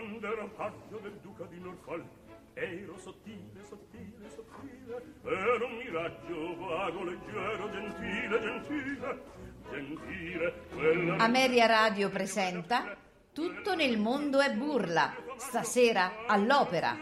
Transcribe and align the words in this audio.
quando 0.00 0.26
ero 0.26 0.48
paggio 0.56 0.98
del 1.02 1.18
duca 1.20 1.44
di 1.44 1.60
Norfolk 1.60 2.06
ero 2.54 2.96
sottile, 2.96 3.62
sottile, 3.68 4.30
sottile 4.34 5.02
ero 5.24 5.66
un 5.66 5.76
miraggio 5.76 6.56
vago, 6.56 7.04
leggero, 7.04 7.70
gentile, 7.70 8.40
gentile 8.40 9.22
gentile 9.70 10.54
quella 10.74 11.16
Ameria 11.16 11.66
Radio 11.66 12.08
presenta 12.08 12.96
Tutto 13.32 13.74
nel 13.74 13.98
mondo 13.98 14.40
è 14.40 14.52
burla, 14.52 15.14
stasera 15.36 16.26
all'opera, 16.26 16.96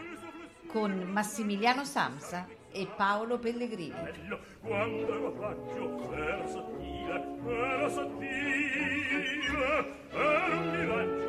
con 0.67 0.91
Massimiliano 0.91 1.83
Samsa 1.83 2.47
e 2.71 2.85
Paolo 2.85 3.39
Pellegrini. 3.39 3.95
quando 4.61 5.15
ero 5.15 5.31
paggio 5.31 6.13
ero 6.13 6.47
sottile 6.47 7.25
ero 7.47 7.89
sottile 7.89 9.27
ero 10.11 10.57
un 10.59 10.69
miraggio 10.77 11.28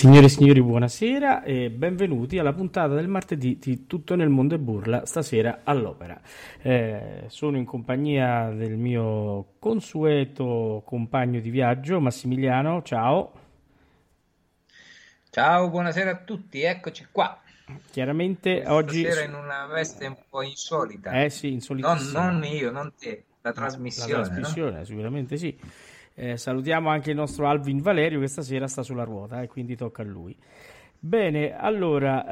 Signore 0.00 0.24
e 0.24 0.28
signori, 0.30 0.62
buonasera 0.62 1.42
e 1.42 1.68
benvenuti 1.68 2.38
alla 2.38 2.54
puntata 2.54 2.94
del 2.94 3.06
martedì 3.06 3.58
di 3.60 3.86
Tutto 3.86 4.14
nel 4.14 4.30
mondo 4.30 4.54
e 4.54 4.58
burla, 4.58 5.04
stasera 5.04 5.60
all'opera. 5.62 6.18
Eh, 6.62 7.24
sono 7.26 7.58
in 7.58 7.66
compagnia 7.66 8.48
del 8.48 8.78
mio 8.78 9.56
consueto 9.58 10.82
compagno 10.86 11.40
di 11.40 11.50
viaggio, 11.50 12.00
Massimiliano, 12.00 12.80
ciao. 12.82 13.32
Ciao, 15.28 15.68
buonasera 15.68 16.10
a 16.12 16.16
tutti, 16.16 16.62
eccoci 16.62 17.08
qua. 17.12 17.38
Chiaramente 17.90 18.64
oggi... 18.68 19.04
Stasera 19.04 19.26
in 19.26 19.34
una 19.34 19.66
veste 19.66 20.06
un 20.06 20.16
po' 20.30 20.40
insolita. 20.40 21.10
Eh 21.10 21.28
sì, 21.28 21.52
insolita. 21.52 21.92
Non, 21.92 22.10
non, 22.12 22.44
io, 22.44 22.70
non 22.70 22.94
te, 22.98 23.24
la 23.42 23.52
trasmissione. 23.52 24.12
La 24.12 24.22
trasmissione, 24.22 24.78
no? 24.78 24.84
sicuramente 24.84 25.36
sì. 25.36 25.58
Eh, 26.22 26.36
salutiamo 26.36 26.90
anche 26.90 27.12
il 27.12 27.16
nostro 27.16 27.48
Alvin 27.48 27.80
Valerio 27.80 28.20
che 28.20 28.26
stasera 28.26 28.68
sta 28.68 28.82
sulla 28.82 29.04
ruota 29.04 29.40
e 29.40 29.44
eh, 29.44 29.46
quindi 29.46 29.74
tocca 29.74 30.02
a 30.02 30.04
lui. 30.04 30.36
Bene, 30.98 31.56
allora, 31.56 32.26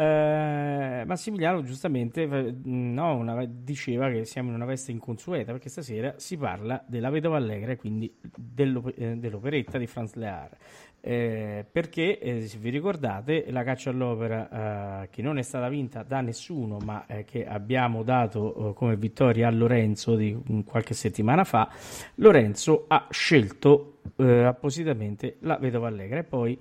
eh, 1.00 1.04
Massimiliano 1.06 1.62
giustamente 1.62 2.26
no, 2.26 3.16
una, 3.16 3.46
diceva 3.46 4.10
che 4.10 4.26
siamo 4.26 4.50
in 4.50 4.56
una 4.56 4.66
veste 4.66 4.92
inconsueta 4.92 5.52
perché 5.52 5.70
stasera 5.70 6.12
si 6.18 6.36
parla 6.36 6.84
della 6.86 7.08
Vedova 7.08 7.38
Allegra 7.38 7.72
e 7.72 7.76
quindi 7.76 8.14
dell'op- 8.36 8.92
eh, 8.94 9.16
dell'operetta 9.16 9.78
di 9.78 9.86
Franz 9.86 10.12
Lear. 10.16 10.54
Eh, 11.00 11.64
perché 11.70 12.18
eh, 12.18 12.48
se 12.48 12.58
vi 12.58 12.70
ricordate 12.70 13.46
la 13.50 13.62
caccia 13.62 13.90
all'opera 13.90 15.02
eh, 15.02 15.08
che 15.10 15.22
non 15.22 15.38
è 15.38 15.42
stata 15.42 15.68
vinta 15.68 16.02
da 16.02 16.20
nessuno 16.20 16.78
ma 16.78 17.06
eh, 17.06 17.24
che 17.24 17.46
abbiamo 17.46 18.02
dato 18.02 18.70
eh, 18.70 18.74
come 18.74 18.96
vittoria 18.96 19.46
a 19.46 19.50
Lorenzo 19.52 20.16
di 20.16 20.36
qualche 20.66 20.94
settimana 20.94 21.44
fa 21.44 21.70
Lorenzo 22.16 22.86
ha 22.88 23.06
scelto 23.10 24.00
eh, 24.16 24.42
appositamente 24.42 25.36
la 25.40 25.56
vedova 25.56 25.86
allegra. 25.86 26.18
E 26.18 26.24
poi 26.24 26.60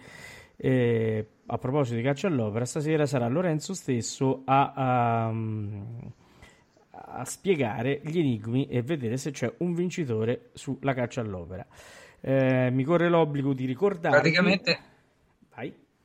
a 0.59 1.57
proposito 1.57 1.95
di 1.95 2.01
caccia 2.01 2.27
all'opera 2.27 2.65
stasera 2.65 3.05
sarà 3.05 3.27
Lorenzo 3.27 3.73
stesso 3.73 4.41
a, 4.45 4.73
a, 4.73 5.33
a 6.91 7.25
spiegare 7.25 8.01
gli 8.03 8.19
enigmi 8.19 8.67
e 8.67 8.81
vedere 8.81 9.17
se 9.17 9.31
c'è 9.31 9.51
un 9.57 9.73
vincitore 9.73 10.49
sulla 10.53 10.93
caccia 10.93 11.21
all'opera 11.21 11.65
eh, 12.21 12.69
mi 12.71 12.83
corre 12.83 13.09
l'obbligo 13.09 13.53
di 13.53 13.65
ricordare. 13.65 14.19
Praticamente, 14.19 14.79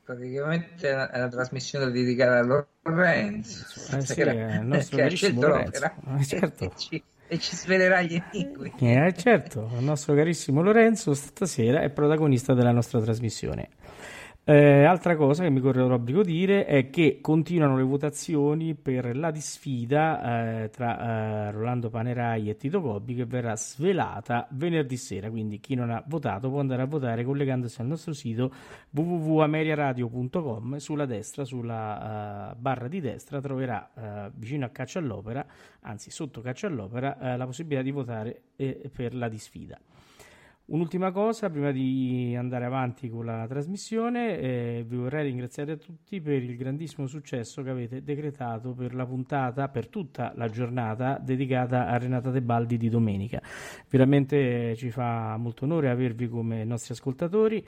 praticamente 0.05 0.89
è 0.89 0.95
una, 0.95 1.11
è 1.11 1.19
una 1.19 1.29
trasmissione 1.29 1.91
dedicata 1.91 2.39
a 2.39 2.65
Lorenzo. 2.83 3.97
Eh 3.97 4.01
sì, 4.03 4.21
è 4.21 4.59
il 4.59 4.67
nostro 4.67 4.97
carissimo 4.99 5.41
Lorenzo. 5.41 5.85
Eh, 5.85 6.25
certo. 6.25 6.65
e, 6.65 6.71
ci, 6.77 7.03
e 7.29 7.39
ci 7.39 7.57
svelerà 7.57 8.03
gli 8.03 8.23
enigmi. 8.33 8.73
Eh, 8.79 9.15
certo, 9.17 9.71
il 9.77 9.85
nostro 9.85 10.15
carissimo 10.15 10.63
Lorenzo 10.63 11.15
stasera 11.15 11.81
è 11.81 11.91
protagonista 11.91 12.55
della 12.55 12.73
nostra 12.73 13.01
trasmissione. 13.01 13.69
Eh, 14.45 14.83
altra 14.83 15.15
cosa 15.15 15.45
che 15.45 15.51
mi 15.51 15.61
corre 15.61 15.87
l'obbligo 15.87 16.25
dire 16.25 16.65
è 16.65 16.91
che 16.91 17.21
continuano 17.21 17.77
le 17.77 17.85
votazioni 17.85 18.75
per 18.75 19.17
la 19.17 19.31
disfida 19.31 20.65
eh, 20.65 20.71
tra 20.71 21.47
eh, 21.47 21.51
Rolando 21.53 21.91
Panerai 21.91 22.51
e 22.51 22.57
Tito 22.57 22.81
Gobbi 22.81 23.15
che 23.15 23.25
verrà 23.25 23.55
svelata 23.55 24.49
venerdì 24.51 24.97
sera, 24.97 25.31
quindi 25.31 25.61
chi 25.61 25.77
non 25.77 25.91
ha 25.91 26.03
votato 26.09 26.49
può 26.49 26.59
andare 26.59 26.83
a 26.83 26.87
votare 26.87 27.23
collegandosi 27.23 27.81
al 27.83 27.87
nostro 27.87 28.13
sito 28.15 28.53
www.ameriaradio.com 28.91 30.77
sulla 30.79 31.07
destra, 31.07 31.45
sulla 31.45 32.51
uh, 32.51 32.59
barra 32.59 32.89
di 32.89 33.01
destra 33.01 33.41
troverà 33.41 33.91
uh, 33.95 34.33
vicino 34.35 34.65
a 34.65 34.71
Caccia 34.71 34.99
all'Opera, 34.99 35.47
anzi 35.83 36.11
sotto 36.11 36.41
Caccia 36.41 36.67
all'Opera, 36.67 37.17
uh, 37.17 37.37
la 37.37 37.47
possibilità 37.47 37.83
di 37.83 37.93
votare 37.93 38.43
eh, 38.57 38.91
per 38.93 39.15
la 39.15 39.29
disfida. 39.29 39.79
Un'ultima 40.73 41.13
cosa 41.13 41.51
prima 41.51 41.71
di 41.71 42.35
andare 42.35 42.65
avanti 42.65 43.11
con 43.11 43.27
la 43.27 43.47
trasmissione, 43.47 44.39
eh, 44.39 44.85
vi 44.89 44.97
vorrei 44.97 45.25
ringraziare 45.25 45.73
a 45.73 45.77
tutti 45.77 46.19
per 46.23 46.43
il 46.43 46.57
grandissimo 46.57 47.07
successo 47.07 47.63
che 47.63 47.69
avete 47.69 48.03
decretato 48.03 48.73
per 48.73 48.95
la 48.95 49.05
puntata, 49.05 49.69
per 49.69 49.89
tutta 49.89 50.33
la 50.35 50.49
giornata 50.49 51.19
dedicata 51.23 51.89
a 51.89 51.99
Renata 51.99 52.31
Tebaldi 52.31 52.79
di 52.79 52.89
domenica. 52.89 53.43
Veramente 53.91 54.75
ci 54.77 54.91
fa 54.91 55.37
molto 55.37 55.67
onore 55.67 55.91
avervi 55.91 56.27
come 56.27 56.65
nostri 56.65 56.95
ascoltatori. 56.95 57.63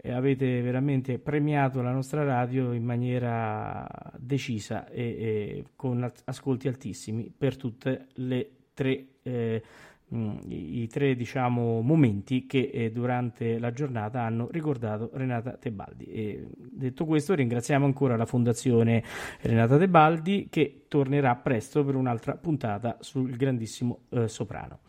e 0.00 0.12
avete 0.12 0.60
veramente 0.60 1.18
premiato 1.18 1.80
la 1.80 1.92
nostra 1.92 2.24
radio 2.24 2.72
in 2.72 2.84
maniera 2.84 3.86
decisa 4.16 4.88
e, 4.88 5.02
e 5.02 5.64
con 5.76 6.08
ascolti 6.24 6.66
altissimi 6.66 7.32
per 7.36 7.56
tutte 7.56 8.06
le 8.14 8.50
tre 8.74 9.06
eh, 9.22 9.62
i, 10.10 10.86
tre 10.88 11.14
diciamo, 11.14 11.80
momenti 11.80 12.46
che 12.46 12.70
eh, 12.72 12.90
durante 12.90 13.58
la 13.58 13.72
giornata 13.72 14.22
hanno 14.22 14.48
ricordato 14.50 15.10
Renata 15.12 15.52
Tebaldi. 15.52 16.04
E, 16.06 16.48
detto 16.56 17.04
questo, 17.04 17.34
ringraziamo 17.34 17.84
ancora 17.84 18.16
la 18.16 18.26
Fondazione 18.26 19.02
Renata 19.42 19.76
Tebaldi 19.76 20.48
che 20.50 20.84
tornerà 20.88 21.34
presto 21.36 21.84
per 21.84 21.94
un'altra 21.94 22.36
puntata 22.36 22.96
sul 23.00 23.36
grandissimo 23.36 24.04
eh, 24.10 24.28
soprano. 24.28 24.80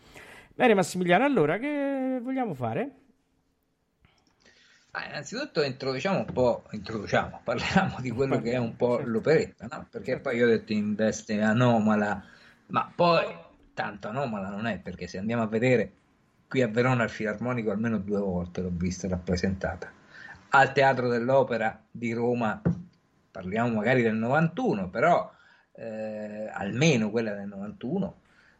Bene, 0.55 0.73
Massimiliano, 0.73 1.25
allora 1.25 1.57
che 1.57 2.19
vogliamo 2.21 2.53
fare? 2.53 2.91
Ah, 4.91 5.05
innanzitutto 5.07 5.61
introduciamo 5.61 6.19
un 6.19 6.33
po', 6.33 6.63
introduciamo, 6.71 7.41
parliamo 7.45 7.97
di 7.99 8.09
quello 8.09 8.41
che 8.41 8.53
è 8.53 8.57
un 8.57 8.75
po' 8.75 8.95
certo. 8.95 9.11
l'operetta, 9.11 9.67
no? 9.69 9.87
perché 9.89 10.19
poi 10.19 10.37
io 10.37 10.45
ho 10.45 10.49
detto 10.49 10.73
in 10.73 10.95
veste 10.95 11.39
anomala, 11.41 12.23
ma 12.67 12.91
poi 12.95 13.23
tanto 13.79 14.09
anomala 14.09 14.49
non 14.49 14.65
è, 14.65 14.77
perché 14.77 15.07
se 15.07 15.19
andiamo 15.19 15.43
a 15.43 15.47
vedere 15.47 15.91
qui 16.49 16.61
a 16.61 16.67
Verona 16.67 17.03
al 17.03 17.09
Filarmonico 17.09 17.71
almeno 17.71 17.97
due 17.97 18.19
volte 18.19 18.59
l'ho 18.59 18.73
vista 18.73 19.07
rappresentata. 19.07 19.89
Al 20.49 20.73
Teatro 20.73 21.07
dell'Opera 21.07 21.81
di 21.89 22.11
Roma, 22.11 22.61
parliamo 23.31 23.73
magari 23.73 24.01
del 24.01 24.15
91, 24.15 24.89
però 24.89 25.31
eh, 25.75 26.49
almeno 26.51 27.09
quella 27.09 27.33
del 27.33 27.47
91 27.47 28.15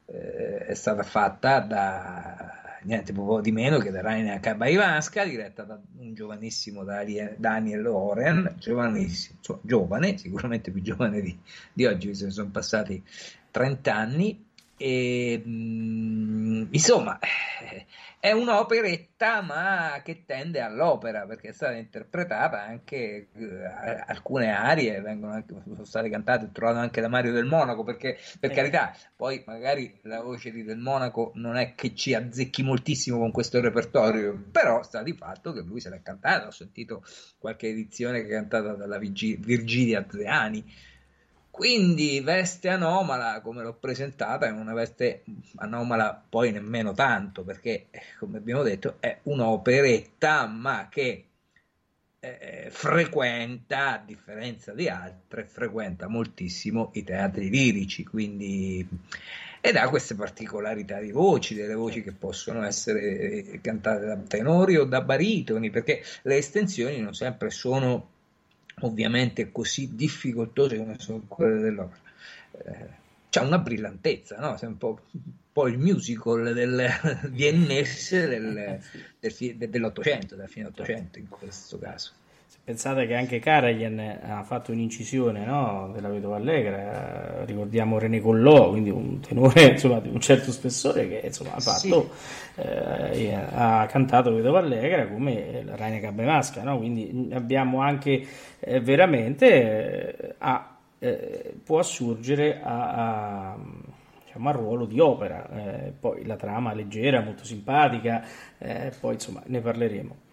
eh, 0.06 0.58
è 0.68 0.74
stata 0.74 1.04
fatta 1.04 1.60
da 1.60 2.80
niente 2.84 3.12
poco 3.12 3.42
di 3.42 3.52
meno 3.52 3.78
che 3.80 3.92
da 3.92 4.00
Raina 4.00 4.40
Kabaivanska, 4.40 5.26
diretta 5.26 5.64
da 5.64 5.78
un 5.98 6.14
giovanissimo 6.14 6.86
Daniel 6.86 7.86
Oren, 7.88 8.56
giovanissimo, 8.58 9.40
cioè, 9.42 9.58
giovane, 9.64 10.18
sicuramente 10.18 10.72
più 10.72 10.82
giovane 10.82 11.20
di, 11.20 11.38
di 11.74 11.86
oggi, 11.86 12.16
se 12.16 12.24
ne 12.24 12.32
sono 12.32 12.52
passati 12.52 13.04
30 13.52 13.94
anni, 13.94 14.48
e, 14.80 15.42
mh, 15.44 16.70
insomma, 16.72 17.20
eh, 17.20 17.86
è 18.18 18.32
un'operetta 18.32 19.42
ma 19.42 20.02
che 20.04 20.24
tende 20.26 20.62
all'opera 20.62 21.26
perché 21.26 21.50
è 21.50 21.52
stata 21.54 21.74
interpretata 21.74 22.62
anche 22.62 23.28
eh, 23.34 24.04
alcune 24.08 24.52
arie 24.52 25.00
vengono 25.02 25.34
anche, 25.34 25.54
sono 25.64 25.86
state 25.86 26.10
cantate 26.10 26.46
e 26.46 26.52
trovate 26.52 26.80
anche 26.80 27.00
da 27.00 27.08
Mario 27.08 27.32
del 27.32 27.46
Monaco 27.46 27.84
perché 27.84 28.18
per 28.40 28.52
eh. 28.52 28.54
carità 28.54 28.94
poi 29.16 29.42
magari 29.46 30.00
la 30.04 30.22
voce 30.22 30.52
di 30.52 30.64
Del 30.64 30.80
Monaco 30.80 31.32
non 31.36 31.56
è 31.56 31.76
che 31.76 31.96
ci 31.96 32.14
azzecchi 32.14 32.62
moltissimo 32.62 33.18
con 33.18 33.32
questo 33.32 33.62
repertorio 33.62 34.38
però 34.52 34.82
sta 34.84 35.02
di 35.02 35.14
fatto 35.14 35.54
che 35.54 35.62
lui 35.62 35.80
se 35.80 35.90
l'è 35.90 36.02
cantata 36.02 36.48
ho 36.48 36.52
sentito 36.52 37.04
qualche 37.38 37.68
edizione 37.68 38.22
che 38.22 38.28
è 38.28 38.32
cantata 38.32 38.74
dalla 38.74 38.98
Virginia 38.98 40.06
Zeani 40.10 40.88
quindi 41.60 42.22
veste 42.22 42.70
anomala, 42.70 43.42
come 43.42 43.64
l'ho 43.64 43.74
presentata, 43.74 44.48
è 44.48 44.50
una 44.50 44.74
veste 44.74 45.26
anomala 45.58 46.24
poi 46.30 46.54
nemmeno 46.54 46.94
tanto, 46.94 47.44
perché 47.44 47.88
come 48.18 48.38
abbiamo 48.38 48.64
detto 48.64 48.96
è 49.02 49.20
un'operetta, 49.24 50.48
ma 50.48 50.88
che 50.90 51.26
eh, 52.22 52.70
frequenta, 52.72 53.96
a 53.96 54.04
differenza 54.06 54.72
di 54.72 54.88
altre, 54.88 55.44
frequenta 55.44 56.08
moltissimo 56.08 56.92
i 56.94 57.04
teatri 57.04 57.50
lirici, 57.50 58.06
quindi 58.06 58.88
ed 59.60 59.76
ha 59.76 59.90
queste 59.90 60.16
particolarità 60.16 61.02
di 61.02 61.12
voci, 61.12 61.56
delle 61.56 61.76
voci 61.76 62.02
che 62.02 62.14
possono 62.14 62.64
essere 62.64 63.60
cantate 63.60 64.06
da 64.06 64.16
tenori 64.16 64.78
o 64.78 64.86
da 64.86 65.02
baritoni, 65.02 65.70
perché 65.70 66.02
le 66.22 66.38
estensioni 66.38 67.02
non 67.02 67.14
sempre 67.14 67.50
sono 67.50 68.12
ovviamente 68.82 69.52
così 69.52 69.96
difficoltose 69.96 70.78
come 70.78 70.96
sono 71.00 71.24
quelle 71.28 71.60
dell'opera. 71.60 72.02
Eh, 72.52 72.98
c'è 73.30 73.42
una 73.42 73.60
brillantezza, 73.60 74.38
no? 74.40 74.56
È 74.56 74.66
un 74.66 74.78
po', 74.78 75.02
un 75.12 75.22
po', 75.52 75.68
il 75.68 75.78
musical 75.78 76.54
del 76.54 76.92
viennese 77.30 78.28
del, 78.28 78.80
del, 79.20 79.70
dell'Ottocento, 79.70 80.36
della 80.36 80.48
fine 80.48 80.68
Ottocento 80.68 81.20
in 81.20 81.30
questo 81.30 81.78
caso. 81.78 82.12
Pensate 82.70 83.08
che 83.08 83.16
anche 83.16 83.40
Karajan 83.40 84.20
ha 84.22 84.44
fatto 84.44 84.72
un'incisione 84.72 85.44
no? 85.44 85.90
della 85.92 86.08
Vedova 86.08 86.36
Allegra, 86.36 87.44
ricordiamo 87.44 87.98
René 87.98 88.22
Collò, 88.22 88.70
quindi 88.70 88.92
un 88.92 89.20
tenore 89.22 89.70
insomma, 89.74 90.00
di 90.00 90.10
un 90.10 90.20
certo 90.20 90.52
spessore 90.52 91.08
che 91.08 91.22
insomma, 91.24 91.56
ha, 91.56 91.60
fatto, 91.60 92.12
sì. 92.54 92.62
eh, 92.62 93.34
ha 93.34 93.88
cantato 93.88 94.32
Vedova 94.32 94.60
Allegra 94.60 95.08
come 95.08 95.64
la 95.64 95.76
Raina 95.76 95.98
Cabbemasca, 95.98 96.62
no? 96.62 96.78
quindi 96.78 97.32
abbiamo 97.34 97.82
anche 97.82 98.24
eh, 98.60 98.80
veramente 98.80 100.20
eh, 100.20 100.36
a, 100.38 100.78
eh, 101.00 101.56
può 101.64 101.80
assurgere 101.80 102.62
a, 102.62 103.54
a 103.54 103.58
diciamo, 104.26 104.48
al 104.48 104.56
ruolo 104.56 104.86
di 104.86 105.00
opera. 105.00 105.50
Eh, 105.50 105.94
poi 106.00 106.24
la 106.24 106.36
trama 106.36 106.76
leggera, 106.76 107.22
molto 107.22 107.46
simpatica, 107.46 108.24
eh, 108.60 108.92
poi 109.00 109.16
insomma 109.16 109.42
ne 109.48 109.60
parleremo. 109.60 110.28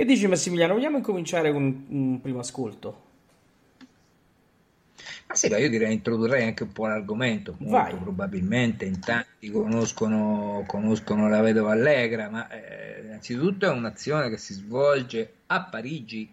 Che 0.00 0.06
dici 0.06 0.26
Massimiliano? 0.26 0.72
Vogliamo 0.72 0.96
incominciare 0.96 1.52
con 1.52 1.84
un, 1.90 2.20
primo 2.22 2.38
ascolto? 2.38 3.02
Ma 5.26 5.34
sì, 5.34 5.48
io 5.48 5.68
direi 5.68 5.92
introdurrei 5.92 6.44
anche 6.44 6.62
un 6.62 6.72
po' 6.72 6.86
l'argomento. 6.86 7.54
Molto 7.58 7.76
Vai. 7.76 7.96
probabilmente 7.98 8.86
in 8.86 8.98
tanti 8.98 9.50
conoscono, 9.50 10.64
conoscono 10.66 11.28
la 11.28 11.42
vedova 11.42 11.72
Allegra, 11.72 12.30
ma 12.30 12.48
eh, 12.48 13.02
innanzitutto 13.02 13.66
è 13.66 13.68
un'azione 13.68 14.30
che 14.30 14.38
si 14.38 14.54
svolge 14.54 15.32
a 15.48 15.64
Parigi 15.64 16.32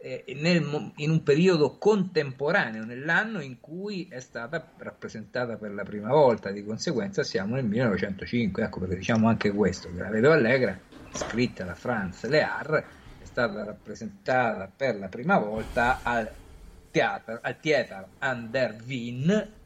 eh, 0.00 0.24
nel 0.40 0.92
in 0.96 1.10
un 1.10 1.22
periodo 1.22 1.76
contemporaneo, 1.76 2.84
nell'anno 2.84 3.40
in 3.40 3.60
cui 3.60 4.06
è 4.08 4.20
stata 4.20 4.66
rappresentata 4.78 5.56
per 5.56 5.72
la 5.72 5.82
prima 5.82 6.08
volta, 6.08 6.50
di 6.50 6.64
conseguenza 6.64 7.22
siamo 7.22 7.56
nel 7.56 7.64
1905. 7.64 8.62
Ecco 8.62 8.80
perché 8.80 8.96
diciamo 8.96 9.28
anche 9.28 9.50
questo, 9.50 9.92
che 9.92 10.00
la 10.00 10.08
vedova 10.08 10.36
Allegra, 10.36 10.78
scritta 11.12 11.64
da 11.64 11.74
Franz 11.74 12.24
Lear, 12.26 12.84
è 13.18 13.24
stata 13.24 13.64
rappresentata 13.64 14.70
per 14.74 14.96
la 14.96 15.08
prima 15.08 15.38
volta 15.38 16.00
al 16.02 16.30
Theater, 16.90 17.40
al 17.42 17.60
Theater 17.60 18.08
an 18.18 18.50
der 18.50 18.76
Wien 18.86 19.56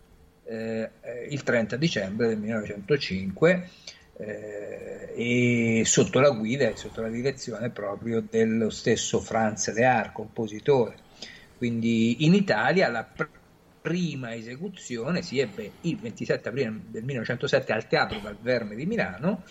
eh, 0.44 0.90
il 1.28 1.42
30 1.42 1.76
dicembre 1.76 2.28
del 2.28 2.38
1905 2.38 3.68
eh, 4.14 5.12
e 5.14 5.82
sotto 5.84 6.20
la 6.20 6.30
guida 6.30 6.68
e 6.68 6.76
sotto 6.76 7.00
la 7.00 7.08
direzione 7.08 7.70
proprio 7.70 8.20
dello 8.20 8.70
stesso 8.70 9.20
Franz 9.20 9.72
Lear, 9.72 10.12
compositore. 10.12 10.96
Quindi 11.56 12.24
in 12.24 12.34
Italia 12.34 12.88
la 12.88 13.04
pr- 13.04 13.40
prima 13.80 14.34
esecuzione 14.34 15.22
si 15.22 15.40
ebbe 15.40 15.72
il 15.82 15.98
27 15.98 16.48
aprile 16.48 16.80
del 16.88 17.02
1907 17.04 17.72
al 17.72 17.88
Teatro 17.88 18.20
Valverme 18.20 18.76
di 18.76 18.86
Milano 18.86 19.42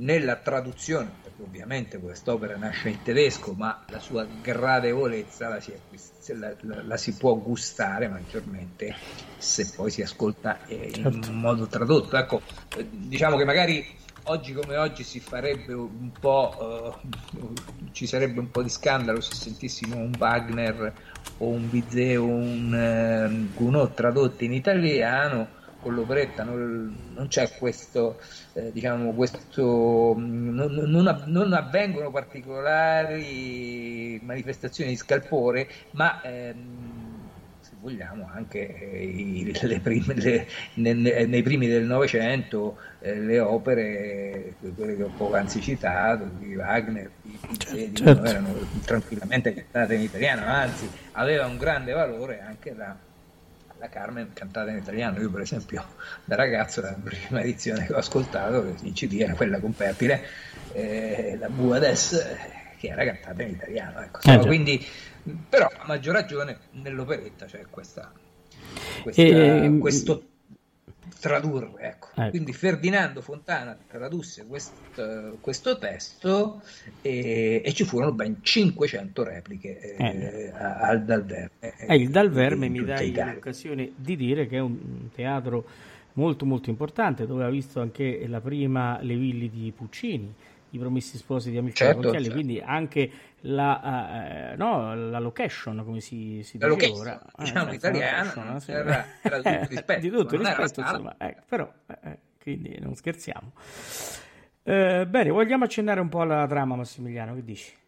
nella 0.00 0.36
traduzione, 0.36 1.10
perché 1.22 1.42
ovviamente 1.42 1.98
quest'opera 1.98 2.56
nasce 2.56 2.88
in 2.88 3.02
tedesco, 3.02 3.52
ma 3.52 3.84
la 3.88 3.98
sua 3.98 4.26
gradevolezza 4.42 5.48
la 5.48 5.60
si, 5.60 5.72
acquist- 5.72 6.28
la, 6.32 6.54
la- 6.60 6.82
la 6.82 6.96
si 6.96 7.14
può 7.14 7.34
gustare 7.36 8.08
maggiormente 8.08 8.94
se 9.38 9.70
poi 9.74 9.90
si 9.90 10.02
ascolta 10.02 10.64
eh, 10.66 10.92
in 10.94 11.02
Certo. 11.02 11.32
modo 11.32 11.66
tradotto. 11.66 12.16
Ecco, 12.16 12.40
eh, 12.76 12.86
diciamo 12.90 13.36
che 13.36 13.44
magari 13.44 13.84
oggi 14.24 14.52
come 14.52 14.76
oggi 14.76 15.02
si 15.02 15.20
farebbe 15.20 15.72
un 15.74 16.10
po', 16.18 16.96
eh, 17.02 17.90
ci 17.92 18.06
sarebbe 18.06 18.40
un 18.40 18.50
po' 18.50 18.62
di 18.62 18.68
scandalo 18.70 19.20
se 19.20 19.34
sentissimo 19.34 19.96
un 19.96 20.12
Wagner 20.18 20.92
o 21.38 21.46
un 21.48 21.68
Bizet 21.68 22.16
o 22.18 22.24
un 22.24 22.74
eh, 22.74 23.54
Gounod 23.54 23.92
tradotti 23.94 24.46
in 24.46 24.52
italiano 24.54 25.58
con 25.80 25.94
l'operetta 25.94 26.44
non, 26.44 26.94
non 27.14 27.28
c'è 27.28 27.50
questo, 27.58 28.20
eh, 28.52 28.70
diciamo, 28.72 29.12
questo 29.12 30.14
non, 30.16 30.70
non, 30.72 31.22
non 31.26 31.52
avvengono 31.52 32.10
particolari 32.10 34.20
manifestazioni 34.22 34.90
di 34.90 34.96
scalpore, 34.96 35.68
ma 35.92 36.20
ehm, 36.22 36.58
se 37.60 37.70
vogliamo 37.80 38.28
anche 38.32 38.90
eh, 38.92 39.04
i- 39.04 39.58
le 39.62 39.80
prime- 39.80 40.14
le- 40.14 40.46
ne- 40.74 40.92
ne- 40.92 41.26
nei 41.26 41.42
primi 41.42 41.66
del 41.66 41.84
Novecento 41.84 42.76
eh, 43.00 43.18
le 43.18 43.40
opere, 43.40 44.54
quelle 44.74 44.96
che 44.96 45.02
ho 45.04 45.10
poc'anzi 45.16 45.60
citato, 45.62 46.28
di 46.38 46.54
Wagner, 46.56 47.10
di 47.22 47.38
Bizet, 47.48 47.88
di 47.88 47.96
Certo. 47.96 48.12
Gounod, 48.20 48.26
erano 48.26 48.54
tranquillamente 48.84 49.54
cantate 49.54 49.94
in 49.94 50.02
italiano, 50.02 50.44
anzi 50.44 50.88
aveva 51.12 51.46
un 51.46 51.56
grande 51.56 51.92
valore 51.92 52.42
anche 52.46 52.74
la 52.74 52.94
la 53.80 53.88
Carmen 53.88 54.32
cantata 54.34 54.70
in 54.70 54.76
italiano. 54.76 55.18
Io, 55.20 55.30
per 55.30 55.40
esempio, 55.40 55.82
da 56.24 56.36
ragazzo, 56.36 56.82
la 56.82 56.94
prima 57.02 57.40
edizione 57.40 57.86
che 57.86 57.94
ho 57.94 57.96
ascoltato 57.96 58.76
in 58.82 58.92
CD 58.92 59.20
era 59.20 59.34
quella 59.34 59.58
con 59.58 59.72
Pertile, 59.74 60.22
eh, 60.72 61.36
la 61.40 61.48
Buades, 61.48 62.12
eh, 62.12 62.76
che 62.78 62.88
era 62.88 63.04
cantata 63.04 63.42
in 63.42 63.50
italiano. 63.50 64.00
Ecco. 64.00 64.20
Già. 64.20 64.38
quindi, 64.38 64.86
però, 65.48 65.66
a 65.66 65.86
maggior 65.86 66.14
ragione 66.14 66.58
nell'operetta 66.72 67.46
c'è 67.46 67.64
questa, 67.70 68.12
questa- 69.02 69.22
E- 69.22 69.78
questo 69.80 70.28
tradurre. 71.18 71.68
Ecco. 71.78 72.08
Ecco. 72.14 72.30
Quindi 72.30 72.52
Ferdinando 72.52 73.20
Fontana 73.22 73.76
tradusse 73.86 74.46
questo, 74.46 75.36
questo 75.40 75.78
testo 75.78 76.62
e, 77.02 77.62
e 77.64 77.72
ci 77.72 77.84
furono 77.84 78.12
ben 78.12 78.38
500 78.40 79.22
repliche 79.24 79.96
eh, 79.96 80.04
Eh. 80.04 80.50
a- 80.50 80.78
al 80.88 81.04
Dal 81.04 81.24
Verme. 81.24 81.50
Eh, 81.86 81.96
il 81.96 82.10
Dal 82.10 82.30
Verme 82.30 82.68
mi 82.68 82.80
Italia. 82.80 83.32
l'occasione 83.32 83.92
di 83.96 84.16
dire 84.16 84.46
che 84.46 84.56
è 84.56 84.60
un 84.60 85.08
teatro 85.14 85.64
molto 86.14 86.44
molto 86.44 86.70
importante 86.70 87.26
dove 87.26 87.44
ha 87.44 87.50
visto 87.50 87.80
anche 87.80 88.26
la 88.26 88.40
prima 88.40 88.98
Le 89.00 89.16
Villi 89.16 89.48
di 89.48 89.72
Puccini, 89.74 90.32
i 90.70 90.78
promessi 90.78 91.16
sposi 91.16 91.50
di 91.50 91.56
Amilcare 91.56 91.94
Certo, 91.94 92.12
certo. 92.12 92.30
quindi 92.32 92.60
anche 92.60 93.10
la, 93.42 94.52
eh, 94.52 94.56
no, 94.56 94.94
la 94.94 95.18
location 95.18 95.82
come 95.84 96.00
si, 96.00 96.42
si 96.42 96.58
dice 96.58 96.68
location, 96.68 96.98
ora. 96.98 97.20
Eh, 97.20 97.44
diciamo 97.44 97.70
senza 97.70 97.88
italiana, 97.88 98.60
sì. 98.60 98.72
era- 98.72 99.06
era 99.22 99.36
di 99.38 99.42
tutto 99.42 99.66
rispetto, 99.68 100.00
di 100.00 100.10
tutto 100.10 100.36
rispetto, 100.36 100.80
insomma, 100.80 101.16
eh, 101.18 101.36
però 101.46 101.72
eh, 101.86 101.98
eh, 102.02 102.18
quindi 102.42 102.78
non 102.80 102.94
scherziamo. 102.94 103.52
Eh, 104.62 105.06
bene, 105.08 105.30
vogliamo 105.30 105.64
accennare 105.64 106.00
un 106.00 106.08
po' 106.08 106.20
alla 106.20 106.46
trama 106.46 106.76
Massimiliano, 106.76 107.34
che 107.34 107.44
dici? 107.44 107.78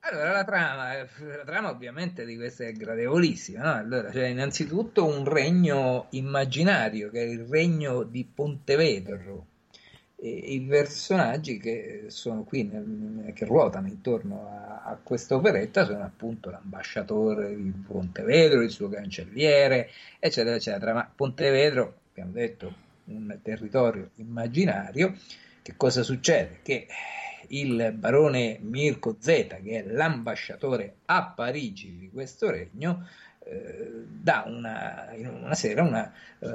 Allora, 0.00 0.30
la 0.30 0.44
trama, 0.44 0.96
eh, 0.96 1.08
la 1.36 1.44
trama 1.44 1.70
ovviamente 1.70 2.24
di 2.24 2.36
questa 2.36 2.64
è 2.64 2.72
gradevolissima, 2.72 3.62
no? 3.62 3.72
Allora, 3.74 4.10
c'è 4.10 4.26
innanzitutto 4.28 5.04
un 5.04 5.24
regno 5.24 6.06
immaginario, 6.10 7.10
che 7.10 7.20
è 7.20 7.26
il 7.26 7.40
regno 7.40 8.04
di 8.04 8.24
Pontevedro, 8.24 9.46
e 10.20 10.28
i 10.28 10.60
personaggi 10.62 11.58
che 11.58 12.06
sono 12.08 12.42
qui, 12.42 12.64
nel- 12.64 13.32
che 13.34 13.44
ruotano 13.44 13.86
intorno 13.86 14.48
a, 14.48 14.82
a 14.82 14.98
questa 15.00 15.36
operetta, 15.36 15.84
sono 15.84 16.02
appunto 16.02 16.50
l'ambasciatore 16.50 17.54
di 17.54 17.72
Pontevedro, 17.86 18.62
il 18.62 18.70
suo 18.70 18.88
cancelliere, 18.88 19.90
eccetera, 20.18 20.56
eccetera. 20.56 20.92
Ma 20.92 21.10
Pontevedro, 21.14 22.00
abbiamo 22.10 22.32
detto, 22.32 22.86
un 23.04 23.38
territorio 23.42 24.10
immaginario, 24.16 25.14
che 25.62 25.74
cosa 25.76 26.02
succede? 26.02 26.58
Che 26.62 26.86
il 27.48 27.92
barone 27.96 28.58
Mirko 28.60 29.16
Zeta, 29.20 29.56
che 29.56 29.84
è 29.84 29.86
l'ambasciatore 29.86 30.96
a 31.06 31.32
Parigi 31.34 31.96
di 31.96 32.10
questo 32.10 32.50
regno, 32.50 33.06
eh, 33.48 34.04
dà 34.06 34.44
una, 34.46 35.08
una 35.16 35.54
sera 35.54 35.82
una, 35.82 36.12
eh, 36.38 36.48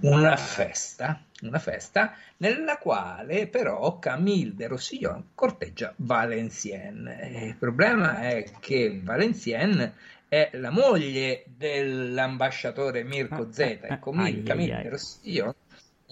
una 0.00 0.36
festa, 0.36 1.22
una 1.42 1.58
festa 1.58 2.14
nella 2.38 2.76
quale 2.76 3.46
però 3.46 3.98
Camille 3.98 4.54
de 4.54 4.66
Rossillon 4.66 5.28
corteggia 5.34 5.92
Valenciennes. 5.96 7.42
Il 7.46 7.56
problema 7.56 8.20
è 8.20 8.44
che 8.60 9.00
Valenciennes 9.02 9.92
è 10.28 10.50
la 10.54 10.70
moglie 10.70 11.44
dell'ambasciatore 11.56 13.02
Mirko 13.04 13.42
Ah, 13.42 13.52
Zeta 13.52 13.86
e 13.86 13.98
Camille, 13.98 14.28
ai, 14.28 14.42
Camille 14.42 14.82
de 14.82 14.88
Rossillon 14.88 15.54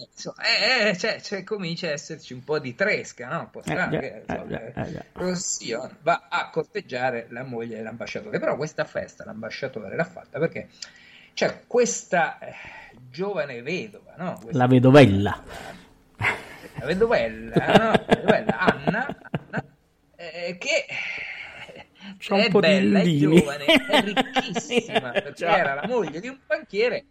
eh, 0.03 0.89
eh, 0.91 0.97
cioè, 0.97 1.21
cioè, 1.21 1.45
comincia 1.45 1.89
a 1.89 1.91
esserci 1.93 2.33
un 2.33 2.43
po' 2.45 2.59
di 2.59 2.75
tresca, 2.75 3.29
no? 3.29 3.41
Un 3.41 3.51
po' 3.51 3.63
strano, 3.63 3.99
Eh, 3.99 4.23
eh, 4.27 4.73
eh. 4.75 5.05
Rossillon 5.13 5.97
va 6.03 6.27
a 6.29 6.51
corteggiare 6.51 7.27
la 7.31 7.43
moglie 7.45 7.77
dell'ambasciatore, 7.77 8.39
però 8.39 8.57
questa 8.57 8.85
festa 8.85 9.25
l'ambasciatore 9.25 9.95
l'ha 9.97 10.05
fatta 10.05 10.39
perché 10.39 10.69
c'è 11.35 11.63
questa 11.67 12.39
eh, 12.39 12.55
giovane 13.11 13.63
vedova, 13.63 14.15
no? 14.17 14.33
Questa- 14.41 14.59
La 14.59 14.67
vedovella. 14.67 15.43
la 16.79 16.87
vedovella, 16.87 17.67
no? 17.67 17.91
La 17.91 18.05
vedovella 18.09 18.59
Anna, 18.59 19.17
Anna, 19.31 19.65
eh, 20.17 20.57
che 20.59 20.87
C'ha 22.19 22.35
un 22.35 22.41
è 22.41 22.51
po' 22.51 22.61
di 22.61 22.67
bella, 22.67 22.99
è 23.01 23.03
indini. 23.05 23.39
giovane, 23.39 23.65
è 23.65 24.01
ricchissima, 24.05 25.11
perché 25.13 25.33
Già. 25.35 25.57
era 25.59 25.75
la 25.75 25.87
moglie 25.87 26.21
di 26.21 26.29
un 26.29 26.39
banchiere. 26.47 27.05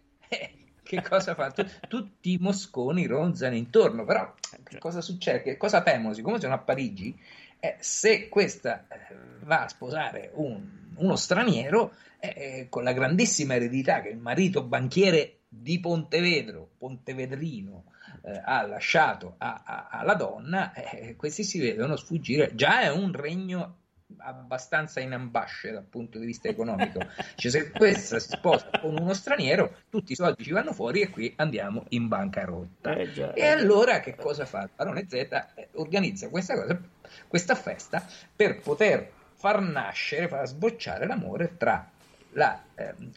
Che 0.90 1.02
cosa 1.02 1.34
fa? 1.36 1.52
Tu- 1.52 1.64
tutti 1.86 2.32
i 2.32 2.38
mosconi 2.40 3.06
ronzano 3.06 3.54
intorno, 3.54 4.04
però 4.04 4.34
che 4.64 4.78
cosa 4.78 5.00
succede? 5.00 5.42
Che 5.42 5.56
cosa 5.56 5.82
temono? 5.82 6.14
Siccome 6.14 6.40
sono 6.40 6.54
a 6.54 6.58
Parigi, 6.58 7.16
eh, 7.60 7.76
se 7.78 8.28
questa 8.28 8.86
eh, 8.88 9.14
va 9.44 9.62
a 9.62 9.68
sposare 9.68 10.32
un- 10.34 10.88
uno 10.96 11.14
straniero, 11.14 11.92
eh, 12.18 12.34
eh, 12.36 12.66
con 12.68 12.82
la 12.82 12.92
grandissima 12.92 13.54
eredità 13.54 14.00
che 14.02 14.08
il 14.08 14.18
marito 14.18 14.64
banchiere 14.64 15.36
di 15.48 15.78
Pontevedro, 15.78 16.70
Pontevedrino, 16.76 17.84
eh, 18.24 18.40
ha 18.44 18.66
lasciato 18.66 19.36
a- 19.38 19.62
a- 19.64 19.88
alla 19.92 20.14
donna, 20.14 20.72
eh, 20.74 21.14
questi 21.14 21.44
si 21.44 21.60
vedono 21.60 21.94
sfuggire. 21.94 22.52
Già 22.56 22.80
è 22.80 22.90
un 22.90 23.12
regno 23.12 23.76
abbastanza 24.18 25.00
in 25.00 25.12
ambasce 25.12 25.70
dal 25.70 25.84
punto 25.84 26.18
di 26.18 26.26
vista 26.26 26.48
economico. 26.48 27.00
Cioè, 27.36 27.50
se 27.50 27.70
questa 27.70 28.18
si 28.18 28.30
sposa 28.30 28.70
con 28.80 28.96
uno 28.98 29.12
straniero, 29.14 29.76
tutti 29.88 30.12
i 30.12 30.14
soldi 30.14 30.44
ci 30.44 30.52
vanno 30.52 30.72
fuori 30.72 31.00
e 31.00 31.10
qui 31.10 31.32
andiamo 31.36 31.84
in 31.88 32.08
bancarotta. 32.08 32.94
Eh, 32.94 33.12
già, 33.12 33.32
E 33.32 33.42
eh. 33.42 33.48
allora 33.48 34.00
che 34.00 34.14
cosa 34.14 34.44
fa? 34.44 34.62
Il 34.62 34.70
barone 34.74 35.06
Z 35.08 35.14
eh, 35.14 35.68
organizza 35.74 36.28
questa 36.28 36.54
cosa, 36.54 36.80
questa 37.26 37.54
festa 37.54 38.04
per 38.34 38.60
poter 38.60 39.10
far 39.34 39.60
nascere, 39.60 40.28
far 40.28 40.46
sbocciare 40.46 41.06
l'amore 41.06 41.56
tra, 41.56 41.90
la, 42.32 42.62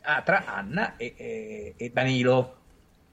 ah, 0.04 0.22
tra 0.22 0.46
Anna 0.46 0.96
e, 0.96 1.14
e- 1.18 1.74
e 1.78 1.90
Danilo. 1.90 2.62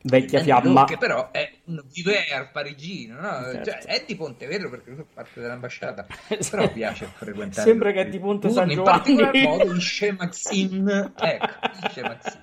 Vecchia 0.02 0.40
fiamma. 0.40 0.84
Che 0.84 0.96
però 0.96 1.30
è 1.30 1.52
un 1.66 1.82
vivere 1.92 2.48
parigino, 2.50 3.20
no? 3.20 3.42
certo. 3.52 3.70
cioè, 3.70 3.78
è 3.84 4.04
di 4.06 4.16
Pontevedra 4.16 4.70
perché 4.70 4.94
fa 4.94 5.04
parte 5.12 5.40
dell'ambasciata, 5.40 6.06
però 6.50 6.70
piace 6.72 7.06
frequentare. 7.06 7.68
Sembra 7.68 7.92
che 7.92 8.00
è 8.00 8.08
di 8.08 8.18
Ponte 8.18 8.48
San 8.48 8.68
Giovanni. 8.68 9.10
In 9.10 9.22
particolar 9.22 9.58
modo 9.58 9.74
Isce 9.74 10.12
Maxim, 10.12 10.88
ecco, 10.88 11.46
Isce 11.86 12.02
Maxim. 12.02 12.40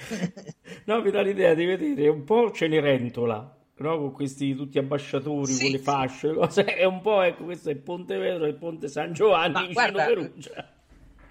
no, 0.84 1.00
mi 1.00 1.10
dà 1.10 1.22
l'idea 1.22 1.54
di 1.54 1.64
vedere 1.64 2.08
un 2.08 2.24
po' 2.24 2.52
Cenerentola, 2.52 3.56
no? 3.76 3.98
con 3.98 4.12
questi 4.12 4.54
tutti 4.54 4.78
ambasciatori, 4.78 5.52
sì, 5.52 5.62
con 5.62 5.70
le 5.70 5.78
fasce, 5.78 6.34
cose. 6.34 6.64
è 6.64 6.84
un 6.84 7.00
po' 7.00 7.22
ecco, 7.22 7.44
questo 7.44 7.70
è 7.70 7.74
Pontevedra 7.76 8.46
e 8.46 8.52
Ponte 8.52 8.88
San 8.88 9.14
Giovanni 9.14 9.52
Ma 9.52 9.60
vicino 9.60 9.92
guarda, 9.92 10.04
Perugia. 10.04 10.68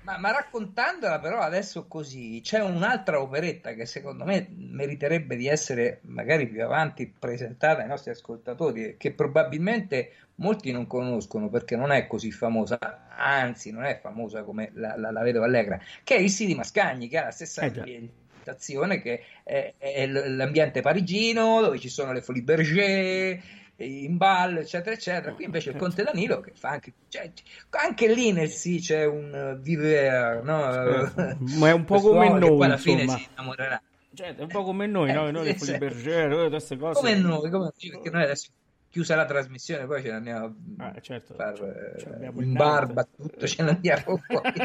Ma, 0.10 0.18
ma, 0.18 0.32
raccontandola 0.32 1.20
però 1.20 1.38
adesso 1.38 1.86
così, 1.86 2.42
c'è 2.44 2.64
un'altra 2.64 3.22
operetta 3.22 3.74
che 3.74 3.86
secondo 3.86 4.26
me 4.26 4.48
meriterebbe 4.50 5.36
di 5.36 5.46
essere 5.46 6.00
magari 6.06 6.48
più 6.48 6.64
avanti 6.64 7.06
presentata 7.08 7.84
ai 7.84 7.88
nostri 7.88 8.10
ascoltatori, 8.10 8.96
che 8.98 9.12
probabilmente 9.12 10.14
molti 10.36 10.72
non 10.72 10.88
conoscono 10.88 11.50
perché 11.50 11.76
non 11.76 11.92
è 11.92 12.08
così 12.08 12.32
famosa, 12.32 12.80
anzi 13.16 13.70
non 13.70 13.84
è 13.84 14.00
famosa 14.02 14.42
come 14.42 14.72
la, 14.74 14.98
la, 14.98 15.12
la 15.12 15.22
Vedova 15.22 15.46
Allegra, 15.46 15.80
che 16.04 16.16
è 16.16 16.20
il 16.20 16.32
Sidi 16.32 16.56
Mascagni, 16.56 17.08
che 17.08 17.20
ha 17.20 17.26
la 17.26 17.32
stessa 17.32 17.62
eh 17.62 17.68
ambientazione, 17.68 19.02
che 19.02 19.24
è, 19.44 19.76
è 19.78 20.08
l'ambiente 20.08 20.82
parigino, 20.82 21.62
dove 21.62 21.78
ci 21.78 21.90
sono 21.90 22.14
le 22.14 22.22
Folie 22.22 22.42
Berger, 22.42 23.40
in 23.86 24.18
ballo, 24.18 24.60
eccetera, 24.60 24.96
eccetera. 24.96 25.34
Qui 25.34 25.46
invece 25.46 25.72
il 25.72 25.78
Conte 25.78 26.04
Danilo 26.04 26.40
che 26.40 26.52
fa 26.54 26.70
anche, 26.70 26.94
cioè, 27.08 27.32
anche 27.72 28.14
lì 28.14 28.32
nel 28.32 28.50
sì 28.50 28.80
c'è 28.80 29.06
un 29.06 29.58
viver, 29.62 30.44
no? 30.44 31.38
Ma 31.58 31.70
è 31.70 31.72
un 31.72 31.86
po' 31.86 32.00
come 32.00 32.30
noi, 32.30 32.50
poi 32.50 32.66
alla 32.66 32.78
fine 32.78 33.08
si 33.08 33.28
innamorerà. 33.32 33.82
Cioè, 34.14 34.36
è 34.36 34.42
un 34.42 34.48
po' 34.48 34.64
come 34.64 34.88
noi, 34.88 35.10
eh, 35.10 35.14
no? 35.14 35.32
Noi 35.32 35.58
sì, 35.58 35.72
le 35.72 35.78
Berger, 35.78 36.50
queste 36.50 36.78
cose. 36.78 37.00
Come 37.00 37.16
noi, 37.16 37.50
come 37.50 37.72
noi, 37.72 37.90
perché 37.92 38.10
noi 38.10 38.24
adesso 38.24 38.50
chiusa 38.90 39.16
la 39.16 39.26
trasmissione, 39.26 39.86
poi 39.86 40.02
ce 40.02 40.10
ne 40.10 40.16
andiamo 40.16 40.56
ah, 40.78 41.00
certo, 41.00 41.34
a 41.34 41.36
fare 41.36 41.96
eh, 42.22 42.32
in 42.42 42.54
barba, 42.54 43.04
tutto, 43.04 43.48
ce 43.48 43.64
ne 43.64 43.70
andiamo 43.70 44.18
fuori. 44.26 44.60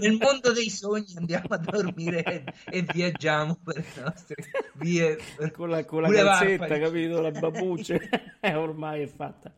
Nel 0.00 0.18
mondo 0.20 0.52
dei 0.52 0.68
sogni 0.68 1.14
andiamo 1.16 1.48
a 1.48 1.58
dormire 1.58 2.22
e, 2.22 2.44
e 2.70 2.82
viaggiamo 2.82 3.56
per 3.62 3.76
le 3.76 4.02
nostre 4.02 4.34
vie. 4.74 5.18
Con 5.52 5.70
la, 5.70 5.84
con 5.84 6.02
la 6.02 6.10
calzetta, 6.10 6.66
varpa, 6.66 6.78
capito? 6.78 7.20
La 7.20 7.30
babucce, 7.30 8.08
eh, 8.40 8.54
ormai 8.54 9.02
è 9.02 9.06
fatta. 9.06 9.52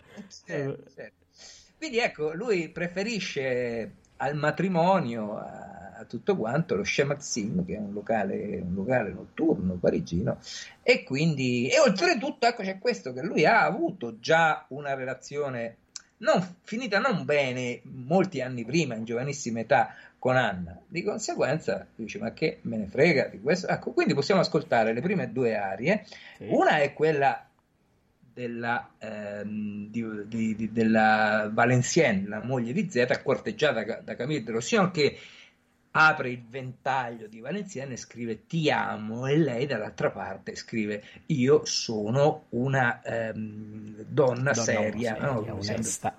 Certo, 0.47 0.91
certo. 0.95 1.25
Quindi 1.77 1.99
ecco, 1.99 2.33
lui 2.33 2.71
preferisce 2.71 3.97
al 4.17 4.37
matrimonio, 4.37 5.37
a 5.37 5.74
tutto 6.09 6.37
quanto, 6.37 6.75
lo 6.75 6.83
Chemaxin, 6.83 7.65
che 7.65 7.77
è 7.77 7.79
un 7.79 7.93
locale, 7.93 8.61
un 8.61 8.75
locale 8.75 9.13
notturno 9.13 9.75
parigino, 9.75 10.39
e 10.83 11.05
quindi, 11.05 11.69
e 11.69 11.79
oltretutto, 11.79 12.47
ecco 12.47 12.63
c'è 12.63 12.79
questo, 12.79 13.13
che 13.13 13.23
lui 13.23 13.47
ha 13.47 13.65
avuto 13.65 14.19
già 14.19 14.65
una 14.69 14.95
relazione 14.95 15.77
non, 16.19 16.57
finita 16.63 16.99
non 16.99 17.25
bene 17.25 17.81
molti 17.85 18.41
anni 18.41 18.65
prima, 18.65 18.95
in 18.95 19.05
giovanissima 19.05 19.61
età, 19.61 19.95
con 20.19 20.37
Anna. 20.37 20.81
Di 20.87 21.03
conseguenza 21.03 21.87
dice: 21.95 22.19
Ma 22.19 22.33
che 22.33 22.61
me 22.63 22.79
ne 22.79 22.87
frega 22.87 23.27
di 23.27 23.41
questo? 23.41 23.69
Ecco, 23.69 23.93
quindi 23.93 24.15
possiamo 24.15 24.41
ascoltare 24.41 24.95
le 24.95 25.03
prime 25.03 25.31
due 25.33 25.57
arie. 25.57 26.07
Sì. 26.39 26.47
Una 26.49 26.79
è 26.79 26.95
quella 26.95 27.47
della, 28.33 28.91
ehm, 28.99 29.91
di, 29.91 30.05
di, 30.27 30.57
di, 30.57 30.73
della 30.73 31.51
Valenciennes, 31.53 32.29
la 32.29 32.43
moglie 32.43 32.73
di 32.73 32.89
Zeta, 32.91 33.21
corteggiata 33.23 34.01
da 34.01 34.17
Camille 34.17 34.43
de 34.43 34.53
Rossillon, 34.53 34.91
che 34.91 35.19
apre 35.97 36.31
il 36.31 36.45
ventaglio 36.45 37.29
di 37.29 37.39
Valenciennes 37.39 38.01
e 38.01 38.03
scrive 38.03 38.47
ti 38.47 38.69
amo 38.69 39.27
e 39.27 39.37
lei 39.37 39.67
dall'altra 39.67 40.11
parte 40.11 40.57
scrive 40.57 41.05
io 41.27 41.65
sono 41.65 42.47
una 42.51 43.01
ehm, 43.03 44.03
donna, 44.09 44.53
donna, 44.53 44.55
seria, 44.55 45.15
seria 45.15 45.33
no? 45.33 45.47
onesta. 45.53 46.17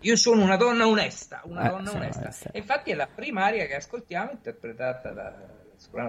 Io 0.00 0.16
sono 0.16 0.42
una 0.42 0.56
donna 0.56 0.86
onesta, 0.86 1.40
una 1.44 1.66
eh, 1.66 1.70
donna 1.70 1.92
onesta. 1.92 2.20
onesta. 2.20 2.50
E 2.52 2.58
infatti 2.58 2.90
è 2.90 2.94
la 2.94 3.08
primaria 3.12 3.66
che 3.66 3.74
ascoltiamo, 3.74 4.32
interpretata 4.32 5.10
da 5.10 5.34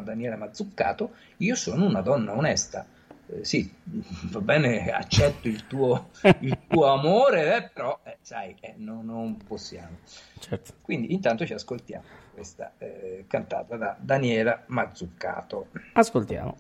Daniela 0.03 0.35
Mazzuccato, 0.35 1.11
io 1.37 1.55
sono 1.55 1.85
una 1.85 2.01
donna 2.01 2.35
onesta. 2.35 2.85
Eh, 3.27 3.43
sì, 3.43 3.71
va 4.31 4.41
bene, 4.41 4.91
accetto 4.91 5.47
il 5.47 5.67
tuo, 5.67 6.09
il 6.39 6.57
tuo 6.67 6.85
amore, 6.85 7.55
eh, 7.55 7.69
però 7.69 7.99
eh, 8.03 8.17
sai, 8.21 8.55
eh, 8.59 8.73
no, 8.77 9.01
non 9.01 9.37
possiamo. 9.37 9.97
Certo. 10.39 10.73
Quindi 10.81 11.13
intanto 11.13 11.45
ci 11.45 11.53
ascoltiamo 11.53 12.05
questa 12.33 12.73
eh, 12.77 13.25
cantata 13.27 13.75
da 13.75 13.95
Daniela 13.99 14.63
Mazzuccato. 14.67 15.67
Ascoltiamo. 15.93 16.55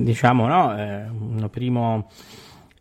Diciamo 0.00 0.46
no, 0.46 0.78
eh, 0.78 1.08
una 1.08 1.48
prima 1.48 2.04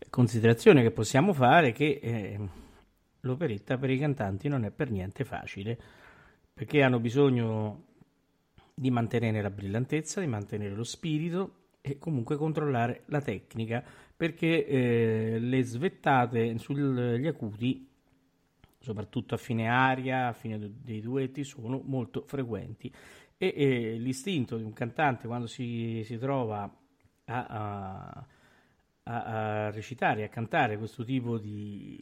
considerazione 0.09 0.81
che 0.81 0.91
possiamo 0.91 1.33
fare 1.33 1.69
è 1.69 1.71
che 1.73 1.99
eh, 2.01 2.39
l'operetta 3.21 3.77
per 3.77 3.89
i 3.89 3.97
cantanti 3.97 4.47
non 4.47 4.65
è 4.65 4.71
per 4.71 4.91
niente 4.91 5.23
facile, 5.23 5.77
perché 6.53 6.81
hanno 6.83 6.99
bisogno 6.99 7.85
di 8.73 8.89
mantenere 8.91 9.41
la 9.41 9.49
brillantezza, 9.49 10.19
di 10.19 10.27
mantenere 10.27 10.73
lo 10.73 10.83
spirito 10.83 11.55
e 11.81 11.97
comunque 11.97 12.37
controllare 12.37 13.03
la 13.05 13.21
tecnica, 13.21 13.83
perché 14.15 14.65
eh, 14.65 15.37
le 15.39 15.63
svettate 15.63 16.57
sugli 16.57 17.27
acuti, 17.27 17.87
soprattutto 18.79 19.35
a 19.35 19.37
fine 19.37 19.67
aria, 19.67 20.27
a 20.27 20.33
fine 20.33 20.59
dei 20.81 21.01
duetti, 21.01 21.43
sono 21.43 21.81
molto 21.83 22.23
frequenti 22.27 22.91
e, 23.37 23.53
e 23.55 23.97
l'istinto 23.97 24.57
di 24.57 24.63
un 24.63 24.73
cantante 24.73 25.25
quando 25.25 25.47
si, 25.47 26.03
si 26.05 26.17
trova 26.17 26.71
a, 27.31 28.25
a, 29.03 29.23
a, 29.65 29.71
recitare, 29.71 30.23
a 30.23 30.29
cantare 30.29 30.77
questo 30.77 31.03
tipo 31.03 31.37
di, 31.37 31.97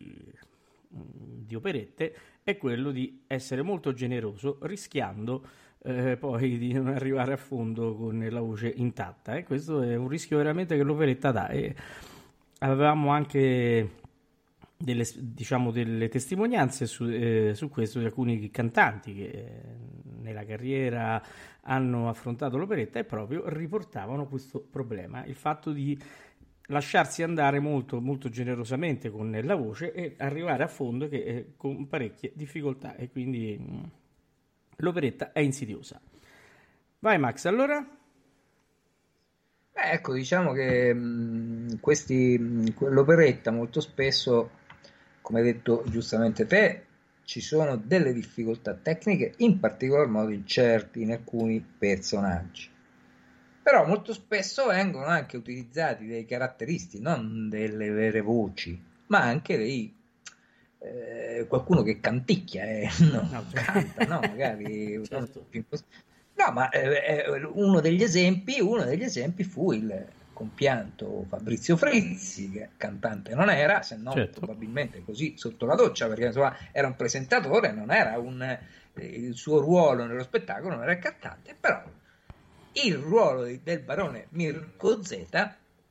di, 0.87 1.55
operette 1.55 2.15
è 2.43 2.57
quello 2.57 2.91
di 2.91 3.23
essere 3.27 3.61
molto 3.61 3.93
generoso 3.93 4.57
rischiando 4.61 5.45
eh, 5.83 6.17
poi 6.17 6.57
di 6.57 6.73
non 6.73 6.87
arrivare 6.87 7.33
a 7.33 7.37
fondo 7.37 7.95
con 7.95 8.27
la 8.29 8.41
voce 8.41 8.67
intatta 8.67 9.35
e 9.35 9.43
questo 9.43 9.81
è 9.81 9.95
un 9.95 10.07
rischio 10.07 10.37
veramente 10.37 10.75
che 10.75 10.83
l'operetta 10.83 11.31
dà. 11.31 11.47
E 11.49 11.75
avevamo 12.59 13.11
anche 13.11 13.89
delle, 14.75 15.05
diciamo, 15.17 15.71
delle 15.71 16.07
testimonianze 16.07 16.85
su, 16.85 17.05
eh, 17.05 17.51
su, 17.53 17.69
questo 17.69 17.99
di 17.99 18.05
alcuni 18.05 18.49
cantanti 18.49 19.13
che 19.13 19.25
eh, 19.25 19.51
nella 20.29 20.45
carriera 20.45 21.21
hanno 21.61 22.09
affrontato 22.09 22.57
l'operetta 22.57 22.99
e 22.99 23.03
proprio 23.03 23.47
riportavano 23.49 24.27
questo 24.27 24.59
problema, 24.59 25.25
il 25.25 25.35
fatto 25.35 25.71
di 25.71 25.97
lasciarsi 26.67 27.23
andare 27.23 27.59
molto, 27.59 27.99
molto 27.99 28.29
generosamente 28.29 29.09
con 29.09 29.37
la 29.43 29.55
voce 29.55 29.91
e 29.91 30.15
arrivare 30.17 30.63
a 30.63 30.67
fondo 30.67 31.07
che, 31.07 31.23
eh, 31.23 31.53
con 31.57 31.87
parecchie 31.87 32.31
difficoltà 32.35 32.95
e 32.95 33.09
quindi 33.09 33.57
mm, 33.59 33.83
l'operetta 34.77 35.31
è 35.31 35.39
insidiosa. 35.39 35.99
Vai 36.99 37.17
Max, 37.17 37.45
allora? 37.45 37.85
Beh, 39.73 39.91
ecco, 39.91 40.13
diciamo 40.13 40.51
che 40.51 40.93
mm, 40.93 41.69
questi, 41.79 42.37
mh, 42.37 42.89
l'operetta 42.89 43.51
molto 43.51 43.81
spesso 43.81 44.57
come 45.21 45.41
hai 45.41 45.53
detto 45.53 45.83
giustamente 45.87 46.47
te, 46.47 46.85
ci 47.29 47.41
sono 47.41 47.75
delle 47.75 48.11
difficoltà 48.11 48.73
tecniche, 48.73 49.33
in 49.37 49.59
particolar 49.59 50.07
modo 50.07 50.31
incerti 50.31 51.03
in 51.03 51.11
alcuni 51.11 51.63
personaggi. 51.63 52.67
Però 53.61 53.85
molto 53.85 54.13
spesso 54.13 54.65
vengono 54.65 55.05
anche 55.05 55.37
utilizzati 55.37 56.07
dei 56.07 56.25
caratteristi, 56.25 56.99
non 56.99 57.47
delle 57.47 57.91
vere 57.91 58.21
voci, 58.21 58.81
ma 59.05 59.21
anche 59.21 59.57
dei 59.57 59.95
eh, 60.79 61.45
qualcuno 61.47 61.83
che 61.83 61.99
canticchia 61.99 62.63
eh, 62.63 62.89
no, 63.11 63.29
no, 63.31 63.45
canta, 63.53 64.05
no, 64.05 64.21
magari 64.21 64.99
certo. 65.05 65.45
No, 66.33 66.51
ma 66.51 66.69
eh, 66.69 67.25
eh, 67.27 67.43
uno 67.43 67.79
degli 67.79 68.01
esempi, 68.01 68.59
uno 68.59 68.85
degli 68.85 69.03
esempi 69.03 69.43
fu 69.43 69.71
il 69.71 70.07
compianto 70.39 71.25
Fabrizio 71.27 71.75
Frizzi, 71.75 72.49
che 72.49 72.69
cantante 72.77 73.35
non 73.35 73.49
era, 73.49 73.81
se 73.81 73.97
no 73.97 74.13
certo. 74.13 74.39
probabilmente 74.39 75.03
così 75.03 75.33
sotto 75.35 75.65
la 75.65 75.75
doccia, 75.75 76.07
perché 76.07 76.27
insomma 76.27 76.55
era 76.71 76.87
un 76.87 76.95
presentatore, 76.95 77.73
non 77.73 77.91
era 77.91 78.17
un, 78.17 78.41
eh, 78.41 78.59
il 79.03 79.35
suo 79.35 79.59
ruolo 79.59 80.05
nello 80.05 80.23
spettacolo, 80.23 80.75
non 80.75 80.83
era 80.83 80.93
il 80.93 80.99
cantante, 80.99 81.53
però 81.59 81.83
il 82.71 82.95
ruolo 82.95 83.43
del 83.61 83.79
barone 83.81 84.27
Mirko 84.29 85.03
Z 85.03 85.27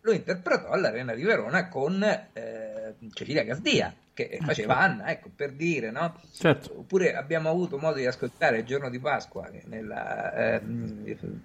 lo 0.00 0.12
interpretò 0.12 0.70
all'Arena 0.70 1.12
di 1.12 1.24
Verona 1.24 1.68
con 1.68 2.02
eh, 2.02 2.94
Cecilia 3.12 3.44
Gasdia, 3.44 3.94
che 4.14 4.38
ah, 4.40 4.46
faceva 4.46 4.76
certo. 4.76 4.90
Anna, 4.90 5.10
ecco, 5.10 5.28
per 5.36 5.52
dire, 5.52 5.90
no? 5.90 6.18
Certo. 6.32 6.78
Oppure 6.78 7.14
abbiamo 7.14 7.50
avuto 7.50 7.76
modo 7.76 7.96
di 7.96 8.06
ascoltare 8.06 8.60
il 8.60 8.64
giorno 8.64 8.88
di 8.88 8.98
Pasqua, 8.98 9.50
nella 9.64 10.54
eh, 10.56 10.60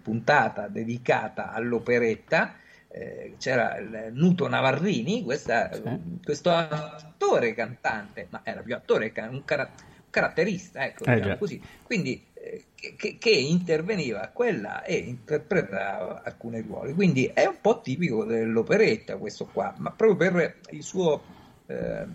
puntata 0.01 0.69
dedicata 0.69 1.51
all'operetta, 1.51 2.61
eh, 2.95 3.35
c'era 3.39 3.77
il 3.77 4.09
Nuto 4.11 4.47
Navarrini, 4.47 5.23
questa, 5.23 5.73
sì. 5.73 5.81
questo 6.23 6.51
attore 6.51 7.53
cantante, 7.55 8.27
ma 8.29 8.41
era 8.43 8.61
più 8.61 8.75
attore, 8.75 9.11
un, 9.15 9.43
car- 9.43 9.71
caratterista, 10.11 10.85
ecco, 10.85 11.05
eh, 11.05 11.15
diciamo 11.15 11.37
così. 11.37 11.59
Quindi 11.81 12.23
eh, 12.33 12.65
che, 12.95 13.17
che, 13.17 13.31
interveniva 13.31 14.29
quella 14.31 14.83
e 14.83 14.95
interpretava 14.95 16.21
alcuni 16.23 16.61
ruoli. 16.61 16.93
Quindi 16.93 17.25
è 17.33 17.45
un 17.45 17.57
po' 17.59 17.81
tipico 17.81 18.25
dell'operetta 18.25 19.17
questo 19.17 19.45
qua, 19.45 19.73
ma 19.77 19.89
proprio 19.89 20.31
per 20.31 20.59
il 20.69 20.83
suo, 20.83 21.19
eh, 21.65 22.05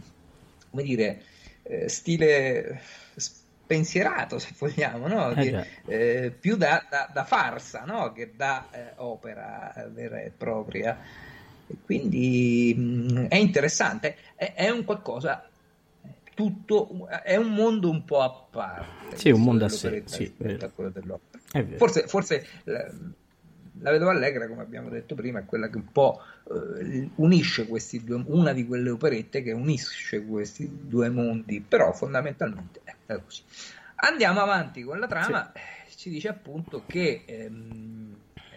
come 0.70 0.82
dire, 0.84 1.22
eh, 1.64 1.88
stile 1.88 2.80
pensierato, 3.68 4.38
se 4.38 4.54
vogliamo, 4.59 5.07
no? 5.07 5.31
eh, 5.33 5.35
che, 5.35 6.24
eh, 6.24 6.31
più 6.31 6.57
da, 6.57 6.85
da, 6.88 7.11
da, 7.12 7.24
farsa 7.24 7.85
no? 7.85 8.12
che 8.12 8.33
da 8.35 8.66
eh, 8.72 8.92
opera 8.96 9.72
vera 9.92 10.20
e 10.20 10.33
propria. 10.37 10.98
E 11.66 11.76
quindi 11.85 12.74
mh, 12.74 12.83
mm, 12.83 13.24
è 13.26 13.37
interessante, 13.37 14.16
è, 14.35 14.54
è, 14.54 14.70
un 14.70 14.85
qualcosa 14.85 15.46
tutto, 16.35 17.07
è 17.22 17.37
un 17.37 17.52
mondo 17.52 17.90
un 17.90 18.04
po' 18.04 18.22
a 18.22 18.31
parte. 18.31 19.16
Sì, 19.18 19.31
un 19.31 19.42
mondo 19.42 19.66
a 19.66 19.68
sé, 19.68 20.02
sì, 20.07 20.33
a 20.61 20.68
quello 20.70 20.90
dell'opera. 20.90 21.76
Forse, 21.76 22.07
forse 22.07 22.46
la, 23.80 23.90
Vedova 23.90 24.12
Allegra, 24.12 24.48
come 24.48 24.62
abbiamo 24.62 24.88
detto 24.88 25.14
prima, 25.14 25.40
è 25.40 25.44
quella 25.44 25.68
che 25.68 25.76
un 25.76 25.90
po' 25.92 26.20
eh, 26.50 27.10
unisce 27.16 27.66
questi 27.66 28.02
due, 28.04 28.22
una 28.26 28.52
di 28.52 28.66
quelle 28.66 28.90
operette 28.90 29.42
che 29.42 29.52
unisce 29.52 30.24
questi 30.24 30.68
due 30.82 31.08
mondi, 31.08 31.60
però 31.60 31.92
fondamentalmente 31.92 32.80
è 33.06 33.20
così. 33.22 33.42
Andiamo 33.96 34.40
avanti 34.40 34.82
con 34.82 34.98
la 34.98 35.06
trama, 35.06 35.52
sì. 35.86 35.96
ci 35.96 36.10
dice 36.10 36.28
appunto 36.28 36.84
che 36.86 37.22
ehm, 37.26 38.16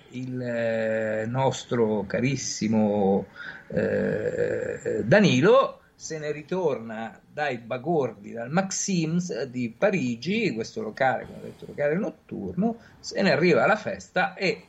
il 0.10 0.42
eh, 0.42 1.26
nostro 1.26 2.06
carissimo 2.06 3.28
eh, 3.68 5.02
Danilo 5.04 5.82
se 6.02 6.18
ne 6.18 6.32
ritorna 6.32 7.22
dai 7.32 7.60
bagordi, 7.60 8.32
dal 8.32 8.50
Maxims 8.50 9.44
di 9.44 9.70
Parigi, 9.70 10.52
questo 10.52 10.82
locale, 10.82 11.28
come 11.28 11.38
ho 11.38 11.44
detto, 11.44 11.68
locale 11.68 11.94
notturno, 11.94 12.78
se 13.00 13.22
ne 13.22 13.32
arriva 13.32 13.64
alla 13.64 13.76
festa 13.76 14.34
e 14.34 14.64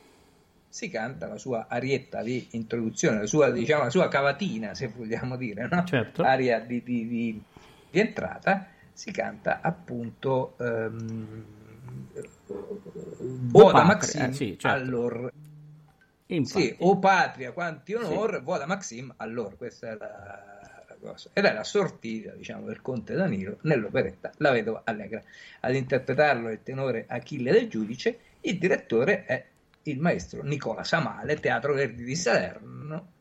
si 0.73 0.89
canta 0.89 1.27
la 1.27 1.37
sua 1.37 1.67
arietta 1.69 2.23
di 2.23 2.47
introduzione, 2.53 3.19
la 3.19 3.25
sua, 3.27 3.51
diciamo, 3.51 3.83
la 3.83 3.89
sua 3.91 4.07
cavatina, 4.07 4.73
se 4.73 4.87
vogliamo 4.87 5.37
dire, 5.37 5.67
no? 5.69 5.83
Certo. 5.83 6.23
aria 6.23 6.59
di, 6.61 6.81
di, 6.81 7.07
di, 7.07 7.43
di 7.91 7.99
entrata, 7.99 8.65
si 8.91 9.11
canta 9.11 9.59
appunto 9.61 10.55
um, 10.57 11.43
Voda 13.51 13.83
Maxim 13.83 14.23
eh, 14.23 14.33
sì, 14.33 14.57
certo. 14.57 14.67
allor 14.67 15.31
Infatti. 16.25 16.65
sì, 16.65 16.75
o 16.79 16.97
patria 16.97 17.51
quanti 17.51 17.93
onor, 17.93 18.37
sì. 18.37 18.41
Voda 18.41 18.65
Maxim 18.65 19.13
allor, 19.17 19.55
questa 19.57 19.91
è 19.91 19.95
la 19.95 20.97
cosa. 20.99 21.29
Ed 21.33 21.45
è 21.45 21.53
la 21.53 21.63
sortita, 21.63 22.31
diciamo, 22.31 22.65
del 22.65 22.81
conte 22.81 23.13
Danilo 23.13 23.59
nell'operetta 23.61 24.31
La 24.37 24.49
vedova 24.49 24.81
allegra. 24.85 25.21
Ad 25.59 25.75
interpretarlo 25.75 26.49
il 26.49 26.63
tenore 26.63 27.05
Achille 27.07 27.51
del 27.51 27.69
Giudice, 27.69 28.17
il 28.41 28.57
direttore 28.57 29.25
è 29.25 29.51
il 29.83 29.99
maestro 29.99 30.43
Nicola 30.43 30.83
Samale, 30.83 31.39
Teatro 31.39 31.73
Verdi 31.73 32.03
di 32.03 32.15
Salerno. 32.15 33.11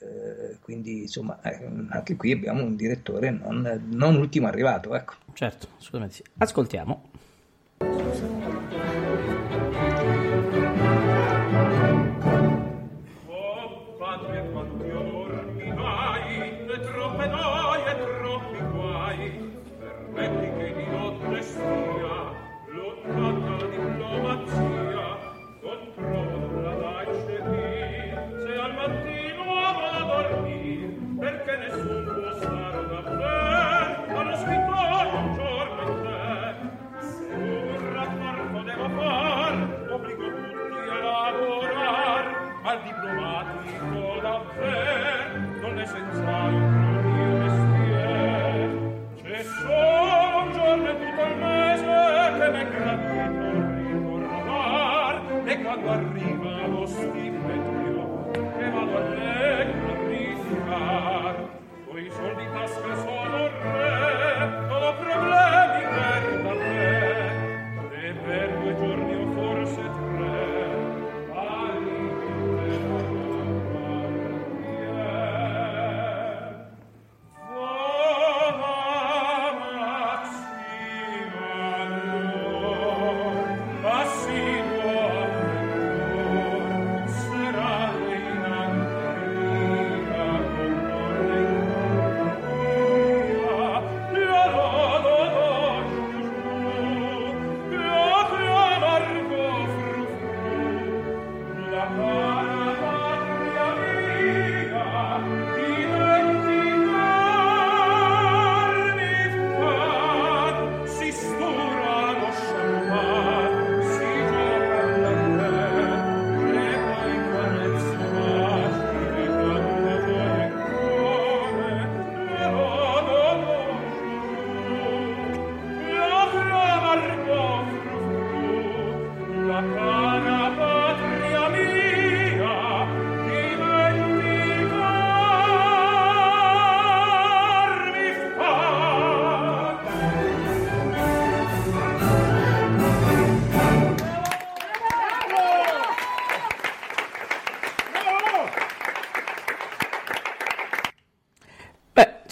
Eh, 0.00 0.58
quindi, 0.60 1.02
insomma, 1.02 1.40
eh, 1.42 1.64
anche 1.90 2.16
qui 2.16 2.32
abbiamo 2.32 2.64
un 2.64 2.74
direttore 2.74 3.30
non, 3.30 3.88
non 3.90 4.16
ultimo 4.16 4.48
arrivato, 4.48 4.94
ecco. 4.94 5.14
Certo, 5.32 5.68
assolutamente 5.76 6.14
sì. 6.16 6.22
Ascoltiamo. 6.38 7.10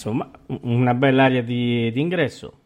Insomma, 0.01 0.31
una 0.63 0.95
bella 0.95 1.25
area 1.25 1.43
di, 1.43 1.93
di 1.93 2.01
ingresso. 2.01 2.59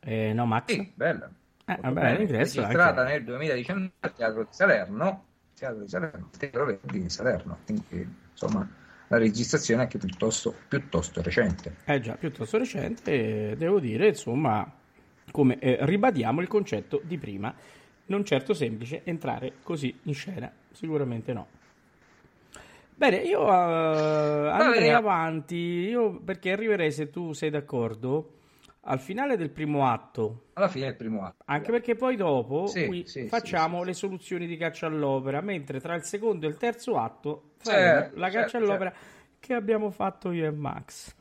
Eh, 0.00 0.32
no, 0.32 0.46
Max? 0.46 0.72
Sì, 0.72 0.90
bella. 0.94 1.30
Eh, 1.66 1.76
una 1.78 1.92
bella 1.92 2.20
ingresso. 2.20 2.62
Registrata 2.62 3.02
anche... 3.02 3.12
nel 3.12 3.24
2019 3.24 3.92
al 4.00 4.14
Teatro 4.14 4.42
di 4.44 4.48
Salerno, 4.52 5.24
Teatro 5.54 5.82
di 5.82 5.88
Salerno, 5.90 6.30
Teatro 6.38 6.78
di 6.80 7.10
Salerno. 7.10 7.58
Quindi, 7.66 8.16
insomma, 8.30 8.66
la 9.08 9.18
registrazione 9.18 9.82
è 9.82 9.84
anche 9.84 9.98
piuttosto, 9.98 10.54
piuttosto 10.68 11.20
recente. 11.20 11.76
Eh 11.84 12.00
già, 12.00 12.14
piuttosto 12.14 12.56
recente, 12.56 13.54
devo 13.58 13.78
dire, 13.78 14.08
insomma, 14.08 14.66
come 15.30 15.58
eh, 15.58 15.76
ribadiamo 15.82 16.40
il 16.40 16.48
concetto 16.48 17.02
di 17.04 17.18
prima, 17.18 17.54
non 18.06 18.24
certo 18.24 18.54
semplice 18.54 19.02
entrare 19.04 19.56
così 19.62 19.94
in 20.04 20.14
scena, 20.14 20.50
sicuramente 20.72 21.34
no. 21.34 21.58
Bene, 23.00 23.16
io 23.16 23.44
uh, 23.44 23.48
andrei 23.48 24.90
avanti, 24.90 25.56
io, 25.56 26.20
perché 26.20 26.52
arriverei, 26.52 26.92
se 26.92 27.08
tu 27.08 27.32
sei 27.32 27.48
d'accordo, 27.48 28.34
al 28.82 29.00
finale 29.00 29.38
del 29.38 29.48
primo 29.48 29.88
atto. 29.88 30.48
Alla 30.52 30.68
fine 30.68 30.84
del 30.84 30.96
primo 30.96 31.24
atto. 31.24 31.42
Anche 31.46 31.70
perché 31.70 31.94
poi 31.94 32.16
dopo 32.16 32.66
sì, 32.66 33.04
sì, 33.06 33.26
facciamo 33.26 33.80
sì, 33.80 33.86
le 33.86 33.92
soluzioni 33.94 34.46
di 34.46 34.58
caccia 34.58 34.86
all'opera, 34.86 35.40
mentre 35.40 35.80
tra 35.80 35.94
il 35.94 36.02
secondo 36.02 36.44
e 36.44 36.50
il 36.50 36.58
terzo 36.58 36.98
atto 36.98 37.52
certo, 37.62 38.18
la 38.18 38.28
caccia 38.28 38.48
certo, 38.48 38.66
all'opera 38.66 38.90
certo. 38.90 39.06
che 39.38 39.54
abbiamo 39.54 39.90
fatto 39.90 40.30
io 40.30 40.44
e 40.44 40.50
Max. 40.50 41.14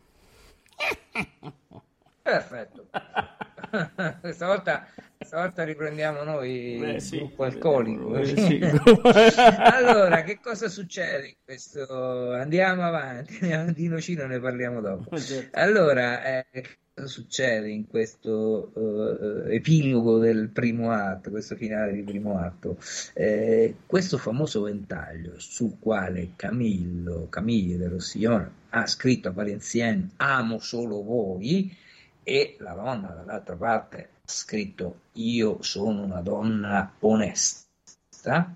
Perfetto. 2.22 2.88
questa, 4.22 4.46
volta, 4.46 4.88
questa 5.18 5.38
volta 5.38 5.64
riprendiamo 5.64 6.24
noi 6.24 6.78
Beh, 6.80 6.92
il 6.94 7.02
sì, 7.02 7.18
gruppo 7.18 7.44
alcolico. 7.44 8.16
Eh, 8.16 8.26
sì. 8.26 8.60
allora, 9.58 10.24
che 10.24 10.40
cosa 10.42 10.68
succede 10.70 11.38
questo? 11.44 12.32
Andiamo 12.34 12.84
avanti, 12.84 13.40
di 13.74 13.88
nocino, 13.88 14.26
ne 14.26 14.40
parliamo 14.40 14.82
dopo. 14.82 15.18
Certo. 15.18 15.58
Allora, 15.60 16.24
eh, 16.24 16.46
che 16.52 16.68
cosa 16.94 17.08
succede 17.08 17.70
in 17.70 17.88
questo 17.88 18.72
uh, 18.74 19.50
epilogo 19.50 20.20
del 20.20 20.50
primo 20.50 20.92
atto, 20.92 21.30
questo 21.30 21.56
finale 21.56 21.94
di 21.94 22.04
primo 22.04 22.38
atto? 22.38 22.78
Eh, 23.14 23.76
questo 23.86 24.18
famoso 24.18 24.64
ventaglio 24.64 25.34
sul 25.38 25.78
quale 25.80 26.32
Camillo, 26.36 27.28
Camille 27.30 27.78
de 27.78 27.88
Rossillon 27.88 28.52
ha 28.70 28.86
scritto 28.86 29.30
a 29.30 29.32
Valenciennes 29.32 30.12
Amo 30.18 30.60
solo 30.60 31.02
voi, 31.02 31.76
e 32.24 32.58
la 32.60 32.74
donna 32.74 33.10
dall'altra 33.10 33.56
parte 33.56 34.10
ha 34.24 34.28
scritto 34.28 35.00
io 35.14 35.62
sono 35.62 36.04
una 36.04 36.22
donna 36.22 36.94
onesta, 37.00 38.54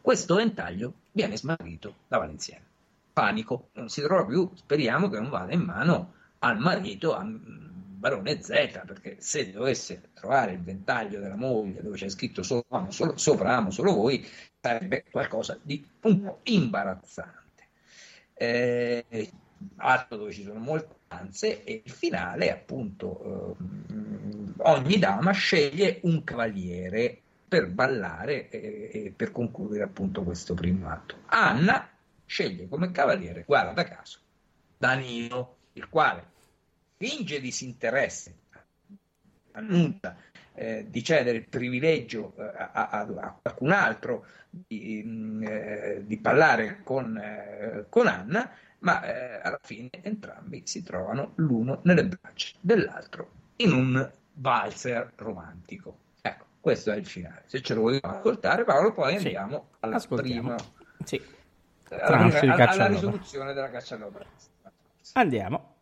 questo 0.00 0.34
ventaglio 0.36 0.92
viene 1.12 1.36
smarrito 1.36 1.94
da 2.08 2.18
Valenziano. 2.18 2.64
Panico, 3.12 3.70
non 3.72 3.88
si 3.88 4.02
trova 4.02 4.26
più, 4.26 4.50
speriamo 4.54 5.08
che 5.08 5.18
non 5.18 5.30
vada 5.30 5.52
in 5.52 5.62
mano 5.62 6.12
al 6.40 6.58
marito, 6.58 7.14
a 7.14 7.24
Barone 7.24 8.42
Z, 8.42 8.82
perché 8.84 9.16
se 9.20 9.50
dovesse 9.50 10.10
trovare 10.12 10.52
il 10.52 10.60
ventaglio 10.62 11.18
della 11.18 11.34
moglie 11.34 11.82
dove 11.82 11.96
c'è 11.96 12.08
scritto 12.10 12.42
solo, 12.42 12.64
solo, 12.90 13.16
sopra 13.16 13.56
amo 13.56 13.70
solo 13.70 13.94
voi, 13.94 14.24
sarebbe 14.60 15.04
qualcosa 15.10 15.58
di 15.62 15.84
un 16.02 16.22
po' 16.22 16.40
imbarazzante. 16.44 17.68
eh, 18.34 19.04
altro 19.76 20.16
dove 20.16 20.32
ci 20.32 20.42
sono 20.42 20.58
molte 20.58 20.94
danze 21.08 21.64
e 21.64 21.82
il 21.84 21.90
finale 21.90 22.50
appunto 22.50 23.56
eh, 23.58 24.54
ogni 24.58 24.98
dama 24.98 25.32
sceglie 25.32 26.00
un 26.02 26.24
cavaliere 26.24 27.20
per 27.48 27.68
ballare 27.68 28.48
e, 28.48 28.90
e, 28.92 29.12
per 29.14 29.30
concludere 29.30 29.84
appunto 29.84 30.22
questo 30.22 30.54
primo 30.54 30.88
atto. 30.88 31.16
Anna 31.26 31.88
sceglie 32.24 32.68
come 32.68 32.90
cavaliere, 32.90 33.44
guarda 33.46 33.84
caso, 33.84 34.18
Danilo, 34.76 35.56
il 35.74 35.88
quale 35.88 36.34
finge 36.96 37.40
disinteresse, 37.40 38.34
annuncia 39.52 40.16
eh, 40.54 40.86
di 40.88 41.04
cedere 41.04 41.38
il 41.38 41.48
privilegio 41.48 42.34
eh, 42.36 42.42
a, 42.42 42.70
a, 42.72 43.00
a, 43.00 43.38
qualcun 43.40 43.70
altro 43.70 44.26
di, 44.48 45.02
mm, 45.04 45.42
eh, 45.42 46.02
di 46.04 46.18
parlare 46.18 46.80
con, 46.82 47.16
eh, 47.16 47.86
con 47.88 48.06
Anna, 48.06 48.50
ma 48.86 49.02
eh, 49.02 49.40
alla 49.42 49.58
fine 49.60 49.90
entrambi 49.90 50.62
si 50.64 50.84
trovano 50.84 51.32
l'uno 51.36 51.80
nelle 51.82 52.06
braccia 52.06 52.56
dell'altro 52.60 53.30
in 53.56 53.72
un 53.72 54.12
valzer 54.34 55.10
romantico. 55.16 55.98
Ecco, 56.22 56.44
questo 56.60 56.92
è 56.92 56.96
il 56.96 57.04
finale. 57.04 57.42
Se 57.46 57.60
ce 57.62 57.74
lo 57.74 57.80
vogliamo 57.80 58.14
ascoltare, 58.14 58.62
Paolo, 58.62 58.92
poi 58.92 59.18
sì. 59.18 59.26
andiamo 59.26 59.70
alla 59.80 60.00
prima. 60.08 60.54
Sì. 61.02 61.20
Alla, 61.88 62.28
prima, 62.28 62.54
alla, 62.54 62.86
risoluzione 62.86 63.52
della 63.52 63.70
caccia 63.70 63.96
all'opera. 63.96 64.24
Andiamo. 65.14 65.74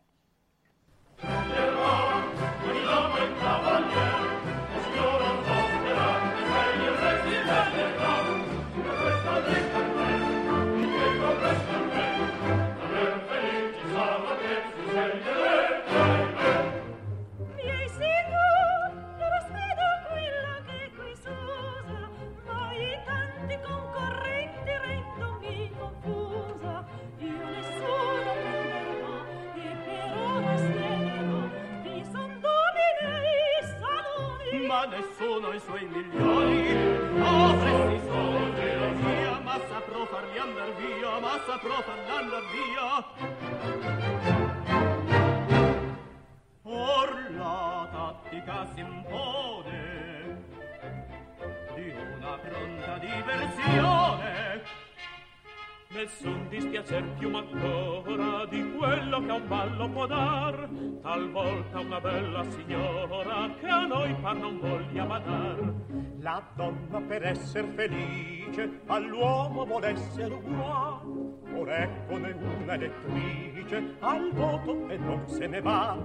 i 35.85 35.89
milioni. 35.89 36.62
Oh, 37.20 37.49
Avresti 37.51 38.07
soldi 38.07 38.66
la 38.80 38.91
via 39.03 39.39
ma 39.41 39.57
saprò 39.68 40.05
farli 40.07 40.39
andar 40.39 40.74
via 40.76 41.18
ma 41.20 41.41
saprò 41.47 41.82
farli 41.82 42.11
andar 42.11 42.45
via. 42.55 42.87
Or 46.62 47.09
la 47.37 47.89
tattica 47.93 48.66
s'impone 48.74 49.82
di 51.74 51.93
una 52.16 52.39
pronta 52.39 52.99
diversione. 52.99 54.84
Nessun 55.95 56.49
dispiacer 56.49 57.05
più 57.18 57.30
m'ancora 57.30 58.45
di 58.47 58.74
quello 58.76 59.20
che 59.24 59.30
a 59.30 59.34
un 59.34 59.47
ballo 59.47 59.88
può 59.90 60.07
dar, 60.07 60.68
talvolta 61.01 61.78
una 61.78 62.01
bella 62.01 62.42
signora 62.51 63.55
che 63.61 63.66
a 63.68 63.86
noi 63.86 64.12
par 64.20 64.34
non 64.34 64.59
voglia 64.59 65.05
badar. 65.05 65.72
La 66.18 66.42
donna 66.57 67.01
per 67.01 67.24
esser 67.24 67.64
felice 67.76 68.80
all'uomo 68.86 69.64
vuol 69.64 69.84
essere 69.84 70.34
uguale, 70.34 71.38
or 71.55 71.70
eccone 71.70 72.32
una 72.32 72.74
elettrice 72.74 73.95
al 74.01 74.32
voto 74.32 74.88
e 74.88 74.97
non 74.97 75.28
se 75.28 75.47
ne 75.47 75.61
va 75.61 75.97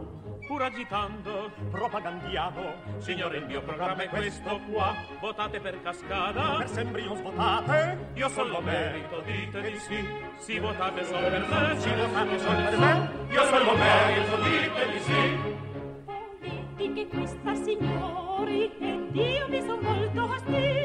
pur 0.49 0.63
agitando, 0.63 1.51
propagandiamo. 1.69 2.97
Signore, 2.97 3.37
il 3.37 3.45
mio 3.45 3.61
programma 3.61 4.01
è 4.01 4.09
questo 4.09 4.59
qua. 4.71 4.95
Votate 5.19 5.59
per 5.59 5.79
cascata. 5.83 6.57
Per 6.57 6.69
sempre 6.69 7.01
io 7.01 7.13
svotate. 7.13 8.09
Io 8.15 8.27
solo 8.29 8.59
merito, 8.59 9.21
dite 9.21 9.61
di 9.61 9.77
sì. 9.77 10.03
Sì, 10.37 10.57
votate 10.57 11.03
solo 11.03 11.29
per 11.29 11.45
me. 11.47 11.79
Sì, 11.79 11.89
votate 11.93 12.39
solo 12.39 12.63
per 12.63 12.77
me. 12.79 13.09
Io 13.29 13.43
solo 13.45 13.75
merito, 13.75 14.35
dite 14.37 14.91
di 14.91 14.99
sì. 14.99 15.67
Volete 16.79 16.93
che 16.93 17.07
questa 17.07 17.55
signori 17.55 18.71
e 18.79 19.07
Dio 19.11 19.47
mi 19.49 19.61
son 19.61 19.79
molto 19.81 20.23
hostil. 20.23 20.78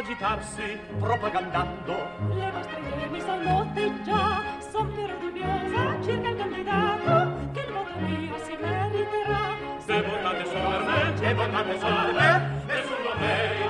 Con 0.00 0.08
l'agitarsi, 0.08 0.80
propagandando, 0.98 1.94
le 2.32 2.50
vostre 2.52 2.80
idee 2.80 3.06
mi 3.08 3.20
son 3.20 3.42
note 3.42 4.02
già, 4.02 4.42
son 4.72 4.94
però 4.94 5.14
dubbiosa 5.18 6.02
circa 6.02 6.28
il 6.30 6.36
candidato, 6.36 7.50
che 7.52 7.60
il 7.60 7.70
voto 7.70 7.98
mio 7.98 8.38
si 8.38 8.56
meriterà. 8.58 9.56
Se 9.76 10.00
votate 10.00 10.44
solo 10.46 10.68
per 10.70 10.82
me, 10.84 11.16
se 11.18 11.34
votate 11.34 11.78
solo 11.78 11.96
per 11.96 12.14
me, 12.14 12.62
nessuno 12.66 13.14
merita 13.18 13.69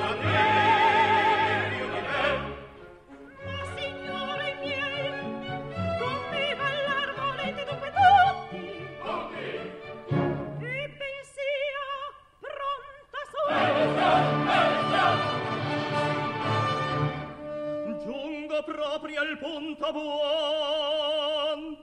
propria 18.63 19.21
al 19.21 19.39
punto 19.39 19.93
buon. 19.93 21.77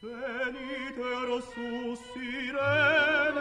Venite 0.00 1.24
rossù 1.26 1.94
sirene 2.12 3.32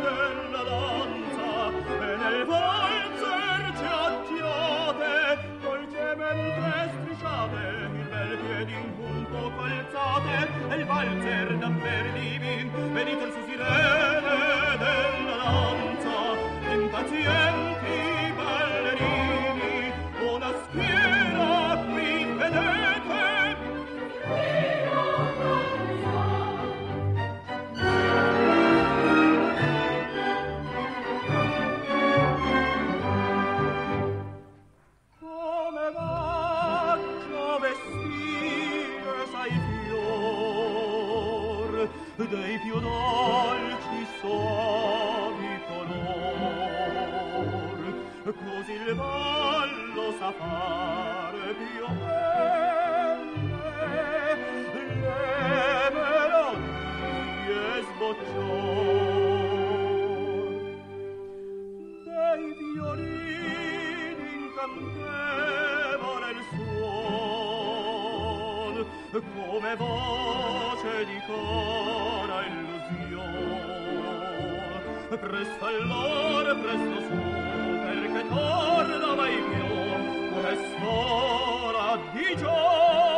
della 0.00 0.62
danza 0.62 1.68
e 2.04 2.16
nel 2.16 2.44
valzer 2.44 3.72
giacchiate 3.80 5.14
col 5.62 5.88
gemente 5.88 6.92
strisciate 6.92 7.60
il 7.94 8.06
bel 8.10 8.38
piedi 8.38 8.72
in 8.74 8.94
punto 8.94 9.52
calzate 9.56 10.48
e 10.68 10.74
il 10.74 10.84
valzer 10.84 11.56
d'amper 11.56 12.12
divin. 12.12 12.92
Venite 12.92 13.24
rossù 13.24 13.42
sirene 13.46 14.76
della 14.76 15.36
danza 15.36 16.14
impazienti. 16.72 18.25
Sa 50.26 50.32
fare 50.32 51.38
le 51.38 51.54
melodie 55.94 57.62
sboccior 57.86 58.96
dei 62.06 62.46
come 69.32 69.72
voce 69.76 70.92
di 71.04 71.18
presto 75.18 75.64
allora 75.64 76.54
presto 76.54 77.00
su 77.06 77.16
perché 77.86 78.22
torna 78.28 79.14
mai 79.14 79.36
più 79.50 79.65
un'ora 80.36 81.98
di 82.12 82.36
giorno 82.36 83.15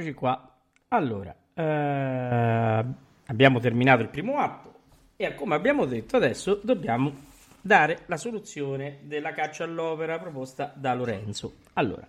Eccoci 0.00 0.14
qua. 0.14 0.58
Allora, 0.88 1.36
eh, 1.52 2.84
abbiamo 3.26 3.60
terminato 3.60 4.00
il 4.00 4.08
primo 4.08 4.38
atto 4.38 4.74
e 5.14 5.34
come 5.34 5.54
abbiamo 5.54 5.84
detto 5.84 6.16
adesso 6.16 6.58
dobbiamo 6.62 7.12
dare 7.60 8.04
la 8.06 8.16
soluzione 8.16 9.00
della 9.02 9.32
caccia 9.32 9.64
all'opera 9.64 10.18
proposta 10.18 10.72
da 10.74 10.94
Lorenzo. 10.94 11.56
Allora, 11.74 12.06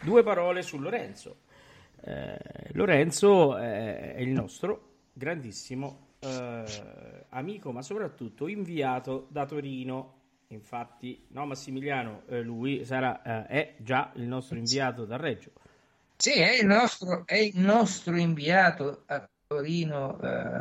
due 0.00 0.22
parole 0.22 0.62
su 0.62 0.78
Lorenzo. 0.78 1.40
Eh, 2.00 2.38
Lorenzo 2.72 3.58
è 3.58 4.14
il 4.20 4.30
nostro 4.30 4.92
grandissimo 5.12 6.12
eh, 6.20 6.64
amico, 7.28 7.72
ma 7.72 7.82
soprattutto 7.82 8.48
inviato 8.48 9.26
da 9.28 9.44
Torino. 9.44 10.22
Infatti, 10.46 11.26
no, 11.32 11.44
Massimiliano, 11.44 12.22
eh, 12.26 12.40
lui 12.40 12.86
sarà, 12.86 13.20
eh, 13.22 13.46
è 13.48 13.74
già 13.80 14.12
il 14.14 14.26
nostro 14.26 14.56
inviato 14.56 15.04
da 15.04 15.18
Reggio. 15.18 15.50
Sì, 16.24 16.40
è 16.40 16.58
il 16.58 16.64
nostro, 16.64 17.26
è 17.26 17.36
il 17.36 17.58
nostro 17.58 18.16
inviato 18.16 19.02
a 19.08 19.28
Torino, 19.46 20.18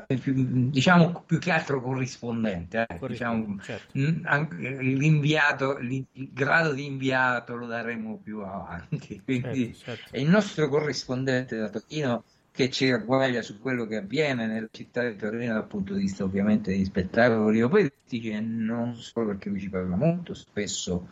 eh, 0.10 0.18
più, 0.18 0.34
diciamo 0.70 1.24
più 1.26 1.40
che 1.40 1.52
altro 1.52 1.82
corrispondente. 1.82 2.86
Eh, 2.86 3.08
diciamo, 3.08 3.58
certo. 3.62 3.92
l'inviato, 3.94 5.78
il 5.78 6.06
grado 6.34 6.74
di 6.74 6.84
inviato 6.84 7.56
lo 7.56 7.66
daremo 7.66 8.20
più 8.22 8.42
avanti. 8.42 9.22
Quindi 9.24 9.74
certo, 9.74 10.02
certo. 10.02 10.16
è 10.18 10.20
il 10.20 10.28
nostro 10.28 10.68
corrispondente 10.68 11.56
da 11.56 11.70
Torino 11.70 12.26
che 12.52 12.70
ci 12.70 12.92
ragguaglia 12.92 13.42
su 13.42 13.62
quello 13.62 13.88
che 13.88 13.96
avviene 13.96 14.46
nella 14.46 14.68
città 14.70 15.08
di 15.08 15.16
Torino 15.16 15.54
dal 15.54 15.68
punto 15.68 15.94
di 15.94 16.02
vista 16.02 16.26
ovviamente 16.26 16.74
di 16.74 16.84
spettacoli 16.84 17.62
operettici 17.62 18.32
e 18.32 18.42
non 18.42 18.98
solo 18.98 19.28
perché 19.28 19.48
lui 19.48 19.62
ci 19.62 19.70
parla 19.70 19.96
molto, 19.96 20.34
spesso 20.34 21.08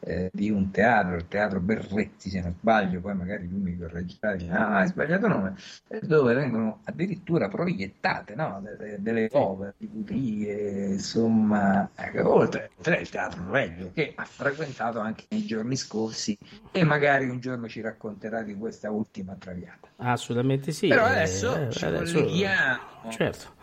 eh, 0.00 0.30
di 0.32 0.50
un 0.50 0.70
teatro, 0.70 1.16
il 1.16 1.28
teatro 1.28 1.60
Berretti 1.60 2.30
se 2.30 2.40
non 2.40 2.54
sbaglio, 2.58 3.00
poi 3.00 3.14
magari 3.14 3.48
lui 3.48 3.60
mi 3.60 3.78
correggerà, 3.78 4.36
ah 4.50 4.78
hai 4.78 4.86
sbagliato 4.86 5.28
nome, 5.28 5.54
dove 6.02 6.34
vengono 6.34 6.80
addirittura 6.84 7.48
proiettate 7.48 8.34
no? 8.34 8.62
delle, 8.62 8.96
delle 9.00 9.28
opere 9.32 9.74
di 9.76 9.86
Putrie, 9.86 10.92
insomma, 10.92 11.90
ecco, 11.94 12.34
oltre, 12.34 12.70
oltre 12.76 13.00
il 13.00 13.08
teatro 13.08 13.50
Reggio 13.50 13.90
che 13.92 14.12
ha 14.14 14.24
frequentato 14.24 15.00
anche 15.00 15.24
nei 15.28 15.44
giorni 15.44 15.76
scorsi 15.76 16.36
e 16.72 16.84
magari 16.84 17.28
un 17.28 17.40
giorno 17.40 17.68
ci 17.68 17.80
racconterà 17.80 18.42
di 18.42 18.54
questa 18.54 18.90
ultima 18.90 19.36
traviata. 19.38 19.88
Assolutamente 19.96 20.72
sì. 20.72 20.88
Però 20.88 21.04
adesso 21.04 21.54
eh, 21.54 21.70
ci 21.70 21.84
adesso, 21.84 22.14
colleghiamo. 22.14 23.10
Certo. 23.10 23.58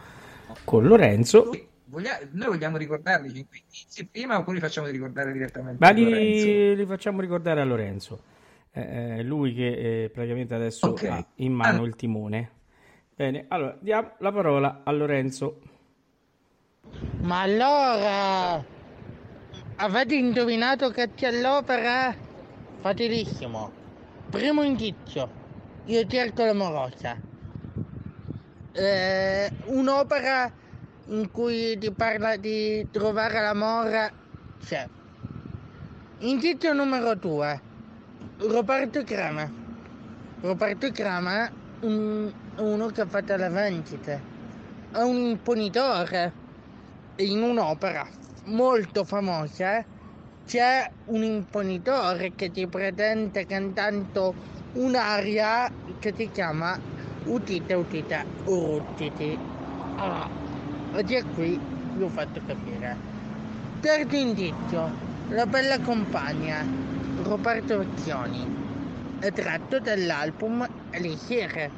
Con 0.64 0.86
Lorenzo. 0.86 1.52
Sì 1.52 1.76
Voglia... 1.90 2.20
noi 2.32 2.48
vogliamo 2.50 2.78
ricordarli 2.78 3.34
cinque 3.34 3.60
indizi 3.64 4.06
prima 4.08 4.38
oppure 4.38 4.56
li 4.56 4.62
facciamo 4.62 4.88
ricordare 4.88 5.32
direttamente 5.32 5.78
Ma 5.80 5.92
li, 5.92 6.76
li, 6.76 6.86
facciamo 6.86 7.22
ricordare 7.22 7.62
a 7.62 7.64
Lorenzo. 7.64 8.24
Eh, 8.72 9.24
lui 9.24 9.54
che 9.54 10.04
eh, 10.04 10.10
praticamente 10.10 10.54
adesso 10.54 10.90
okay. 10.90 11.10
ha 11.10 11.26
in 11.36 11.54
mano 11.54 11.86
il 11.86 11.96
timone. 11.96 12.52
Bene, 13.16 13.46
allora 13.48 13.78
diamo 13.80 14.12
la 14.20 14.32
parola 14.32 14.82
a 14.84 14.92
Lorenzo. 14.92 15.62
Ma 17.22 17.42
allora 17.42 18.64
avete 19.78 20.16
indovinato 20.16 20.90
che 20.92 21.10
c'è 21.16 21.28
all'opera? 21.28 22.16
Facilissimo. 22.80 23.72
Primo 24.30 24.62
indizio, 24.62 25.30
io 25.86 26.06
cerco 26.06 26.44
l'amorosa. 26.44 27.18
Eh, 28.74 29.52
un'opera 29.66 30.52
in 31.08 31.32
cui 31.32 31.78
ti 31.78 31.92
parla 31.92 32.36
di 32.36 32.86
trovare 32.92 33.42
l'amore 33.42 34.12
c'è. 34.64 34.88
Indizio 36.20 36.74
numero 36.74 37.16
2. 37.16 37.62
Roberto 38.40 39.04
Crema. 39.04 39.50
Roberto 40.42 40.92
Crema 40.92 41.50
un, 41.82 42.32
uno 42.58 42.88
che 42.88 43.02
ha 43.02 43.06
fatto 43.06 43.36
le 43.36 43.50
vendite. 43.50 44.22
È 44.92 45.02
un 45.02 45.16
imponitore. 45.16 46.46
In 47.18 47.42
un'opera 47.42 48.06
molto 48.46 49.04
famosa 49.04 49.84
c'è 50.46 50.90
un 51.06 51.24
imponitore 51.24 52.34
che 52.36 52.52
ti 52.52 52.68
pretende 52.68 53.46
cantando 53.46 54.34
un'aria 54.74 55.70
che 56.00 56.14
si 56.16 56.30
chiama 56.32 56.80
Utite 57.26 57.74
Utite 57.74 58.26
Uruttiti. 58.46 59.38
Allora, 59.96 60.47
Oggi 60.94 61.16
è 61.16 61.24
qui 61.36 61.60
vi 61.96 62.04
ho 62.04 62.10
fatto 62.10 62.42
capire. 62.46 62.96
Terzo 63.82 64.16
indizio, 64.16 64.90
La 65.30 65.46
bella 65.46 65.80
compagna, 65.82 66.66
Roberto 67.24 67.80
Vecchioni, 67.80 68.46
è 69.20 69.32
tratto 69.34 69.80
dall'album 69.80 70.66
Elisire. 70.92 71.70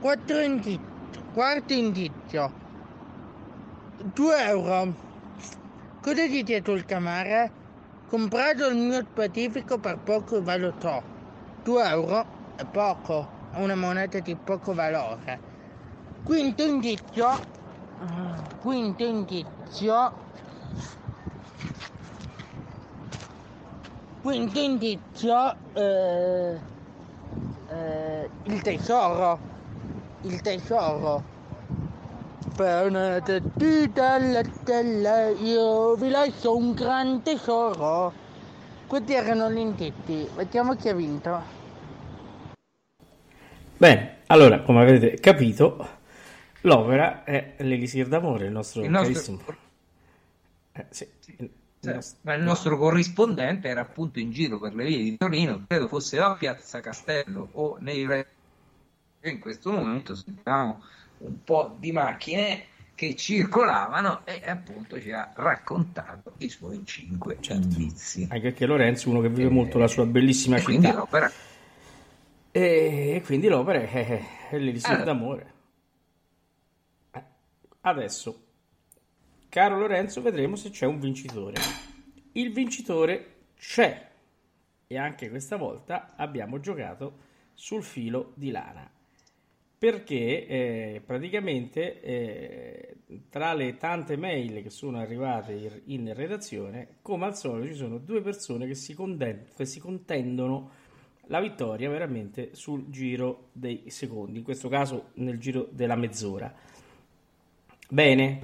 Quattro 0.00 0.40
indizio, 0.40 1.22
quarto 1.32 1.72
indizio, 1.72 2.52
2 4.12 4.44
euro. 4.46 4.94
Cosa 6.00 6.26
dite 6.26 6.60
sul 6.64 6.84
camera? 6.84 7.48
Comprato 8.08 8.66
il 8.66 8.76
mio 8.76 9.06
specifico 9.08 9.78
per 9.78 9.98
poco 9.98 10.42
valutò. 10.42 11.00
2 11.62 11.88
euro 11.88 12.26
è 12.56 12.64
poco, 12.64 13.28
è 13.52 13.62
una 13.62 13.76
moneta 13.76 14.18
di 14.18 14.34
poco 14.34 14.74
valore. 14.74 15.38
Quinto 16.24 16.64
indizio, 16.64 17.60
quinto 18.60 19.04
indizio 19.04 20.12
quinto 24.22 24.58
indizio 24.60 25.54
eh, 25.72 26.58
eh, 27.68 28.30
il 28.44 28.62
tesoro? 28.62 29.38
Il 30.22 30.40
tesoro? 30.40 31.30
Benedettita 32.54 34.18
stella 34.44 35.28
io 35.30 35.94
vi 35.96 36.08
lascio 36.10 36.56
un 36.56 36.72
gran 36.72 37.22
tesoro. 37.22 38.12
Questi 38.86 39.14
erano 39.14 39.50
gli 39.50 39.58
indizi 39.58 40.28
vediamo 40.36 40.76
chi 40.76 40.88
ha 40.88 40.94
vinto. 40.94 41.42
Bene 43.76 44.18
allora 44.26 44.60
come 44.60 44.82
avete 44.82 45.14
capito 45.18 46.00
L'opera 46.62 47.24
è 47.24 47.54
l'Elisir 47.58 48.08
d'amore, 48.08 48.46
il 48.46 48.52
nostro, 48.52 48.82
il 48.82 48.90
nostro... 48.90 49.44
Eh, 50.72 50.86
sì. 50.90 51.08
Il 51.26 51.50
nostro... 51.80 52.18
Ma 52.22 52.34
il 52.34 52.42
nostro 52.42 52.78
corrispondente 52.78 53.68
era 53.68 53.80
appunto 53.80 54.20
in 54.20 54.30
giro 54.30 54.58
per 54.58 54.74
le 54.74 54.84
vie 54.84 54.98
di 54.98 55.16
Torino, 55.16 55.64
credo 55.66 55.88
fosse 55.88 56.18
a 56.18 56.34
Piazza 56.34 56.80
Castello 56.80 57.48
o 57.52 57.76
nei 57.80 58.06
re. 58.06 58.26
In 59.24 59.38
questo 59.38 59.70
momento 59.70 60.14
sentiamo 60.14 60.82
un 61.18 61.44
po' 61.44 61.76
di 61.78 61.92
macchine 61.92 62.66
che 62.94 63.16
circolavano 63.16 64.20
e 64.24 64.42
appunto 64.46 65.00
ci 65.00 65.10
ha 65.10 65.32
raccontato 65.34 66.34
i 66.38 66.48
suoi 66.48 66.82
cinque 66.84 67.38
certo. 67.40 67.62
indizi. 67.62 68.22
Anche 68.30 68.50
perché 68.50 68.66
Lorenzo 68.66 69.08
è 69.08 69.10
uno 69.10 69.20
che 69.20 69.28
vive 69.28 69.48
e... 69.48 69.52
molto 69.52 69.78
la 69.78 69.88
sua 69.88 70.06
bellissima 70.06 70.60
città. 70.60 70.92
L'opera 70.94 71.30
E 72.52 73.22
quindi 73.24 73.48
l'opera 73.48 73.80
è, 73.80 74.22
è 74.50 74.58
l'elisir 74.58 74.90
Allora. 74.90 75.04
d'amore. 75.04 75.52
Adesso, 77.84 78.44
caro 79.48 79.78
Lorenzo, 79.78 80.22
vedremo 80.22 80.56
se 80.56 80.70
c'è 80.70 80.86
un 80.86 81.00
vincitore. 81.00 81.60
Il 82.32 82.52
vincitore 82.52 83.46
c'è 83.56 84.10
e 84.86 84.96
anche 84.96 85.28
questa 85.28 85.56
volta 85.56 86.14
abbiamo 86.16 86.60
giocato 86.60 87.30
sul 87.54 87.82
filo 87.82 88.32
di 88.36 88.50
lana 88.50 88.90
perché 89.82 90.46
eh, 90.46 91.02
praticamente 91.04 92.00
eh, 92.02 92.96
tra 93.28 93.52
le 93.52 93.76
tante 93.78 94.16
mail 94.16 94.62
che 94.62 94.70
sono 94.70 95.00
arrivate 95.00 95.82
in 95.86 96.14
redazione, 96.14 96.98
come 97.02 97.24
al 97.24 97.36
solito 97.36 97.66
ci 97.66 97.74
sono 97.74 97.98
due 97.98 98.22
persone 98.22 98.68
che 98.68 98.76
si, 98.76 98.94
conden- 98.94 99.46
che 99.56 99.64
si 99.64 99.80
contendono 99.80 100.70
la 101.26 101.40
vittoria 101.40 101.90
veramente 101.90 102.50
sul 102.52 102.90
giro 102.90 103.48
dei 103.50 103.82
secondi, 103.88 104.38
in 104.38 104.44
questo 104.44 104.68
caso 104.68 105.08
nel 105.14 105.38
giro 105.38 105.66
della 105.72 105.96
mezz'ora. 105.96 106.54
Bene, 107.88 108.38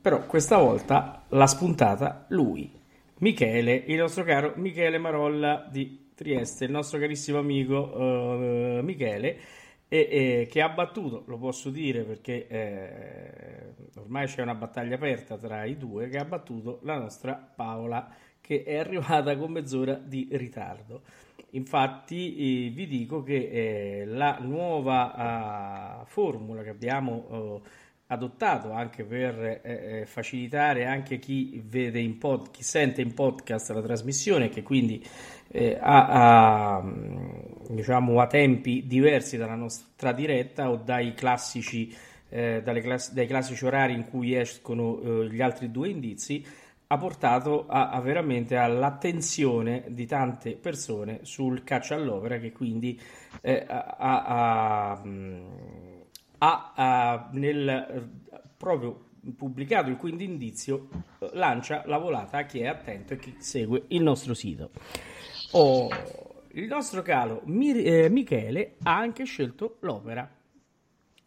però 0.00 0.26
questa 0.26 0.58
volta 0.58 1.24
l'ha 1.28 1.46
spuntata 1.46 2.26
lui, 2.28 2.70
Michele, 3.18 3.74
il 3.86 3.96
nostro 3.96 4.24
caro 4.24 4.52
Michele 4.56 4.98
Marolla 4.98 5.66
di 5.70 6.10
Trieste, 6.14 6.66
il 6.66 6.70
nostro 6.70 6.98
carissimo 6.98 7.38
amico 7.38 8.78
eh, 8.78 8.80
Michele, 8.82 9.38
e, 9.88 10.08
e 10.10 10.48
che 10.50 10.60
ha 10.60 10.68
battuto, 10.68 11.24
lo 11.26 11.38
posso 11.38 11.70
dire 11.70 12.02
perché 12.04 12.46
eh, 12.46 13.74
ormai 13.96 14.26
c'è 14.26 14.42
una 14.42 14.54
battaglia 14.54 14.96
aperta 14.96 15.36
tra 15.36 15.64
i 15.64 15.76
due, 15.76 16.08
che 16.08 16.18
ha 16.18 16.24
battuto 16.24 16.80
la 16.82 16.98
nostra 16.98 17.34
Paola 17.34 18.08
che 18.40 18.62
è 18.62 18.76
arrivata 18.76 19.36
con 19.36 19.50
mezz'ora 19.50 19.94
di 19.94 20.28
ritardo. 20.32 21.02
Infatti 21.50 22.66
eh, 22.66 22.70
vi 22.70 22.86
dico 22.86 23.22
che 23.22 23.48
eh, 24.00 24.04
la 24.04 24.38
nuova 24.40 25.14
ah, 25.14 26.04
formula 26.04 26.62
che 26.62 26.70
abbiamo 26.70 27.62
eh, 27.64 27.84
adottato 28.08 28.70
anche 28.72 29.04
per 29.04 29.60
eh, 29.62 30.00
eh, 30.00 30.06
facilitare 30.06 30.86
anche 30.86 31.18
chi 31.18 31.60
vede 31.64 31.98
in 31.98 32.18
pod, 32.18 32.50
chi 32.50 32.62
sente 32.62 33.00
in 33.00 33.14
podcast 33.14 33.70
la 33.70 33.82
trasmissione, 33.82 34.48
che 34.48 34.62
quindi 34.62 35.04
eh, 35.48 35.76
ha, 35.80 36.76
ha, 36.76 36.80
mh, 36.80 37.74
diciamo, 37.74 38.20
a 38.20 38.26
tempi 38.26 38.86
diversi 38.86 39.36
dalla 39.36 39.56
nostra 39.56 40.12
diretta 40.12 40.70
o 40.70 40.76
dai 40.76 41.14
classici, 41.14 41.94
eh, 42.28 42.62
class- 42.64 43.12
dai 43.12 43.26
classici 43.26 43.64
orari 43.64 43.94
in 43.94 44.08
cui 44.08 44.34
escono 44.34 45.00
eh, 45.00 45.28
gli 45.28 45.40
altri 45.40 45.70
due 45.70 45.88
indizi, 45.88 46.44
ha 46.88 46.98
portato 46.98 47.66
a, 47.66 47.90
a 47.90 48.00
veramente 48.00 48.56
all'attenzione 48.56 49.84
di 49.88 50.06
tante 50.06 50.54
persone 50.54 51.20
sul 51.22 51.64
caccia 51.64 51.96
all'opera 51.96 52.38
che 52.38 52.52
quindi 52.52 53.00
eh, 53.40 53.64
ha, 53.66 53.96
ha- 53.98 55.02
ha, 56.38 56.72
ha 56.74 57.28
nel 57.32 57.68
eh, 57.68 58.08
proprio 58.56 59.04
pubblicato 59.36 59.90
il 59.90 59.96
quinto 59.96 60.22
indizio 60.22 60.88
eh, 61.18 61.30
lancia 61.32 61.82
la 61.86 61.98
volata 61.98 62.38
a 62.38 62.44
chi 62.44 62.60
è 62.60 62.66
attento 62.66 63.14
e 63.14 63.18
chi 63.18 63.36
segue 63.38 63.84
il 63.88 64.02
nostro 64.02 64.34
sito. 64.34 64.70
Oh, 65.52 65.88
il 66.52 66.66
nostro 66.66 67.02
caro 67.02 67.42
Mi- 67.44 67.82
eh, 67.82 68.08
Michele 68.08 68.76
ha 68.82 68.96
anche 68.96 69.24
scelto 69.24 69.76
l'opera 69.80 70.30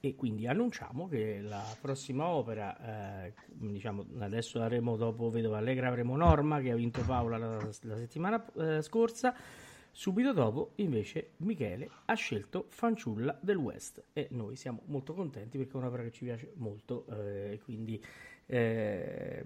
e 0.02 0.16
quindi 0.16 0.48
annunciamo 0.48 1.10
che 1.10 1.42
la 1.42 1.62
prossima 1.82 2.28
opera, 2.28 3.26
eh, 3.26 3.34
diciamo 3.48 4.06
adesso 4.20 4.62
avremo 4.62 4.96
dopo 4.96 5.30
Vedova 5.30 5.58
Allegra, 5.58 5.90
avremo 5.90 6.16
Norma 6.16 6.62
che 6.62 6.72
ha 6.72 6.76
vinto 6.76 7.02
Paola 7.02 7.38
la, 7.38 7.58
la 7.58 7.98
settimana 7.98 8.46
eh, 8.58 8.82
scorsa. 8.82 9.36
Subito 9.92 10.32
dopo, 10.32 10.72
invece, 10.76 11.32
Michele 11.38 11.90
ha 12.06 12.14
scelto 12.14 12.66
Fanciulla 12.70 13.38
del 13.42 13.58
West 13.58 14.02
e 14.14 14.28
noi 14.32 14.56
siamo 14.56 14.82
molto 14.86 15.14
contenti 15.14 15.58
perché 15.58 15.74
è 15.74 15.76
un'opera 15.78 16.04
che 16.04 16.12
ci 16.12 16.24
piace 16.24 16.52
molto 16.56 17.06
eh, 17.12 17.60
quindi 17.64 18.02
eh, 18.46 19.44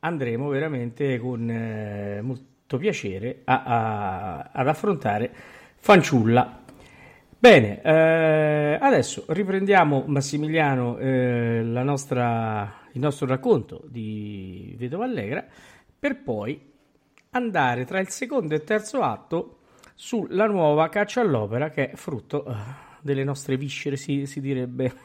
andremo 0.00 0.48
veramente 0.48 1.18
con 1.18 1.48
eh, 1.48 2.20
molto 2.20 2.78
piacere 2.78 3.42
a- 3.44 3.62
a- 3.62 4.50
ad 4.52 4.66
affrontare 4.68 5.32
Fanciulla. 5.76 6.60
Bene, 7.38 7.80
eh, 7.82 8.78
adesso 8.80 9.24
riprendiamo 9.28 10.04
Massimiliano 10.06 10.98
eh, 10.98 11.60
nostra- 11.64 12.80
il 12.92 13.00
nostro 13.00 13.26
racconto 13.26 13.84
di 13.88 14.74
Vedova 14.78 15.04
Allegra 15.04 15.44
per 15.98 16.20
poi 16.22 16.70
andare 17.34 17.84
tra 17.86 17.98
il 17.98 18.08
secondo 18.08 18.52
e 18.52 18.58
il 18.58 18.64
terzo 18.64 19.00
atto 19.02 19.60
sulla 19.94 20.46
nuova 20.46 20.88
caccia 20.88 21.20
all'opera 21.22 21.70
che 21.70 21.90
è 21.90 21.96
frutto 21.96 22.44
eh, 22.44 22.54
delle 23.00 23.24
nostre 23.24 23.56
viscere, 23.56 23.96
si, 23.96 24.26
si 24.26 24.40
direbbe. 24.40 24.92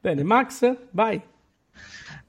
Bene, 0.00 0.22
Max, 0.22 0.76
vai. 0.90 1.20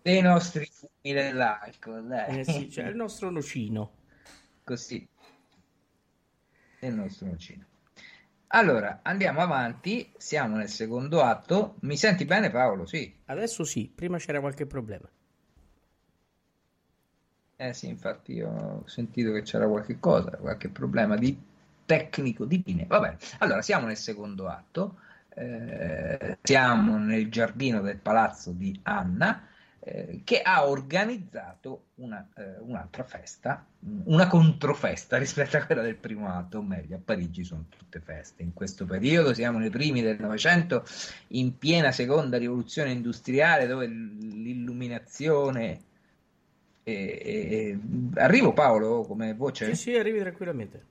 Dei 0.01 0.21
nostri 0.21 0.65
fumi 0.65 1.13
dell'alcol, 1.13 2.07
dai. 2.07 2.39
Eh 2.39 2.43
sì, 2.43 2.67
c'è 2.67 2.87
il 2.87 2.95
nostro 2.95 3.29
nocino. 3.29 3.97
Così. 4.63 5.07
Del 6.79 6.93
nostro 6.93 7.27
nocino. 7.27 7.65
Allora, 8.47 8.99
andiamo 9.03 9.41
avanti, 9.41 10.11
siamo 10.17 10.57
nel 10.57 10.67
secondo 10.67 11.21
atto. 11.21 11.75
Mi 11.81 11.95
senti 11.95 12.25
bene 12.25 12.49
Paolo? 12.49 12.85
Sì. 12.85 13.21
Adesso 13.25 13.63
sì, 13.63 13.89
prima 13.93 14.17
c'era 14.17 14.39
qualche 14.39 14.65
problema. 14.65 15.07
Eh 17.61 17.73
sì, 17.73 17.89
infatti 17.89 18.41
ho 18.41 18.81
sentito 18.87 19.31
che 19.31 19.43
c'era 19.43 19.67
qualche 19.67 19.99
cosa, 19.99 20.31
qualche 20.31 20.69
problema 20.69 21.15
di 21.15 21.39
tecnico 21.85 22.45
di 22.45 22.63
linea. 22.65 22.87
Vabbè, 22.87 23.15
allora 23.37 23.61
siamo 23.61 23.85
nel 23.85 23.97
secondo 23.97 24.47
atto, 24.47 24.95
eh, 25.35 26.39
siamo 26.41 26.97
nel 26.97 27.29
giardino 27.29 27.81
del 27.81 27.97
palazzo 27.97 28.49
di 28.49 28.79
Anna, 28.81 29.47
eh, 29.77 30.21
che 30.23 30.41
ha 30.41 30.67
organizzato 30.67 31.89
una, 31.97 32.27
eh, 32.35 32.57
un'altra 32.61 33.03
festa, 33.03 33.63
una 34.05 34.25
controfesta 34.25 35.17
rispetto 35.19 35.57
a 35.57 35.63
quella 35.63 35.83
del 35.83 35.97
primo 35.97 36.33
atto, 36.33 36.57
o 36.57 36.61
meglio, 36.63 36.95
a 36.95 36.99
Parigi 37.05 37.43
sono 37.43 37.65
tutte 37.69 37.99
feste. 37.99 38.41
In 38.41 38.55
questo 38.55 38.85
periodo 38.85 39.35
siamo 39.35 39.59
nei 39.59 39.69
primi 39.69 40.01
del 40.01 40.19
Novecento, 40.19 40.83
in 41.27 41.59
piena 41.59 41.91
seconda 41.91 42.39
rivoluzione 42.39 42.89
industriale, 42.89 43.67
dove 43.67 43.85
l'illuminazione 43.85 45.89
e- 46.83 47.21
e- 47.23 47.79
arrivo 48.15 48.53
Paolo 48.53 49.03
come 49.03 49.33
voce? 49.33 49.73
Sì, 49.75 49.75
sì, 49.75 49.95
arrivi 49.95 50.19
tranquillamente. 50.19 50.89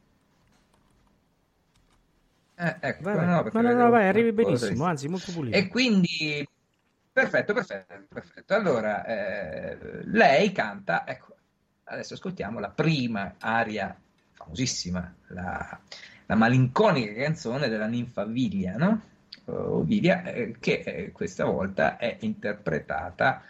Eh, 2.57 2.77
ecco, 2.81 3.05
Vai, 3.05 3.17
no, 3.17 3.43
no, 3.43 3.51
No, 3.55 3.73
no, 3.75 3.91
vai, 3.91 4.07
arrivi 4.09 4.33
benissimo, 4.33 4.85
anzi, 4.85 5.09
molto 5.09 5.33
pulito. 5.33 5.57
E 5.57 5.69
quindi, 5.69 6.47
perfetto, 7.13 7.55
perfetto, 7.55 8.05
perfetto. 8.13 8.55
Allora, 8.55 9.05
eh, 9.07 9.79
lei 10.05 10.53
canta, 10.53 11.07
ecco, 11.07 11.37
adesso 11.85 12.15
ascoltiamo 12.15 12.59
la 12.61 12.69
prima 12.69 13.35
aria 13.39 13.97
famosissima, 14.33 15.15
la, 15.29 15.81
la 16.27 16.35
malinconica 16.35 17.13
canzone 17.23 17.69
della 17.69 17.87
ninfa 17.87 18.25
Vilia, 18.27 18.77
no? 18.77 19.01
O 19.47 19.83
Vilia, 19.83 20.23
eh, 20.25 20.55
che 20.61 20.83
eh, 20.85 21.13
questa 21.13 21.45
volta 21.47 21.97
è 21.97 22.19
interpretata, 22.21 23.43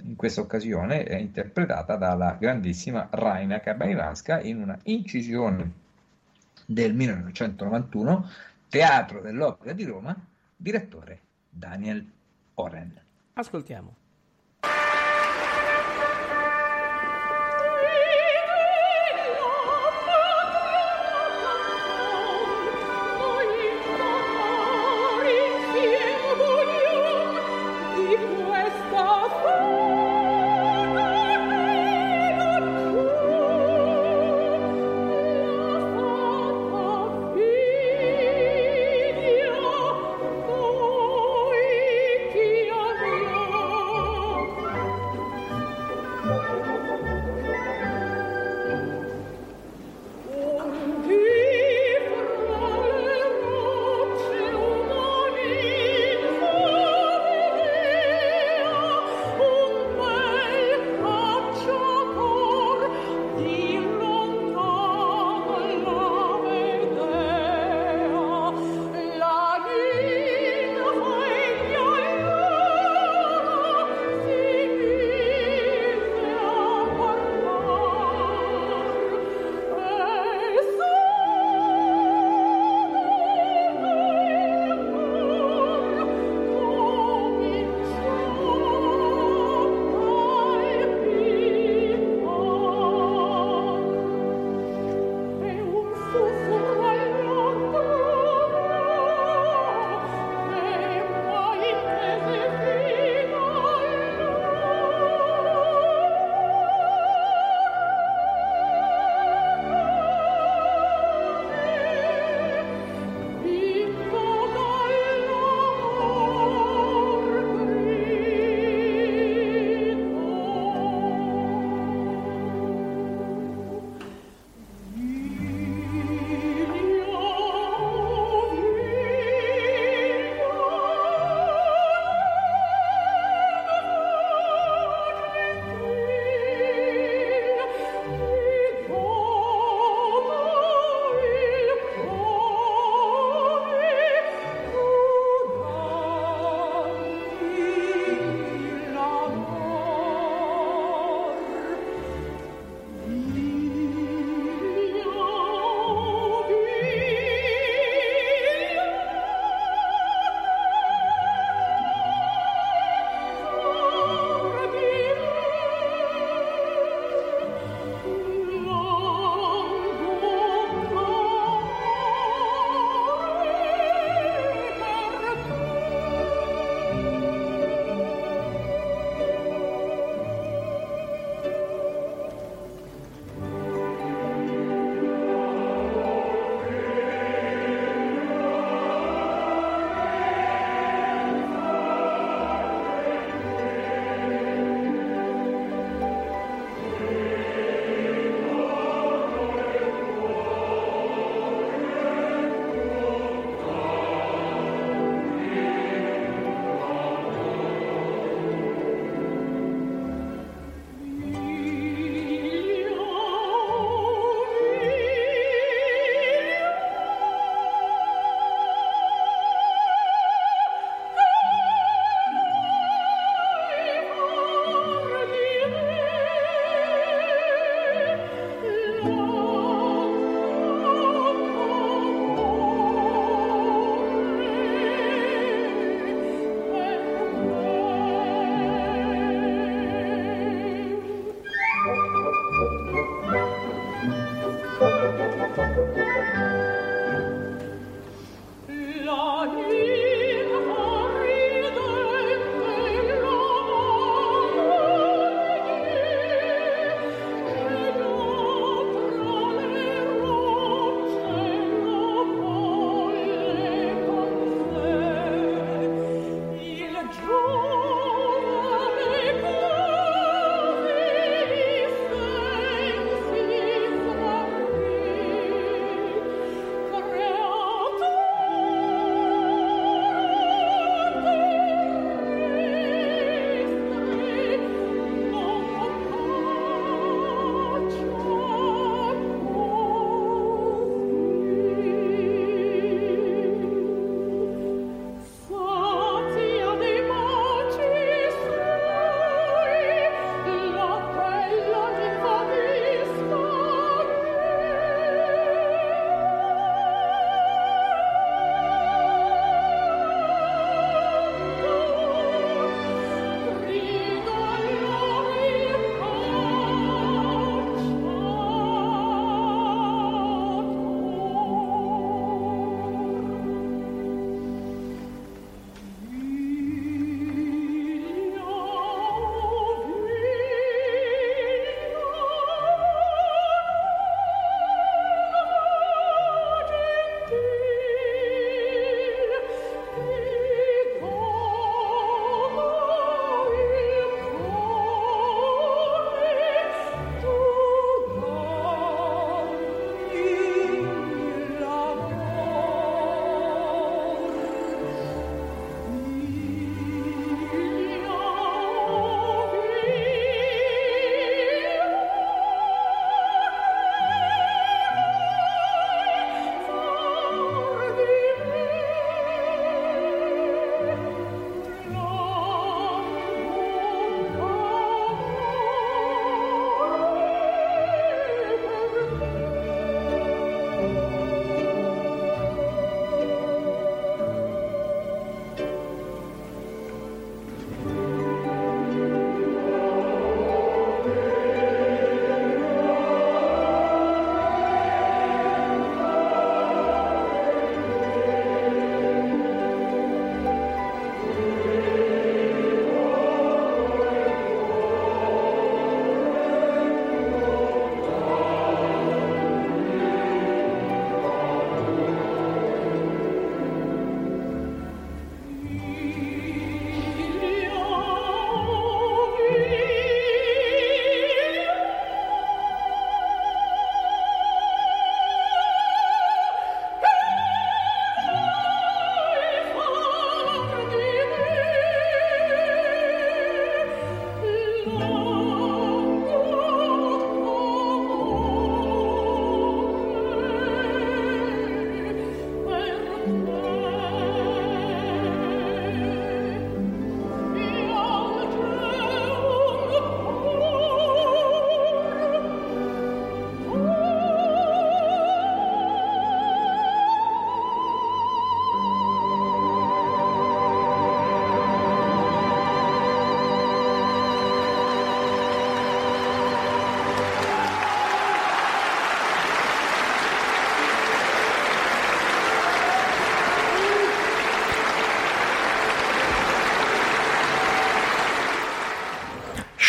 in 0.00 0.16
questa 0.16 0.40
occasione, 0.40 1.04
è 1.04 1.16
interpretata 1.16 1.96
dalla 1.96 2.36
grandissima 2.38 3.08
Raina 3.10 3.60
Kabairanska 3.60 4.40
in 4.40 4.60
una 4.60 4.78
incisione 4.84 5.80
del 6.64 6.94
1991, 6.94 8.30
Teatro 8.68 9.20
dell'Opera 9.20 9.72
di 9.74 9.84
Roma, 9.84 10.16
direttore 10.56 11.20
Daniel 11.48 12.04
Oren. 12.54 13.00
Ascoltiamo. 13.34 14.01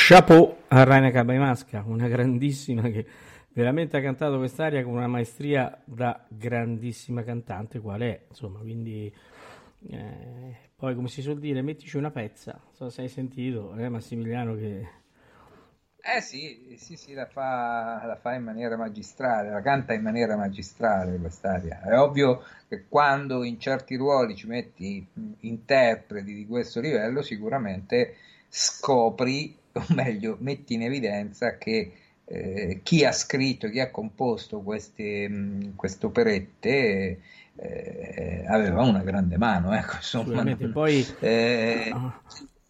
Chapeau 0.06 0.58
a 0.68 0.84
Raina 0.84 1.12
Cabaimasca, 1.12 1.82
una 1.88 2.10
grandissima 2.10 2.82
che 2.90 3.06
veramente 3.54 3.96
ha 3.96 4.02
cantato 4.02 4.38
quest'aria 4.38 4.84
con 4.84 4.92
una 4.92 5.08
maestria 5.08 5.82
da 5.86 6.26
grandissima 6.28 7.24
cantante, 7.24 7.80
qual 7.80 8.02
è, 8.02 8.26
insomma, 8.28 8.60
quindi 8.60 9.14
eh, 9.90 10.56
poi 10.76 10.94
come 10.94 11.08
si 11.08 11.22
suol 11.22 11.40
dire, 11.40 11.62
mettici 11.62 11.96
una 11.96 12.12
pezza, 12.12 12.60
non 12.62 12.74
so 12.74 12.90
se 12.90 13.04
hai 13.04 13.08
sentito, 13.08 13.74
eh, 13.76 13.88
Massimiliano 13.88 14.56
che... 14.56 14.88
Eh 16.02 16.20
sì, 16.20 16.76
sì, 16.78 16.98
sì, 16.98 17.14
la 17.14 17.28
fa, 17.28 18.04
la 18.06 18.18
fa 18.18 18.34
in 18.34 18.44
maniera 18.44 18.76
magistrale, 18.76 19.52
la 19.52 19.62
canta 19.62 19.94
in 19.94 20.02
maniera 20.02 20.36
magistrale 20.36 21.18
quest'aria. 21.18 21.80
È 21.82 21.98
ovvio 21.98 22.44
che 22.68 22.88
quando 22.90 23.46
in 23.46 23.58
certi 23.58 23.96
ruoli 23.96 24.36
ci 24.36 24.48
metti 24.48 25.08
interpreti 25.40 26.34
di 26.34 26.46
questo 26.46 26.82
livello, 26.82 27.22
sicuramente 27.22 28.18
scopri, 28.50 29.62
o 29.74 29.86
meglio, 29.94 30.38
metti 30.40 30.74
in 30.74 30.84
evidenza 30.84 31.58
che 31.58 31.92
eh, 32.26 32.80
chi 32.84 33.04
ha 33.04 33.12
scritto, 33.12 33.70
chi 33.70 33.80
ha 33.80 33.92
composto 33.92 34.62
queste, 34.62 35.74
queste 35.76 36.06
operette 36.06 37.20
eh, 37.56 38.46
aveva 38.48 38.84
una 38.84 39.04
grande 39.04 39.38
mano. 39.38 39.74
Ecco, 39.74 39.96
insomma, 39.96 40.44
non, 40.44 40.72
poi 40.72 41.06
eh, 41.20 41.92
ah, 41.94 42.22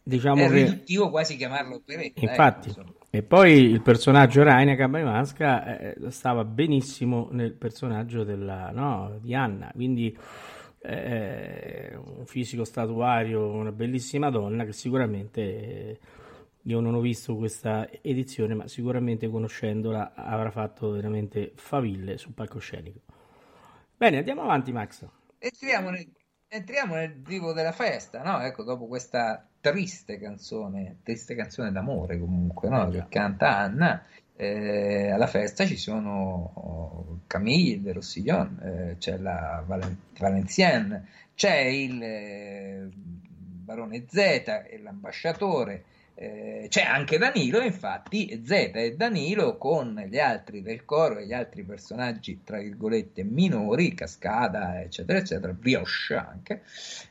diciamo 0.01 0.41
è 0.41 0.49
riduttivo 0.49 1.05
che... 1.05 1.11
quasi 1.11 1.37
chiamarlo 1.37 1.75
operetta. 1.75 2.19
Ecco, 2.19 2.29
Infatti, 2.29 2.69
ecco, 2.69 2.95
e 3.09 3.21
poi 3.21 3.69
il 3.69 3.81
personaggio 3.81 4.41
Raina 4.41 4.75
Cabaimasca 4.75 5.77
eh, 5.77 5.95
stava 6.09 6.43
benissimo 6.43 7.29
nel 7.31 7.53
personaggio 7.53 8.23
della, 8.23 8.71
no, 8.71 9.19
di 9.21 9.35
Anna, 9.35 9.71
quindi 9.73 10.17
eh, 10.81 11.95
un 11.95 12.25
fisico 12.25 12.63
statuario, 12.63 13.51
una 13.51 13.71
bellissima 13.71 14.31
donna 14.31 14.65
che 14.65 14.73
sicuramente 14.73 15.41
eh, 15.41 15.99
io 16.63 16.79
non 16.79 16.93
ho 16.93 16.99
visto 17.01 17.35
questa 17.35 17.89
edizione, 18.01 18.53
ma 18.53 18.67
sicuramente 18.67 19.27
conoscendola 19.29 20.13
avrà 20.15 20.49
fatto 20.49 20.91
veramente 20.91 21.51
faville 21.55 22.17
sul 22.17 22.33
palcoscenico. 22.33 22.99
Bene, 23.97 24.17
andiamo 24.17 24.43
avanti, 24.43 24.71
Max. 24.71 25.05
Entriamo 25.37 25.89
nel, 25.89 26.07
entriamo 26.47 26.95
nel 26.95 27.21
vivo 27.21 27.53
della 27.53 27.71
festa, 27.71 28.21
no? 28.23 28.41
Ecco, 28.41 28.63
dopo 28.63 28.87
questa 28.87 29.45
triste 29.59 30.17
canzone, 30.17 30.99
triste 31.03 31.35
canzone 31.35 31.71
d'amore 31.71 32.19
comunque, 32.19 32.69
no? 32.69 32.89
Che 32.89 33.05
canta 33.09 33.57
Anna. 33.57 34.05
Eh, 34.35 35.09
alla 35.11 35.27
festa 35.27 35.65
ci 35.65 35.77
sono 35.77 37.21
Camille 37.27 37.81
de 37.81 37.93
Rossillon, 37.93 38.59
eh, 38.63 38.95
c'è 38.97 39.17
la 39.17 39.63
Valen- 39.65 39.97
Valenciennes, 40.17 41.03
c'è 41.35 41.55
il 41.59 42.01
eh, 42.01 42.89
barone 42.91 44.05
Z 44.07 44.17
e 44.17 44.79
l'ambasciatore, 44.81 45.83
eh, 46.15 46.67
c'è 46.69 46.83
anche 46.83 47.17
Danilo, 47.17 47.59
infatti 47.59 48.43
Zeta 48.45 48.79
e 48.79 48.95
Danilo 48.95 49.57
con 49.57 49.95
gli 50.07 50.19
altri 50.19 50.61
del 50.61 50.85
coro 50.85 51.17
e 51.17 51.25
gli 51.25 51.33
altri 51.33 51.63
personaggi, 51.63 52.41
tra 52.43 52.59
virgolette, 52.59 53.23
minori, 53.23 53.93
Cascada, 53.95 54.81
eccetera, 54.81 55.17
eccetera, 55.17 55.53
Brioche 55.53 56.15
anche, 56.15 56.61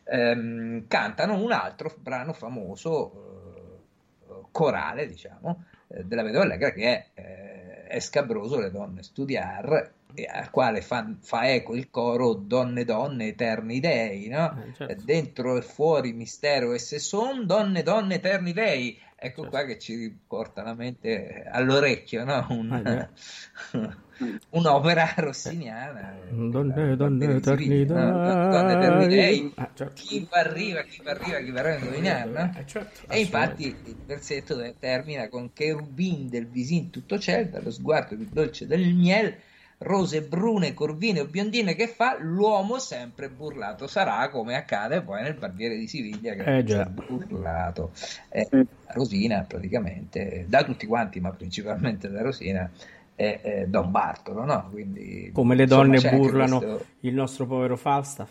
ehm, 0.05 0.87
cantano 0.87 1.43
un 1.43 1.53
altro 1.53 1.93
brano 1.99 2.33
famoso, 2.33 3.13
eh, 4.29 4.43
corale, 4.53 5.07
diciamo, 5.09 5.65
eh, 5.89 6.05
della 6.05 6.23
Vedova 6.23 6.45
Allegra 6.45 6.71
che 6.71 6.83
è 6.83 7.07
eh, 7.15 7.87
È 7.93 8.01
scabroso 8.01 8.59
le 8.59 8.71
donne 8.71 9.03
studiar 9.03 9.93
al 10.31 10.51
quale 10.51 10.83
fa, 10.83 11.15
fa, 11.21 11.51
eco 11.51 11.75
il 11.75 11.91
coro 11.91 12.35
Donne 12.35 12.85
Donne 12.85 13.29
Eterni 13.29 13.81
Dei, 13.81 14.29
no? 14.29 14.63
Eh, 14.63 14.75
certo. 14.75 15.05
Dentro 15.05 15.57
e 15.57 15.63
fuori 15.63 16.13
mistero 16.13 16.73
e 16.73 16.79
se 16.79 16.99
son 16.99 17.47
donne 17.47 17.83
donne 17.83 18.17
eterni 18.17 18.53
dei. 18.53 18.99
Ecco 19.25 19.43
certo. 19.43 19.57
qua 19.57 19.65
che 19.65 19.79
ci 19.79 20.19
porta 20.27 20.63
la 20.63 20.75
mente 20.75 21.45
all'orecchio, 21.49 22.25
no? 22.25 22.45
Un, 22.51 22.73
eh, 22.73 23.09
un'opera 24.51 25.15
rossiniana. 25.17 26.17
Donne, 26.29 26.97
donne, 26.97 27.37
eterni 27.37 27.69
dei. 27.69 27.87
No? 27.87 27.95
Donne 27.95 28.73
eterni 28.73 29.07
dei. 29.07 29.53
Ah, 29.55 29.71
certo. 29.73 29.93
Chi 29.95 30.27
va 30.29 30.39
arriva, 30.39 30.83
chi 30.83 31.03
va 31.05 31.13
arriva, 31.13 31.39
chi 31.39 31.51
verrà 31.53 31.75
a 31.75 31.79
indovinare, 31.79 32.31
no? 32.31 32.55
Eh, 32.59 32.67
certo, 32.67 33.01
e 33.09 33.21
infatti 33.21 33.67
il 33.67 33.97
versetto 34.05 34.61
termina 34.81 35.29
con 35.29 35.53
cherubin 35.53 36.29
del 36.29 36.49
visin 36.49 36.91
tutto 36.91 37.17
ciel, 37.17 37.49
dallo 37.49 37.71
sguardo 37.71 38.17
più 38.17 38.29
dolce 38.29 38.67
del 38.67 38.93
miel 38.93 39.37
rose 39.83 40.23
brune, 40.23 40.75
corvine 40.75 41.21
o 41.21 41.27
biondine 41.27 41.75
che 41.75 41.89
fa, 41.89 42.17
l'uomo 42.19 42.79
sempre 42.79 43.29
burlato 43.29 43.87
sarà, 43.87 44.29
come 44.29 44.57
accade 44.57 45.03
poi 45.03 45.23
nel 45.23 45.35
Barbiere 45.35 45.77
di 45.77 45.87
Siviglia 45.87 46.35
che 46.35 46.59
eh, 46.59 46.65
già. 46.65 46.85
burlato. 46.85 47.93
Eh, 48.29 48.49
Rosina 48.89 49.45
praticamente, 49.47 50.45
da 50.49 50.65
tutti 50.65 50.87
quanti, 50.87 51.21
ma 51.21 51.31
principalmente 51.31 52.09
da 52.09 52.23
Rosina, 52.23 52.71
è, 53.15 53.41
è 53.43 53.67
Don 53.67 53.91
Bartolo, 53.91 54.45
no? 54.45 54.69
Quindi, 54.71 55.31
come 55.33 55.55
le 55.55 55.67
donne 55.67 55.97
insomma, 55.97 56.17
burlano 56.17 56.59
questo... 56.59 56.87
il 57.01 57.15
nostro 57.15 57.47
povero 57.47 57.77
Falstaff. 57.77 58.31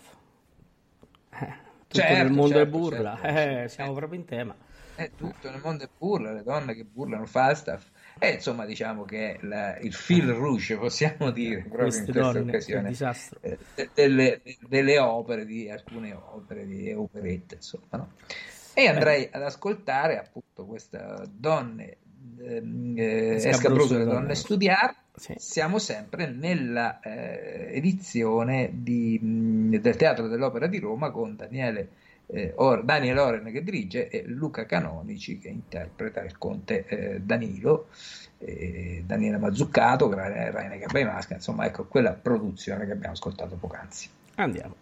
Eh, 1.30 1.54
tutto 1.88 2.06
certo, 2.06 2.24
nel 2.24 2.32
mondo 2.32 2.56
certo, 2.56 2.78
è 2.78 2.80
burla, 2.80 3.20
certo, 3.22 3.64
eh, 3.64 3.68
siamo 3.70 3.94
proprio 3.94 4.20
in 4.20 4.26
tema. 4.26 4.56
È 4.96 5.10
tutto 5.16 5.50
nel 5.50 5.62
mondo 5.64 5.84
è 5.84 5.90
burla, 5.98 6.32
le 6.34 6.44
donne 6.44 6.76
che 6.76 6.84
burlano 6.84 7.26
Falstaff 7.26 7.86
e 8.24 8.34
insomma, 8.34 8.66
diciamo 8.68 9.04
che 9.04 9.40
la, 9.42 9.80
il 9.80 9.96
fil 9.96 10.28
rouge, 10.28 10.78
possiamo 10.78 11.32
dire, 11.32 11.62
proprio 11.62 11.86
Queste 11.86 12.02
in 12.02 12.12
questa 12.12 12.32
donne, 12.32 12.52
occasione, 12.52 12.96
eh, 13.42 13.90
delle, 13.96 14.42
delle, 14.68 15.00
opere, 15.00 15.44
di 15.44 15.72
alcune 15.72 16.14
opere, 16.14 16.68
di 16.68 16.94
operette, 16.94 17.56
insomma. 17.56 17.88
No? 17.90 18.12
E 18.76 18.86
andrei 18.86 19.28
ad 19.32 19.42
ascoltare 19.42 20.20
appunto 20.20 20.68
questa 20.68 21.28
donne, 21.28 21.98
ehm, 22.42 22.94
eh, 22.96 23.36
Escabroso 23.38 23.98
delle 23.98 24.06
donne 24.06 24.36
studiare. 24.36 24.98
Sì. 25.16 25.34
Siamo 25.38 25.80
sempre 25.80 26.30
nella 26.30 27.00
eh, 27.00 27.76
edizione 27.76 28.70
di, 28.72 29.20
del 29.82 29.96
Teatro 29.96 30.28
dell'Opera 30.28 30.68
di 30.68 30.78
Roma 30.78 31.10
con 31.10 31.36
Daniele 31.36 31.90
eh, 32.32 32.54
Or, 32.56 32.84
Daniel 32.84 33.18
Oren 33.18 33.52
che 33.52 33.64
dirige 33.64 34.08
e 34.10 34.24
Luca 34.26 34.66
Canonici 34.66 35.38
che 35.38 35.50
interpreta 35.50 36.22
il 36.22 36.38
conte 36.38 36.86
eh, 36.88 37.20
Danilo, 37.22 37.88
eh, 38.38 39.04
Daniele 39.06 39.38
Mazzuccato, 39.38 40.12
Raina 40.12 40.76
Gabaimasca, 40.76 41.36
insomma 41.36 41.66
ecco 41.66 41.86
quella 41.86 42.14
produzione 42.14 42.86
che 42.86 42.94
abbiamo 42.94 43.14
ascoltato 43.14 43.56
poc'anzi. 43.56 44.10
Andiamo. 44.36 44.81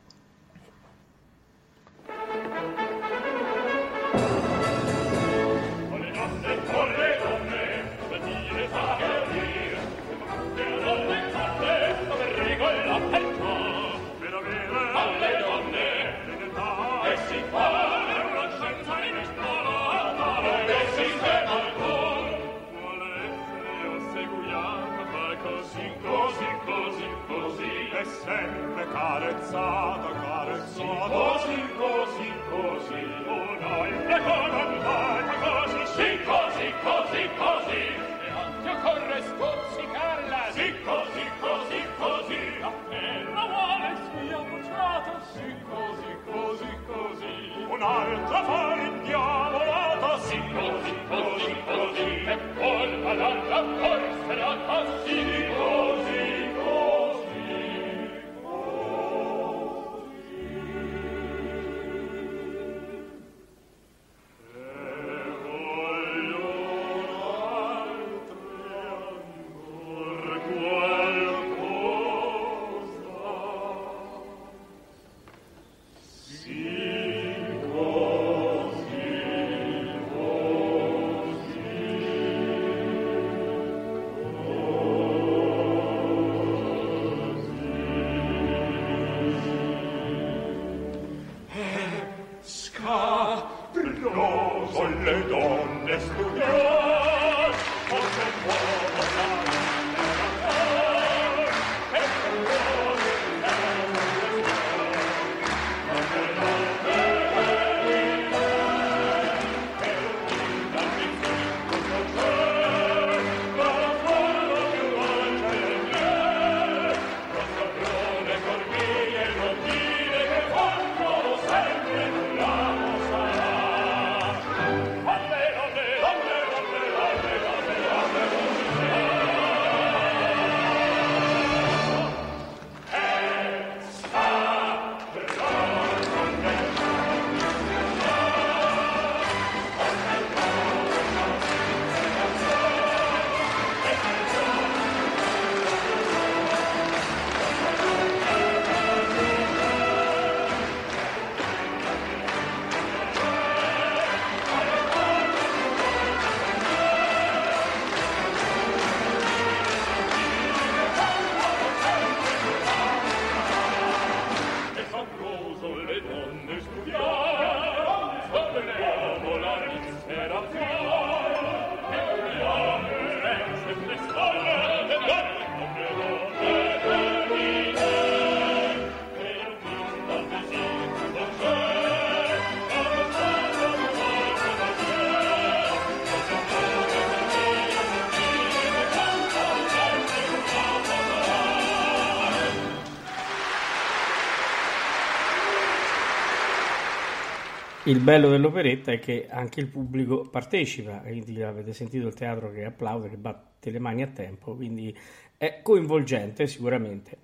Il 197.86 198.02
bello 198.02 198.30
dell'operetta 198.30 198.92
è 198.92 199.00
che 199.00 199.28
anche 199.30 199.62
il 199.62 199.68
pubblico 199.68 200.28
partecipa, 200.30 200.98
quindi 200.98 201.42
avete 201.42 201.74
sentito 201.74 202.08
il 202.08 202.14
teatro 202.14 202.52
che 202.52 202.66
applaude, 202.66 203.10
che 203.10 203.16
batte 203.16 203.72
le 203.72 203.80
mani 203.80 204.02
a 204.02 204.08
tempo, 204.08 204.56
quindi 204.56 204.96
è 205.38 205.62
coinvolgente 205.64 206.46
sicuramente. 206.46 207.18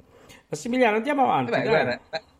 Massimiliano, 0.47 0.95
andiamo 0.95 1.23
avanti. 1.23 1.51
Vabbè, 1.51 1.67
guarda, 1.67 1.99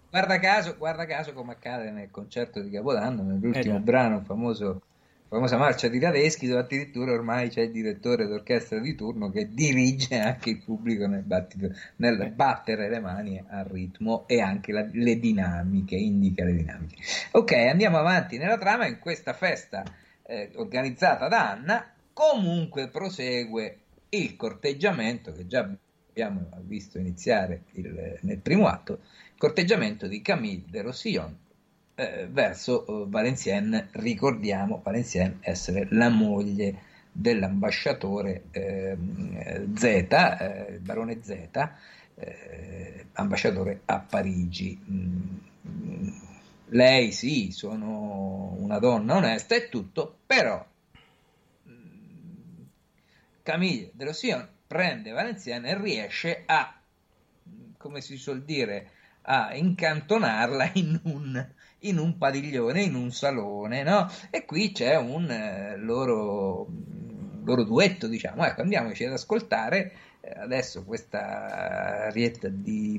guarda, 0.09 0.39
caso, 0.39 0.76
guarda 0.78 1.05
caso 1.05 1.34
come 1.34 1.51
accade 1.51 1.91
nel 1.91 2.09
concerto 2.09 2.61
di 2.61 2.70
Capodanno, 2.70 3.22
nell'ultimo 3.22 3.76
eh, 3.76 3.82
brano 3.82 4.22
famoso 4.22 4.82
famosa 5.28 5.57
marcia 5.57 5.88
di 5.88 5.99
Radeschi 5.99 6.47
dove 6.47 6.61
addirittura 6.61 7.11
ormai 7.11 7.49
c'è 7.49 7.61
il 7.61 7.71
direttore 7.71 8.28
d'orchestra 8.28 8.80
di 8.80 8.95
turno 8.95 9.30
che 9.30 9.49
dirige 9.51 10.19
anche 10.19 10.51
il 10.51 10.63
pubblico 10.63 11.07
nel, 11.07 11.23
battito, 11.23 11.69
nel 11.97 12.32
battere 12.32 12.89
le 12.89 12.99
mani 12.99 13.43
al 13.47 13.65
ritmo 13.65 14.28
e 14.28 14.39
anche 14.39 14.71
la, 14.71 14.88
le 14.91 15.19
dinamiche, 15.19 15.95
indica 15.95 16.43
le 16.43 16.55
dinamiche. 16.55 16.95
Ok, 17.32 17.53
andiamo 17.53 17.97
avanti 17.97 18.38
nella 18.38 18.57
trama, 18.57 18.86
in 18.86 18.99
questa 18.99 19.34
festa 19.34 19.84
eh, 20.23 20.51
organizzata 20.55 21.28
da 21.28 21.51
Anna 21.51 21.89
comunque 22.13 22.88
prosegue 22.88 23.80
il 24.09 24.36
corteggiamento 24.38 25.34
che 25.34 25.47
già 25.47 25.69
abbiamo 26.09 26.47
visto 26.61 26.97
iniziare 26.97 27.63
il, 27.73 28.17
nel 28.21 28.38
primo 28.38 28.67
atto, 28.67 28.93
il 28.93 29.38
corteggiamento 29.38 30.07
di 30.07 30.21
Camille 30.21 30.63
de 30.69 30.82
Rossillon 30.82 31.38
eh, 31.96 32.28
verso 32.30 32.86
eh, 32.86 33.06
Valenciennes, 33.08 33.88
ricordiamo 33.93 34.82
Valenciennes 34.84 35.38
essere 35.41 35.88
la 35.91 36.10
moglie 36.10 36.93
dell'ambasciatore 37.12 38.43
ehm, 38.52 39.76
Z, 39.76 39.84
eh, 39.84 40.68
il 40.72 40.80
barone 40.80 41.20
Z, 41.24 41.70
eh, 42.16 43.06
ambasciatore 43.14 43.82
a 43.86 44.00
Parigi. 44.00 44.78
Mm, 44.89 46.08
lei 46.70 47.12
sì, 47.14 47.52
sono 47.52 48.54
una 48.58 48.80
donna 48.80 49.16
onesta 49.16 49.56
e 49.56 49.70
tutto, 49.70 50.18
però 50.26 50.66
mm, 51.70 52.62
Camille 53.41 53.91
de 53.93 54.04
Roussillon 54.04 54.48
prende 54.68 55.12
Valenciennes 55.12 55.72
e 55.72 55.82
riesce 55.82 56.43
a, 56.46 56.78
come 57.78 58.02
si 58.02 58.18
suol 58.18 58.43
dire, 58.43 58.89
a 59.22 59.56
incantonarla 59.56 60.72
in 60.74 61.00
un 61.04 61.54
in 61.80 61.97
un 61.97 62.17
padiglione, 62.17 62.82
in 62.82 62.95
un 62.95 63.11
salone, 63.11 63.84
no? 63.84 64.09
E 64.30 64.45
qui 64.45 64.71
c'è 64.71 64.97
un 64.97 65.30
eh, 65.30 65.78
loro, 65.78 66.67
loro, 67.43 67.63
duetto, 67.63 68.07
diciamo. 68.07 68.45
Ecco, 68.45 68.61
andiamoci 68.61 69.03
ad 69.03 69.13
ascoltare 69.13 69.91
eh, 70.21 70.34
adesso 70.39 70.84
questa 70.84 72.07
arietta 72.07 72.47
di, 72.49 72.97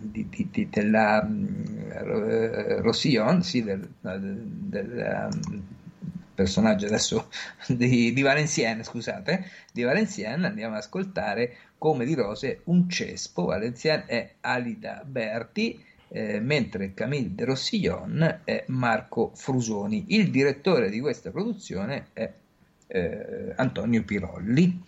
di, 0.00 0.28
di, 0.50 0.68
della 0.70 1.22
uh, 1.22 2.80
Rossillon, 2.80 3.42
sì, 3.42 3.62
del, 3.62 3.88
del 4.00 5.30
um, 5.32 5.62
personaggio 6.34 6.86
adesso 6.86 7.28
di, 7.68 8.12
di 8.12 8.22
Valenciennes, 8.22 8.86
scusate, 8.86 9.44
di 9.72 9.82
Valenciennes, 9.82 10.48
andiamo 10.48 10.74
ad 10.74 10.80
ascoltare 10.80 11.56
come 11.78 12.04
di 12.06 12.14
rose 12.14 12.60
un 12.64 12.88
cespo, 12.88 13.44
Valenciennes 13.44 14.06
è 14.06 14.34
Alida 14.40 15.02
Berti, 15.04 15.92
eh, 16.14 16.38
mentre 16.38 16.94
Camille 16.94 17.34
de 17.34 17.44
Rossillon 17.44 18.40
è 18.44 18.64
Marco 18.68 19.32
Frusoni. 19.34 20.04
Il 20.08 20.30
direttore 20.30 20.88
di 20.88 21.00
questa 21.00 21.32
produzione 21.32 22.06
è 22.12 22.32
eh, 22.86 23.52
Antonio 23.56 24.04
Pirolli. 24.04 24.80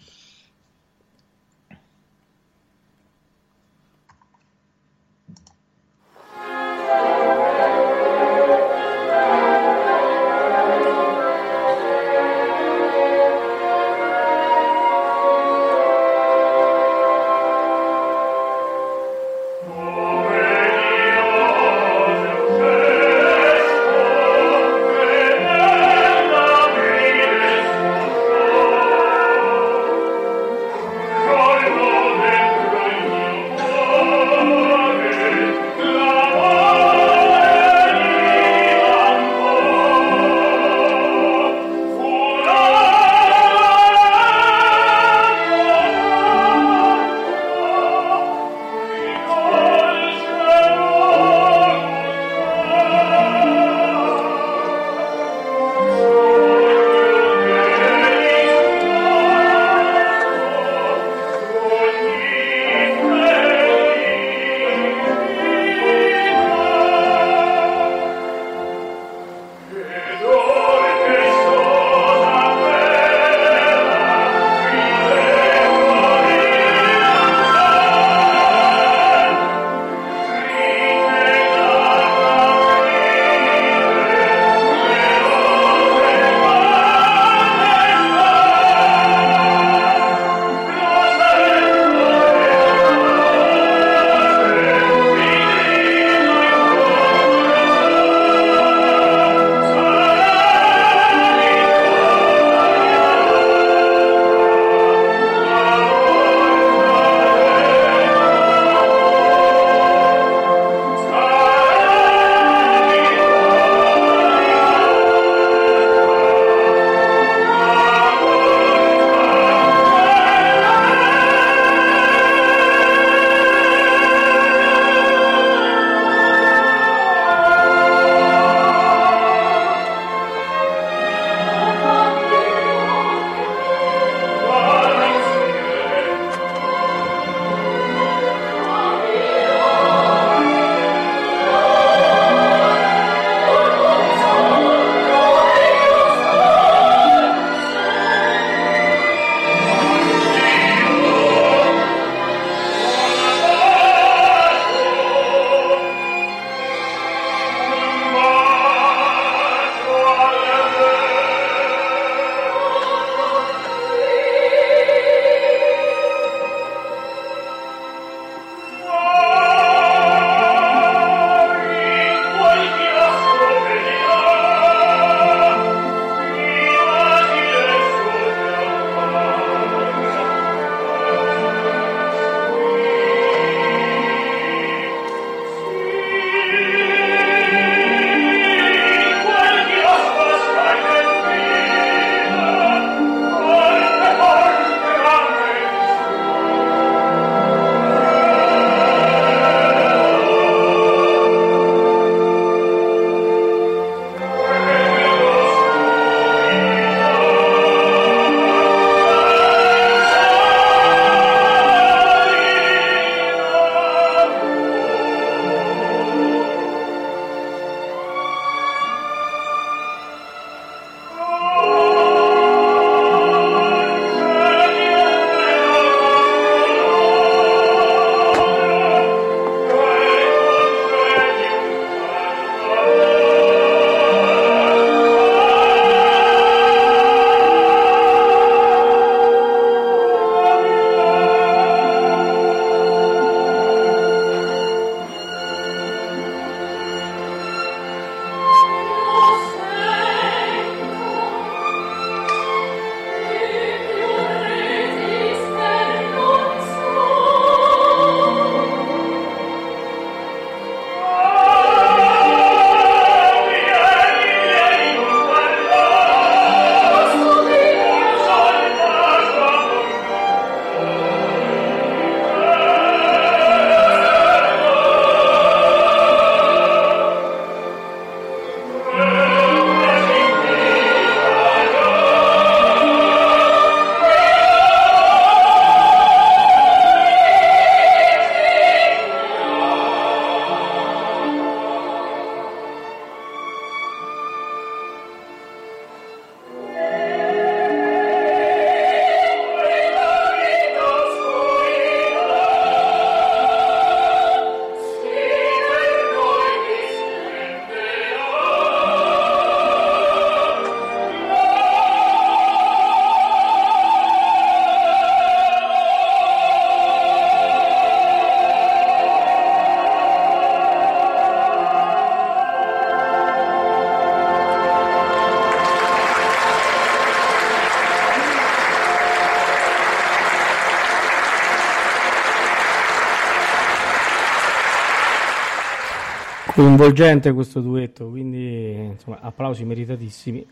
Coinvolgente 336.67 337.33
questo 337.33 337.61
duetto, 337.61 338.09
quindi 338.09 338.73
insomma, 338.73 339.21
applausi 339.21 339.65
meritatissimi. 339.65 340.47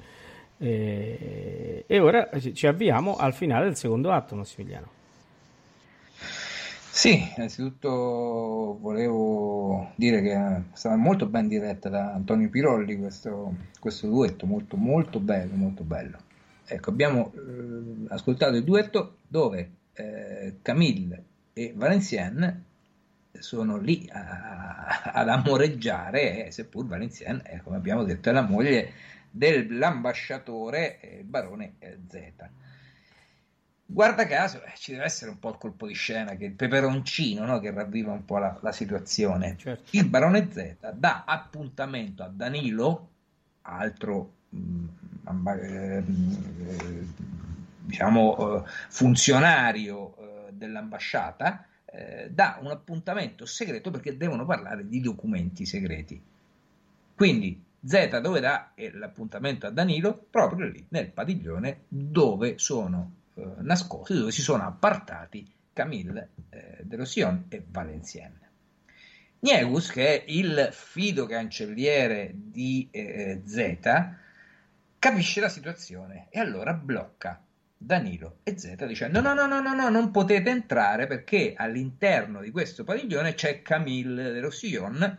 E, 0.56 1.84
e 1.86 1.98
ora 1.98 2.28
ci 2.52 2.66
avviamo 2.68 3.16
al 3.16 3.34
finale 3.34 3.64
del 3.64 3.76
secondo 3.76 4.12
atto, 4.12 4.36
Massimiliano. 4.36 5.02
Sì, 6.90 7.32
innanzitutto 7.36 8.78
volevo 8.80 9.90
dire 9.96 10.22
che 10.22 10.32
è 10.32 10.62
stata 10.72 10.94
molto 10.94 11.26
ben 11.26 11.48
diretta 11.48 11.88
da 11.88 12.12
Antonio 12.12 12.48
Pirolli 12.48 12.96
questo, 12.96 13.52
questo 13.80 14.06
duetto, 14.06 14.46
molto 14.46 14.76
molto 14.76 15.18
bello, 15.18 15.56
molto 15.56 15.82
bello. 15.82 16.18
Ecco, 16.64 16.90
abbiamo 16.90 17.32
eh, 17.34 18.06
ascoltato 18.10 18.54
il 18.54 18.62
duetto 18.62 19.16
dove 19.26 19.70
eh, 19.94 20.58
Camille 20.62 21.24
e 21.52 21.72
Valenciennes 21.74 22.54
sono 23.40 23.76
lì 23.76 24.08
a, 24.12 24.63
ad 25.12 25.28
amoreggiare, 25.28 26.46
eh, 26.46 26.50
seppur 26.50 26.86
Valenciennes, 26.86 27.42
eh, 27.46 27.60
come 27.62 27.76
abbiamo 27.76 28.04
detto, 28.04 28.28
è 28.28 28.32
la 28.32 28.42
moglie 28.42 28.92
dell'ambasciatore 29.30 31.00
eh, 31.00 31.22
barone 31.24 31.74
eh, 31.78 31.98
Z. 32.08 32.32
Guarda 33.86 34.26
caso, 34.26 34.62
eh, 34.62 34.72
ci 34.76 34.92
deve 34.92 35.04
essere 35.04 35.30
un 35.30 35.38
po' 35.38 35.50
il 35.50 35.58
colpo 35.58 35.86
di 35.86 35.94
scena, 35.94 36.34
che 36.36 36.46
il 36.46 36.52
peperoncino 36.52 37.44
no, 37.44 37.58
che 37.60 37.70
ravviva 37.70 38.12
un 38.12 38.24
po' 38.24 38.38
la, 38.38 38.56
la 38.60 38.72
situazione. 38.72 39.56
Certo. 39.58 39.96
Il 39.96 40.08
barone 40.08 40.48
Z 40.50 40.76
dà 40.94 41.24
appuntamento 41.26 42.22
a 42.22 42.28
Danilo, 42.28 43.08
altro 43.62 44.32
mm, 44.54 44.86
diciamo, 47.80 48.64
funzionario 48.88 50.48
dell'ambasciata, 50.50 51.66
eh, 51.94 52.28
dà 52.30 52.58
un 52.60 52.70
appuntamento 52.70 53.46
segreto 53.46 53.90
perché 53.90 54.16
devono 54.16 54.44
parlare 54.44 54.88
di 54.88 55.00
documenti 55.00 55.64
segreti. 55.64 56.20
Quindi 57.14 57.62
Z 57.84 58.18
dove 58.20 58.40
dà 58.40 58.72
l'appuntamento 58.92 59.66
a 59.66 59.70
Danilo? 59.70 60.26
Proprio 60.30 60.66
lì, 60.66 60.84
nel 60.88 61.10
padiglione 61.10 61.82
dove 61.86 62.58
sono 62.58 63.12
eh, 63.34 63.46
nascosti, 63.58 64.14
dove 64.14 64.32
si 64.32 64.42
sono 64.42 64.64
appartati 64.64 65.48
Camille 65.72 66.30
eh, 66.50 66.78
de 66.82 66.96
Roussillon 66.96 67.44
e 67.48 67.62
Valenciennes. 67.68 68.42
Niegus, 69.40 69.90
che 69.90 70.24
è 70.24 70.24
il 70.28 70.70
fido 70.72 71.26
cancelliere 71.26 72.32
di 72.34 72.88
eh, 72.90 73.42
Z, 73.44 73.78
capisce 74.98 75.40
la 75.40 75.50
situazione 75.50 76.28
e 76.30 76.40
allora 76.40 76.72
blocca 76.72 77.43
Danilo 77.84 78.38
e 78.44 78.58
Z 78.58 78.82
dicendo 78.86 79.20
no, 79.20 79.34
no, 79.34 79.46
no, 79.46 79.60
no, 79.60 79.74
no, 79.74 79.88
non 79.90 80.10
potete 80.10 80.48
entrare 80.48 81.06
perché 81.06 81.52
all'interno 81.54 82.40
di 82.40 82.50
questo 82.50 82.82
padiglione 82.82 83.34
c'è 83.34 83.60
Camille 83.60 84.32
de 84.32 84.40
Roussillon 84.40 85.18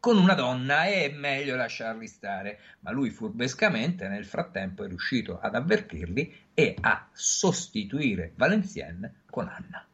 con 0.00 0.16
una 0.16 0.34
donna 0.34 0.84
è 0.84 1.10
meglio 1.10 1.56
lasciarli 1.56 2.06
stare. 2.06 2.60
Ma 2.80 2.92
lui 2.92 3.10
furbescamente 3.10 4.06
nel 4.08 4.24
frattempo 4.24 4.84
è 4.84 4.88
riuscito 4.88 5.40
ad 5.40 5.54
avvertirli 5.54 6.34
e 6.54 6.76
a 6.80 7.08
sostituire 7.12 8.32
Valenciennes 8.36 9.10
con 9.28 9.48
Anna. 9.48 9.84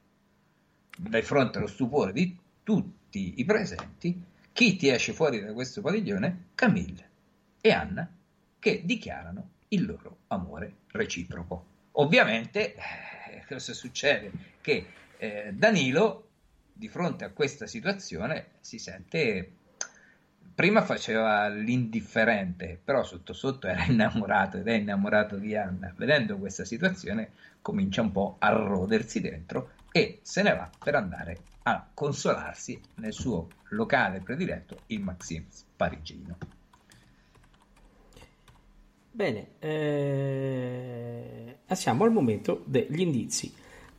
Di 0.97 1.23
fronte 1.23 1.59
allo 1.59 1.66
stupore 1.66 2.12
di 2.12 2.39
tutti 2.62 3.41
i 3.41 3.45
presenti, 3.45 4.23
chi 4.53 4.77
ti 4.77 4.89
esce 4.89 5.12
fuori 5.12 5.41
da 5.41 5.53
questo 5.53 5.81
padiglione? 5.81 6.49
Camille 6.55 7.11
e 7.61 7.73
Anna, 7.73 8.09
che 8.59 8.82
dichiarano 8.85 9.53
il 9.74 9.86
loro 9.86 10.18
amore 10.28 10.74
reciproco. 10.92 11.72
Ovviamente, 11.92 12.74
eh, 12.74 13.44
cosa 13.46 13.72
succede? 13.72 14.30
Che 14.60 14.86
eh, 15.16 15.51
Danilo, 15.52 16.28
di 16.72 16.88
fronte 16.88 17.24
a 17.24 17.30
questa 17.30 17.66
situazione, 17.66 18.46
si 18.60 18.78
sente 18.78 19.52
prima 20.55 20.82
faceva 20.82 21.48
l'indifferente, 21.48 22.78
però 22.82 23.02
sotto 23.02 23.32
sotto 23.32 23.66
era 23.66 23.84
innamorato 23.90 24.59
ed 24.59 24.68
è 24.68 24.74
innamorato 24.74 25.36
di 25.36 25.56
Anna. 25.56 25.92
Vedendo 25.96 26.38
questa 26.38 26.64
situazione 26.64 27.30
comincia 27.60 28.02
un 28.02 28.12
po' 28.12 28.36
a 28.38 28.51
rodersi 28.51 29.20
dentro 29.20 29.70
e 29.90 30.20
se 30.22 30.42
ne 30.42 30.55
va 30.55 30.70
per 30.78 30.94
andare 30.94 31.38
a 31.62 31.86
consolarsi 31.92 32.80
nel 32.96 33.12
suo 33.12 33.48
locale 33.70 34.20
prediletto, 34.20 34.80
il 34.86 35.01
Maxims 35.01 35.64
parigino. 35.76 36.36
Bene, 39.15 39.51
eh, 39.61 41.57
siamo 41.73 42.03
al 42.03 42.11
momento 42.11 42.62
degli 42.65 43.01
indizi. 43.01 43.55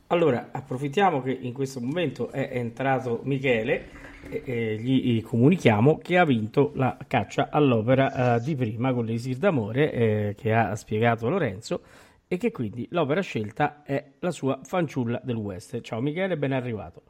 Allora, 0.08 0.50
approfittiamo 0.52 1.22
che 1.22 1.30
in 1.30 1.54
questo 1.54 1.80
momento 1.80 2.30
è 2.30 2.50
entrato 2.52 3.20
Michele 3.22 3.88
e 4.28 4.76
gli 4.78 5.22
comunichiamo 5.22 5.96
che 5.96 6.18
ha 6.18 6.26
vinto 6.26 6.72
la 6.74 6.98
caccia 7.06 7.48
all'opera 7.50 8.36
eh, 8.36 8.40
di 8.42 8.54
prima 8.56 8.92
con 8.92 9.06
l'Esir 9.06 9.38
d'amore 9.38 9.90
eh, 9.90 10.34
che 10.36 10.52
ha 10.52 10.76
spiegato 10.76 11.30
Lorenzo 11.30 11.80
e 12.28 12.36
che 12.36 12.52
quindi 12.52 12.86
l'opera 12.90 13.22
scelta 13.22 13.82
è 13.84 14.04
la 14.18 14.30
sua 14.30 14.60
fanciulla 14.64 15.18
del 15.24 15.36
West. 15.36 15.80
Ciao 15.80 16.02
Michele, 16.02 16.36
ben 16.36 16.52
arrivato. 16.52 17.04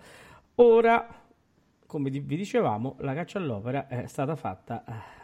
Ora, 0.54 1.08
come 1.84 2.10
vi 2.10 2.36
dicevamo, 2.36 2.94
la 3.00 3.14
caccia 3.14 3.38
all'opera 3.38 3.88
è 3.88 4.06
stata 4.06 4.36
fatta 4.36 4.84
eh, 4.86 5.16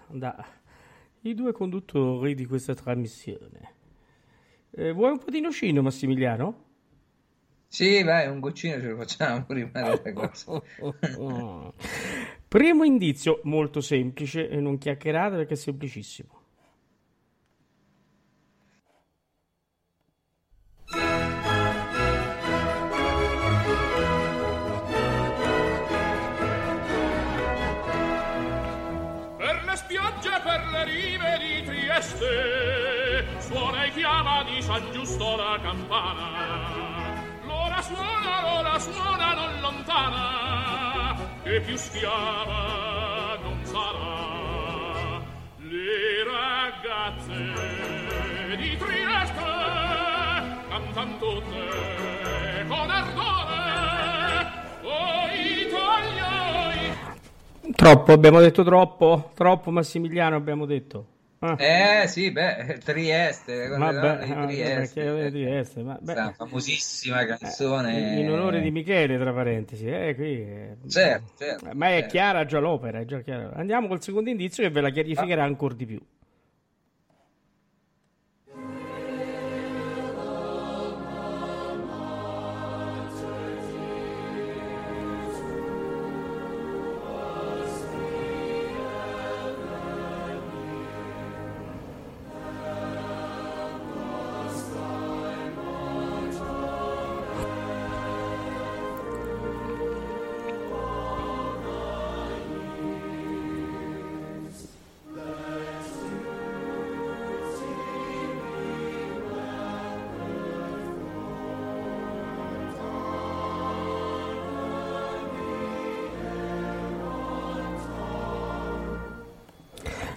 dai 1.23 1.35
due 1.35 1.53
conduttori 1.53 2.35
di 2.35 2.47
questa 2.47 2.74
trasmissione. 2.74 3.74
Eh, 4.73 4.93
vuoi 4.93 5.12
un 5.12 5.19
po' 5.19 5.31
di 5.31 5.40
nocino, 5.40 5.81
Massimiliano? 5.81 6.65
Sì, 7.69 8.03
vai, 8.03 8.28
un 8.28 8.40
goccino 8.40 8.81
ce 8.81 8.89
lo 8.89 8.97
facciamo 8.97 9.44
prima 9.44 9.70
delle 9.70 10.12
cose. 10.12 10.62
Primo 12.49 12.85
indizio, 12.85 13.40
molto 13.44 13.81
semplice, 13.81 14.49
e 14.49 14.61
non 14.61 14.78
chiacchierate 14.78 15.36
perché 15.36 15.55
è 15.55 15.57
semplicissimo. 15.57 16.41
San 34.73 34.90
Giusto 34.90 35.36
la 35.36 35.59
campana 35.61 37.23
suona, 37.82 38.40
l'ora 38.43 38.78
suona 38.78 39.35
non 39.35 39.61
lontana, 39.61 41.16
che 41.43 41.61
più 41.61 41.77
schiava 41.77 43.39
non 43.43 43.65
sarà. 43.65 45.20
Le 45.59 46.24
ragazze 46.24 47.35
di 48.57 48.77
Trieste 48.78 49.43
cantan 50.70 51.19
tutte 51.19 52.66
con 52.69 52.89
ardore, 52.89 54.53
o 54.85 55.27
Italia, 55.66 57.16
Troppo, 57.74 58.12
abbiamo 58.12 58.40
detto 58.40 58.62
troppo, 58.62 59.32
troppo 59.35 59.70
Massimiliano 59.70 60.36
abbiamo 60.36 60.65
detto. 60.65 61.12
Ah. 61.44 61.56
Eh 61.59 62.06
sì, 62.06 62.31
beh, 62.31 62.78
Trieste, 62.85 63.66
Vabbè, 63.66 64.47
di 64.47 64.55
Trieste, 64.55 65.28
Trieste 65.31 65.82
ma, 65.82 65.98
beh, 66.01 66.35
famosissima 66.36 67.24
canzone. 67.24 68.16
Eh, 68.16 68.20
in 68.20 68.31
onore 68.31 68.60
di 68.60 68.70
Michele, 68.70 69.19
tra 69.19 69.32
parentesi. 69.32 69.89
Eh, 69.89 70.14
qui, 70.14 70.40
eh, 70.40 70.77
certo, 70.86 71.32
certo, 71.36 71.69
ma 71.74 71.89
è 71.89 71.94
certo. 71.94 72.09
chiara 72.10 72.44
già 72.44 72.60
l'opera, 72.60 73.01
è 73.01 73.05
già 73.05 73.20
chiara. 73.23 73.55
Andiamo 73.55 73.89
col 73.89 74.01
secondo 74.01 74.31
indizio 74.31 74.62
che 74.62 74.70
ve 74.70 74.82
la 74.82 74.90
chiarificherà 74.90 75.43
ah. 75.43 75.47
ancora 75.47 75.74
di 75.74 75.86
più. 75.86 76.01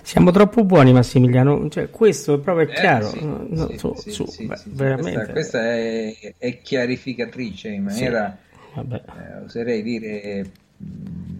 Siamo 0.05 0.29
troppo 0.29 0.63
buoni, 0.63 0.93
Massimiliano. 0.93 1.67
Cioè, 1.67 1.89
questo 1.89 2.35
è 2.35 2.39
proprio 2.39 2.69
eh, 2.69 2.73
chiaro. 2.73 3.07
Sì, 3.07 3.19
sì, 3.75 4.11
sì, 4.11 4.25
sì, 4.27 4.51
sì, 4.53 4.69
veramente. 4.69 5.31
Questa, 5.31 5.59
è, 5.63 6.35
è, 6.37 6.61
chiarificatrice 6.61 7.69
in 7.69 7.85
maniera, 7.85 8.37
eh, 8.75 9.43
oserei 9.43 9.81
dire, 9.81 10.45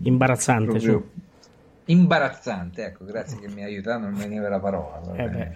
imbarazzante. 0.01 0.71
proprio, 0.71 1.09
Imbarazzante, 1.85 2.85
ecco, 2.85 3.05
grazie 3.05 3.37
che 3.37 3.47
mi 3.49 3.61
ha 3.61 3.67
aiutato, 3.67 3.99
non 3.99 4.13
mi 4.13 4.21
veniva 4.21 4.49
la 4.49 4.59
parola. 4.59 5.13
Eh 5.13 5.29
beh. 5.29 5.53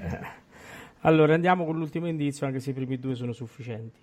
Allora 1.02 1.34
andiamo 1.34 1.66
con 1.66 1.78
l'ultimo 1.78 2.08
indizio, 2.08 2.46
anche 2.46 2.60
se 2.60 2.70
i 2.70 2.74
primi 2.74 3.00
due 3.00 3.16
sono 3.16 3.32
sufficienti. 3.32 4.00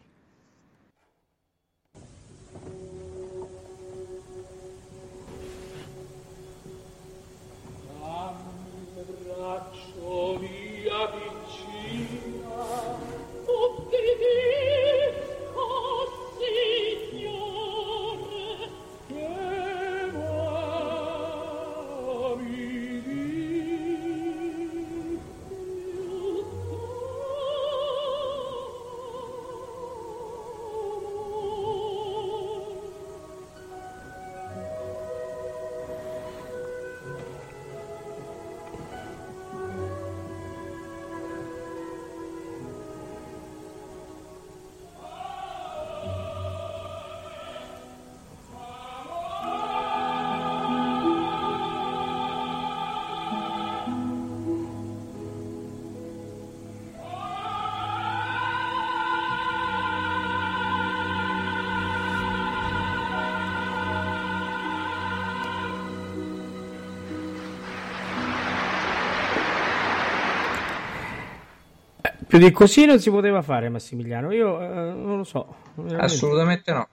Più 72.37 72.45
di 72.45 72.53
così 72.53 72.85
non 72.85 72.99
si 72.99 73.09
poteva 73.11 73.41
fare, 73.41 73.69
Massimiliano. 73.71 74.31
Io 74.31 74.61
eh, 74.61 74.67
non 74.93 75.17
lo 75.17 75.25
so. 75.25 75.55
veramente. 75.75 76.05
Assolutamente 76.05 76.73
no. 76.73 76.89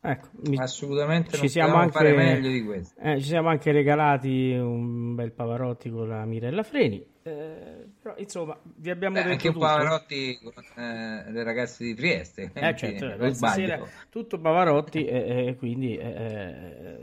Ecco, 0.00 0.28
mi- 0.46 0.56
Assolutamente 0.56 1.36
ci 1.36 1.48
siamo 1.48 1.74
anche, 1.74 1.92
fare 1.92 2.14
meglio 2.14 2.48
di 2.48 2.64
questo. 2.64 2.98
eh, 3.00 3.20
ci 3.20 3.26
siamo 3.26 3.48
anche 3.48 3.70
regalati 3.72 4.52
un 4.52 5.14
bel 5.14 5.32
Pavarotti 5.32 5.90
con 5.90 6.08
la 6.08 6.24
Mirella 6.24 6.62
Freni. 6.62 7.04
eh, 7.24 7.86
però 8.00 8.14
insomma, 8.16 8.56
vi 8.62 8.88
abbiamo 8.90 9.16
Beh, 9.16 9.22
detto 9.22 9.32
anche 9.32 9.46
un 9.48 9.52
tutto. 9.54 9.66
Pavarotti 9.66 10.38
con 10.42 10.82
eh, 10.82 11.30
le 11.30 11.42
ragazze 11.42 11.84
di 11.84 11.94
Trieste. 11.94 12.50
Eh, 12.54 12.76
certo, 12.76 13.34
stasera 13.34 13.76
sbaglio. 13.76 13.88
tutto 14.08 14.38
Pavarotti 14.38 15.04
e, 15.04 15.46
e 15.48 15.56
quindi 15.56 15.96
eh, 15.96 16.06
eh, 16.06 16.98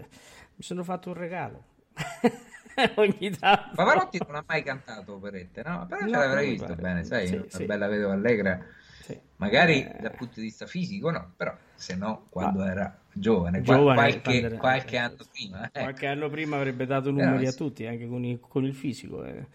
mi 0.56 0.64
sono 0.64 0.84
fatto 0.84 1.10
un 1.10 1.16
regalo. 1.16 1.64
Ogni 2.98 3.30
tanto. 3.32 3.76
Pavarotti 3.76 4.20
non 4.26 4.36
ha 4.38 4.44
mai 4.48 4.64
cantato 4.64 5.16
operette, 5.16 5.62
no? 5.64 5.86
Però 5.88 6.08
No, 6.08 6.20
ce 6.20 6.36
mi 6.36 6.50
visto 6.52 6.74
pare. 6.74 6.82
bene, 6.82 7.04
sai, 7.04 7.28
Sì, 7.28 7.36
una 7.36 7.48
sì. 7.50 7.66
bella 7.66 7.88
vedova 7.88 8.14
allegra. 8.14 8.60
Sì. 9.00 9.20
Magari 9.38 9.84
Eh, 9.84 10.00
dal 10.00 10.14
punto 10.16 10.36
di 10.40 10.44
vista 10.44 10.66
fisico 10.66 11.12
no, 11.12 11.34
però 11.36 11.56
se 11.76 11.96
no 11.96 12.28
quando 12.30 12.60
Ma- 12.60 12.70
era 12.70 12.98
giovane, 13.12 13.62
giovane, 13.62 13.94
qualche, 13.96 14.40
era- 14.42 14.58
qualche 14.58 14.98
anno 14.98 15.18
prima. 15.32 15.70
eh. 15.72 15.72
Qualche 15.82 16.08
anno 16.08 16.30
prima 16.30 16.56
avrebbe 16.58 16.86
dato 16.86 17.12
Però 17.12 17.12
numeri 17.12 17.46
a 17.48 17.52
sì. 17.52 17.58
tutti, 17.58 17.86
anche 17.86 18.08
con, 18.08 18.24
i- 18.24 18.40
con 18.40 18.64
il 18.66 18.74
fisico. 18.74 19.24
eh. 19.26 19.46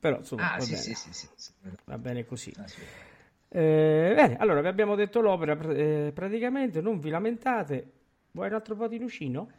Però 0.00 0.18
insomma, 0.18 0.44
Ah, 0.44 0.56
va, 0.56 0.64
sì, 0.64 0.74
bene, 0.74 0.82
sì, 0.84 0.94
sì, 0.94 1.12
sì, 1.12 1.28
sì. 1.34 1.52
va 1.84 1.98
bene 1.98 2.24
così. 2.24 2.54
Assolutamente. 2.56 3.16
Eh, 3.50 4.12
bene, 4.14 4.36
allora 4.36 4.60
vi 4.60 4.68
abbiamo 4.68 4.94
detto 4.94 5.20
l'opera 5.20 5.58
eh, 5.72 6.12
praticamente, 6.14 6.80
non 6.80 6.98
vi 7.00 7.10
lamentate. 7.10 7.92
Vuoi 8.32 8.48
un 8.48 8.54
altro 8.54 8.76
po' 8.76 8.88
di 8.88 8.98
Lucino? 8.98 9.52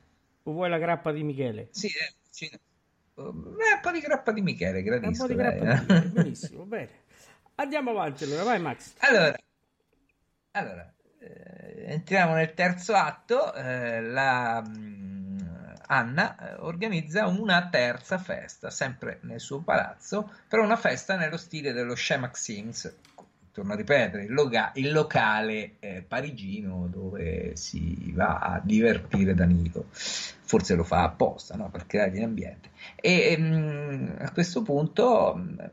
O 0.43 0.51
vuoi 0.51 0.69
la 0.69 0.77
grappa 0.77 1.11
di 1.11 1.23
Michele? 1.23 1.69
Sì, 1.71 1.87
eh, 1.87 2.13
Oh, 3.15 3.31
beh, 3.33 3.73
un 3.73 3.79
po' 3.81 3.91
di 3.91 3.99
grappa 3.99 4.31
di 4.31 4.41
Michele, 4.41 4.79
Un 4.79 4.83
gradisco. 4.83 5.23
po' 5.23 5.27
di 5.27 5.35
dai, 5.35 5.59
grappa 5.59 5.65
di 5.65 5.71
eh. 5.71 5.75
Michele, 5.75 6.07
benissimo, 6.09 6.63
bene. 6.65 6.89
Andiamo 7.55 7.91
avanti 7.91 8.23
allora, 8.23 8.43
vai 8.43 8.59
Max. 8.59 8.93
Allora, 8.99 9.35
allora 10.51 10.93
eh, 11.19 11.83
entriamo 11.93 12.33
nel 12.33 12.53
terzo 12.53 12.93
atto. 12.93 13.53
eh, 13.53 14.01
la 14.01 14.63
mm, 14.65 15.37
Anna 15.87 16.37
eh, 16.37 16.55
organizza 16.59 17.27
una 17.27 17.67
terza 17.69 18.17
festa, 18.17 18.69
sempre 18.69 19.19
nel 19.23 19.39
suo 19.39 19.59
palazzo, 19.61 20.31
però 20.47 20.63
una 20.63 20.77
festa 20.77 21.15
nello 21.17 21.37
stile 21.37 21.73
dello 21.73 21.93
Chez 21.95 22.17
Maxims. 22.19 22.95
Torno 23.51 23.73
a 23.73 23.75
ripetere, 23.75 24.23
il, 24.23 24.33
loga- 24.33 24.71
il 24.75 24.91
locale 24.91 25.75
eh, 25.79 26.03
parigino 26.07 26.87
dove 26.87 27.55
si 27.55 28.11
va 28.13 28.39
a 28.39 28.61
divertire 28.63 29.33
Danilo. 29.33 29.85
Forse 29.91 30.75
lo 30.75 30.83
fa 30.83 31.03
apposta, 31.03 31.55
no? 31.55 31.69
Per 31.69 31.85
creare 31.85 32.17
l'ambiente. 32.19 32.69
E 32.95 33.35
ehm, 33.37 34.15
a 34.19 34.31
questo 34.31 34.61
punto 34.61 35.35
mh, 35.35 35.69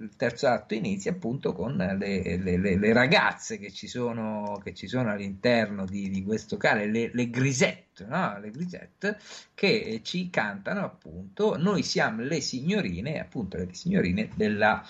il 0.00 0.16
terzo 0.16 0.46
atto 0.48 0.74
inizia 0.74 1.10
appunto 1.12 1.52
con 1.52 1.76
le, 1.76 2.36
le- 2.38 2.56
le- 2.58 2.78
le 2.78 2.92
ragazze 2.92 3.58
che 3.58 3.70
ci 3.70 3.86
sono, 3.86 4.60
che 4.62 4.72
ci 4.74 4.86
sono 4.86 5.10
all'interno 5.10 5.84
di, 5.84 6.08
di 6.10 6.22
questo 6.24 6.54
locale, 6.56 6.86
le, 6.90 7.10
grisette, 7.30 8.06
no? 8.06 8.38
Le 8.40 8.50
grisette 8.50 9.18
che 9.54 10.00
ci 10.02 10.30
cantano 10.30 10.84
appunto 10.84 11.56
Noi 11.58 11.82
siamo 11.82 12.22
le 12.22 12.40
signorine, 12.40 13.20
appunto 13.20 13.56
le 13.58 13.68
signorine 13.72 14.28
della, 14.34 14.82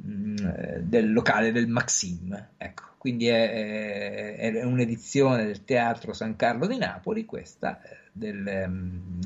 del 0.00 1.12
locale 1.12 1.52
del 1.52 1.68
Maxim. 1.68 2.48
Ecco, 2.56 2.82
quindi 2.98 3.26
è, 3.28 4.36
è- 4.36 4.52
è 4.52 4.64
un'edizione 4.64 5.44
del 5.44 5.64
Teatro 5.64 6.12
San 6.12 6.36
Carlo 6.36 6.66
di 6.66 6.76
Napoli, 6.78 7.24
questa 7.24 7.80
eh, 7.82 7.96
del, 8.12 8.64
mm, 8.68 9.20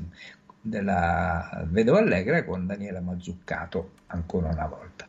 della 0.60 1.64
Vedova 1.68 1.98
Allegra 1.98 2.44
con 2.44 2.66
Daniela 2.66 3.00
Mazzuccato 3.00 3.92
ancora 4.06 4.48
una 4.48 4.66
volta. 4.66 5.08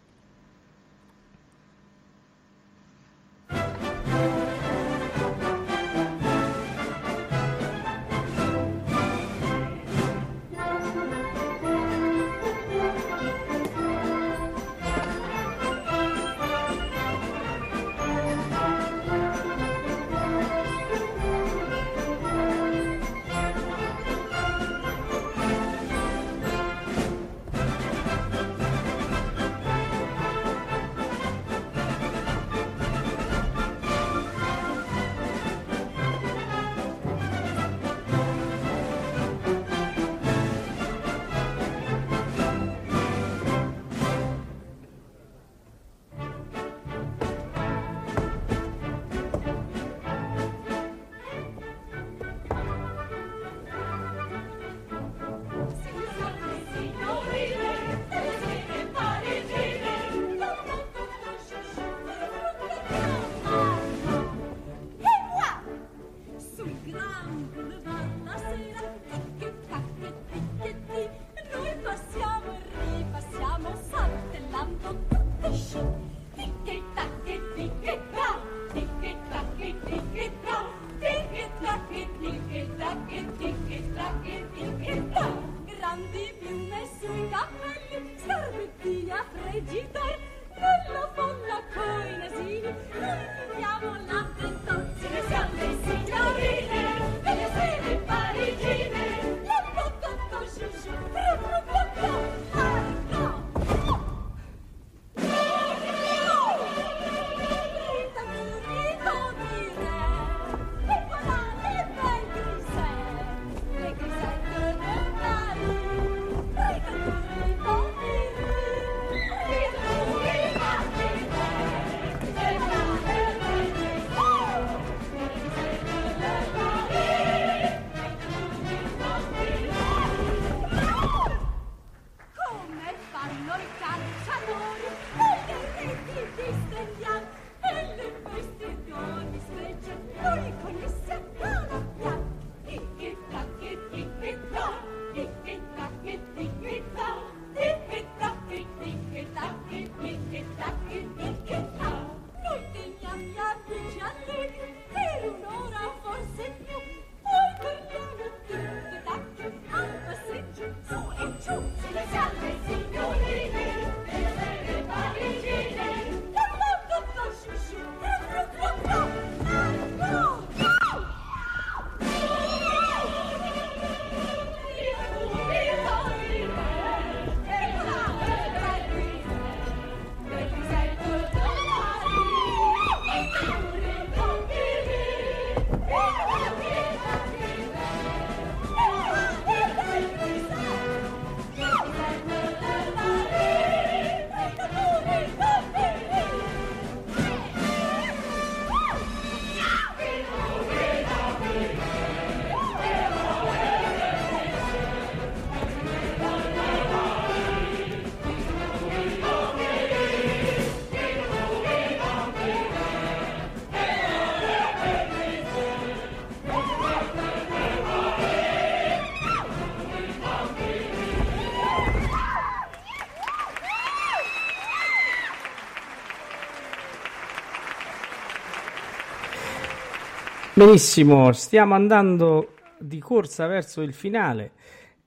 Benissimo, 230.55 231.31
stiamo 231.31 231.73
andando 231.73 232.53
di 232.77 232.99
corsa 232.99 233.47
verso 233.47 233.81
il 233.81 233.91
finale. 233.91 234.51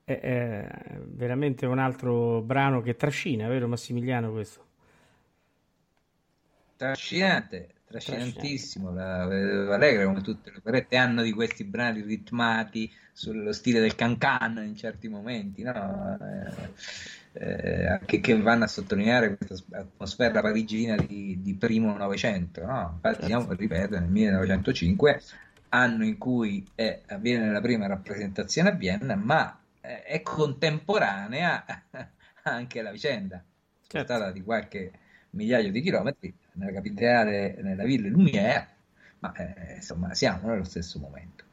È, 0.03 0.19
è 0.19 0.99
veramente 1.05 1.65
un 1.65 1.79
altro 1.79 2.41
brano 2.41 2.81
che 2.81 2.97
trascina, 2.97 3.47
vero 3.47 3.69
Massimiliano 3.69 4.31
questo? 4.31 4.65
Trascinante, 6.75 7.75
trascinantissimo. 7.87 8.91
La 8.91 9.25
Vedova 9.25 9.75
Allegra, 9.75 10.03
come 10.03 10.21
tutte 10.21 10.51
le 10.51 10.57
operette, 10.57 10.97
hanno 10.97 11.23
di 11.23 11.31
questi 11.31 11.63
brani 11.63 12.01
ritmati 12.01 12.91
sullo 13.13 13.53
stile 13.53 13.79
del 13.79 13.95
cancan 13.95 14.61
in 14.65 14.75
certi 14.75 15.07
momenti, 15.07 15.63
no? 15.63 16.17
Eh, 16.21 16.71
eh, 17.39 17.99
che, 18.05 18.19
che 18.19 18.41
vanno 18.41 18.63
a 18.63 18.67
sottolineare 18.67 19.37
questa 19.37 19.77
atmosfera 19.77 20.41
parigina 20.41 20.95
di, 20.95 21.39
di 21.41 21.53
primo 21.53 21.95
Novecento. 21.95 22.65
No? 22.65 22.93
Infatti, 22.95 23.25
siamo, 23.25 23.53
ripeto, 23.53 23.99
nel 23.99 24.09
1905, 24.09 25.21
anno 25.69 26.03
in 26.03 26.17
cui 26.17 26.65
è, 26.73 27.01
avviene 27.07 27.51
la 27.51 27.61
prima 27.61 27.87
rappresentazione 27.87 28.69
a 28.69 28.73
Vienna, 28.73 29.15
ma 29.15 29.59
eh, 29.81 30.03
è 30.03 30.21
contemporanea 30.21 31.65
anche 32.43 32.81
la 32.81 32.91
vicenda, 32.91 33.43
certo. 33.87 34.13
stata 34.13 34.31
di 34.31 34.41
qualche 34.41 34.91
migliaio 35.31 35.71
di 35.71 35.81
chilometri 35.81 36.33
nella 36.53 36.71
capitale, 36.71 37.55
nella 37.61 37.83
Ville 37.83 38.09
Lumière, 38.09 38.67
ma 39.19 39.31
eh, 39.33 39.75
insomma 39.75 40.13
siamo 40.15 40.47
nello 40.47 40.63
stesso 40.63 40.97
momento. 40.99 41.43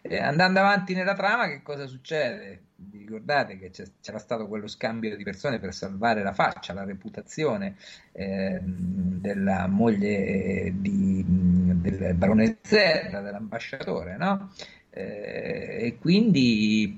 Eh, 0.00 0.18
andando 0.18 0.60
avanti 0.60 0.94
nella 0.94 1.14
trama, 1.14 1.48
che 1.48 1.60
cosa 1.62 1.86
succede? 1.86 2.62
Vi 2.80 2.98
ricordate 2.98 3.58
che 3.58 3.72
c'era 4.00 4.18
stato 4.18 4.46
quello 4.46 4.68
scambio 4.68 5.16
di 5.16 5.24
persone 5.24 5.58
per 5.58 5.74
salvare 5.74 6.22
la 6.22 6.32
faccia, 6.32 6.72
la 6.72 6.84
reputazione 6.84 7.74
eh, 8.12 8.60
della 8.62 9.66
moglie 9.66 10.72
di, 10.76 11.24
del 11.26 12.14
barone 12.14 12.58
Zerda, 12.62 13.20
dell'ambasciatore, 13.20 14.16
no? 14.16 14.52
Eh, 14.90 15.86
e 15.86 15.98
quindi 15.98 16.96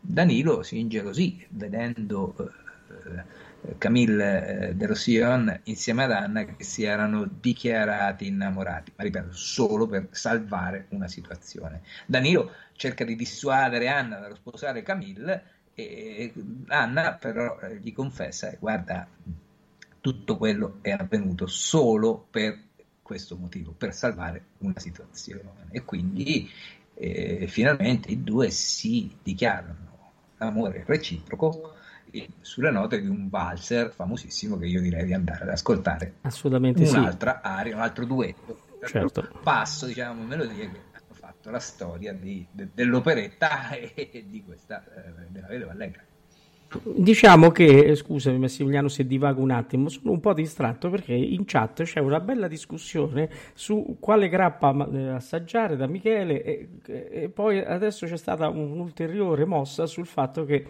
Danilo 0.00 0.62
si 0.62 0.78
ingelosì 0.78 1.44
vedendo 1.50 2.34
eh, 2.38 3.24
Camille 3.78 4.68
eh, 4.68 4.74
de 4.74 4.86
Roussillon 4.86 5.60
insieme 5.64 6.04
ad 6.04 6.10
Anna 6.10 6.44
che 6.44 6.64
si 6.64 6.82
erano 6.82 7.28
dichiarati 7.40 8.26
innamorati, 8.26 8.92
ma 8.96 9.04
ripeto, 9.04 9.32
solo 9.32 9.86
per 9.86 10.08
salvare 10.10 10.86
una 10.90 11.08
situazione. 11.08 11.82
Danilo 12.06 12.50
cerca 12.74 13.04
di 13.04 13.14
dissuadere 13.14 13.88
Anna 13.88 14.18
dallo 14.18 14.34
sposare 14.34 14.82
Camille 14.82 15.44
e 15.74 16.32
Anna 16.68 17.14
però 17.14 17.58
eh, 17.60 17.76
gli 17.76 17.92
confessa, 17.92 18.54
guarda, 18.58 19.06
tutto 20.00 20.36
quello 20.36 20.78
è 20.80 20.90
avvenuto 20.90 21.46
solo 21.46 22.26
per 22.28 22.58
questo 23.00 23.36
motivo, 23.36 23.72
per 23.72 23.94
salvare 23.94 24.46
una 24.58 24.78
situazione. 24.78 25.66
E 25.70 25.84
quindi 25.84 26.50
eh, 26.94 27.46
finalmente 27.46 28.10
i 28.10 28.22
due 28.22 28.50
si 28.50 29.16
dichiarano 29.22 29.90
l'amore 30.38 30.82
reciproco 30.84 31.71
sulle 32.40 32.70
note 32.70 33.00
di 33.00 33.08
un 33.08 33.28
valzer 33.28 33.90
famosissimo 33.92 34.58
che 34.58 34.66
io 34.66 34.80
direi 34.80 35.04
di 35.04 35.14
andare 35.14 35.44
ad 35.44 35.48
ascoltare. 35.50 36.14
Assolutamente 36.22 36.82
Un'altra 36.88 37.40
sì. 37.42 37.48
aria, 37.48 37.76
un 37.76 37.82
altro 37.82 38.04
duetto. 38.04 38.70
Certo. 38.84 39.28
Passo, 39.42 39.86
diciamo, 39.86 40.24
melodie 40.24 40.70
che 40.70 40.80
hanno 40.92 41.14
fatto 41.14 41.50
la 41.50 41.60
storia 41.60 42.12
di, 42.12 42.44
de, 42.50 42.68
dell'operetta 42.74 43.70
e 43.76 44.26
di 44.28 44.42
questa 44.44 44.84
eh, 44.84 45.26
della 45.28 45.46
Vedova 45.46 45.72
Allegra. 45.72 46.02
Diciamo 46.84 47.50
che, 47.50 47.94
scusami 47.94 48.38
Massimiliano 48.38 48.88
se 48.88 49.06
divago 49.06 49.40
un 49.40 49.50
attimo, 49.50 49.88
sono 49.88 50.12
un 50.12 50.20
po' 50.20 50.32
distratto 50.32 50.90
perché 50.90 51.12
in 51.12 51.44
chat 51.44 51.82
c'è 51.82 52.00
una 52.00 52.20
bella 52.20 52.48
discussione 52.48 53.28
su 53.54 53.96
quale 54.00 54.28
grappa 54.28 54.88
eh, 54.92 55.08
assaggiare 55.08 55.76
da 55.76 55.86
Michele 55.86 56.42
e, 56.42 56.68
e 56.86 57.28
poi 57.28 57.58
adesso 57.58 58.06
c'è 58.06 58.16
stata 58.16 58.48
un'ulteriore 58.48 59.44
mossa 59.44 59.86
sul 59.86 60.06
fatto 60.06 60.44
che 60.44 60.66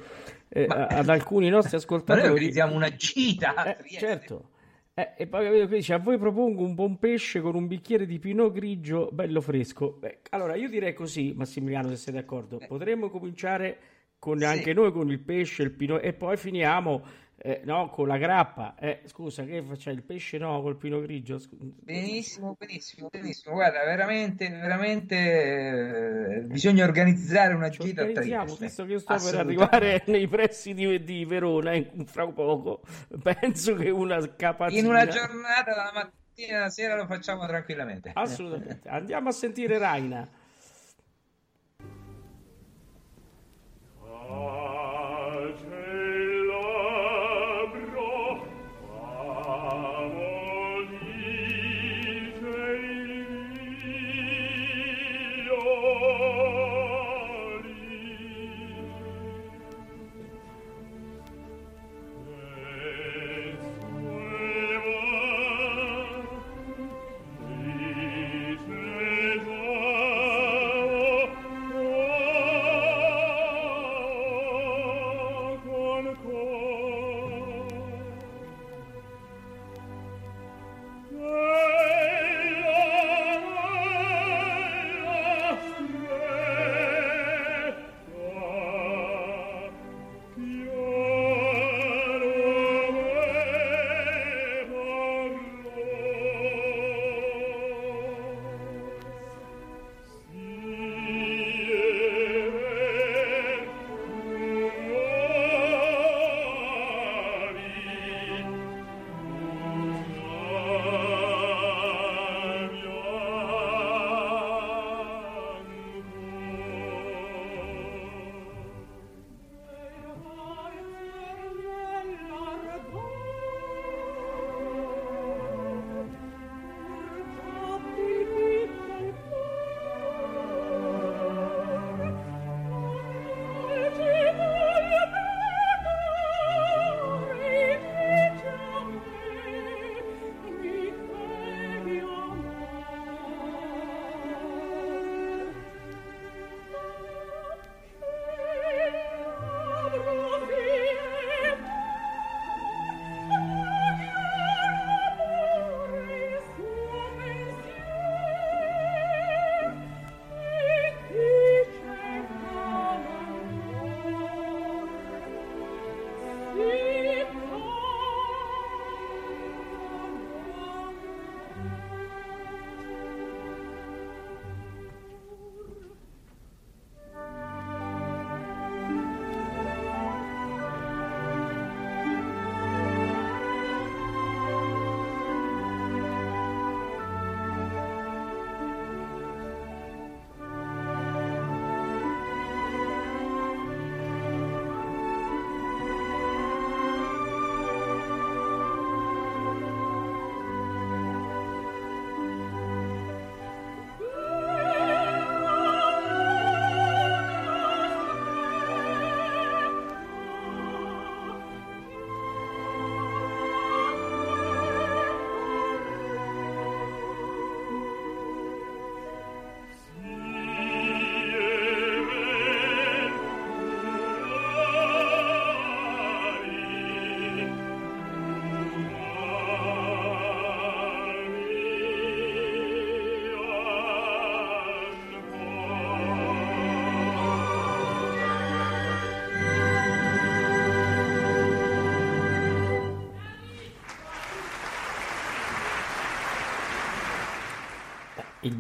eh, 0.48 0.66
ad 0.68 1.08
alcuni 1.08 1.48
nostri 1.48 1.76
ascoltatori... 1.78 2.26
Noi 2.26 2.32
organizziamo 2.32 2.74
una 2.74 2.94
gita. 2.94 3.76
Eh, 3.76 3.88
certo. 3.88 4.50
Eh, 4.94 5.12
e 5.16 5.26
poi 5.26 5.44
capito 5.44 5.66
che 5.68 5.76
dice 5.76 5.94
a 5.94 5.98
voi 5.98 6.18
propongo 6.18 6.62
un 6.62 6.74
buon 6.74 6.98
pesce 6.98 7.40
con 7.40 7.54
un 7.54 7.66
bicchiere 7.66 8.04
di 8.04 8.18
pinot 8.18 8.52
grigio 8.52 9.08
bello 9.10 9.40
fresco. 9.40 9.96
Beh, 9.98 10.18
allora 10.30 10.54
io 10.54 10.68
direi 10.68 10.92
così, 10.92 11.32
Massimiliano, 11.34 11.88
se 11.88 11.96
sei 11.96 12.14
d'accordo, 12.14 12.60
eh. 12.60 12.66
potremmo 12.66 13.08
cominciare 13.08 13.78
con 14.22 14.38
sì. 14.38 14.44
anche 14.44 14.72
noi 14.72 14.92
con 14.92 15.10
il 15.10 15.18
pesce, 15.18 15.64
il 15.64 15.72
pinot 15.72 15.98
e 16.00 16.12
poi 16.12 16.36
finiamo 16.36 17.04
eh, 17.38 17.62
no, 17.64 17.90
con 17.90 18.06
la 18.06 18.18
grappa. 18.18 18.76
Eh, 18.78 19.00
scusa, 19.06 19.42
che 19.42 19.64
facciamo 19.64 19.96
il 19.96 20.04
pesce 20.04 20.38
no 20.38 20.62
col 20.62 20.76
pino 20.76 21.00
grigio? 21.00 21.40
Benissimo, 21.50 22.54
benissimo, 22.56 23.08
benissimo. 23.10 23.56
Guarda, 23.56 23.82
veramente, 23.84 24.48
veramente 24.48 25.16
eh, 25.16 26.40
bisogna 26.42 26.84
organizzare 26.84 27.54
una 27.54 27.68
Ci 27.68 27.82
gita 27.82 28.04
Trieste. 28.04 28.64
Visto 28.64 28.84
che 28.84 28.92
io 28.92 29.00
sto 29.00 29.16
per 29.16 29.40
arrivare 29.40 30.04
nei 30.06 30.28
pressi 30.28 30.72
di, 30.72 31.02
di 31.02 31.24
Verona 31.24 31.74
in, 31.74 32.06
fra 32.06 32.24
poco, 32.28 32.82
penso 33.20 33.74
che 33.74 33.90
una 33.90 34.24
capacità... 34.36 34.80
In 34.80 34.86
una 34.86 35.08
giornata 35.08 35.74
dalla 35.74 35.92
mattina 35.92 36.58
alla 36.58 36.70
sera 36.70 36.94
lo 36.94 37.06
facciamo 37.06 37.44
tranquillamente. 37.44 38.12
Assolutamente. 38.14 38.88
Andiamo 38.88 39.30
a 39.30 39.32
sentire 39.32 39.78
Raina. 39.78 40.28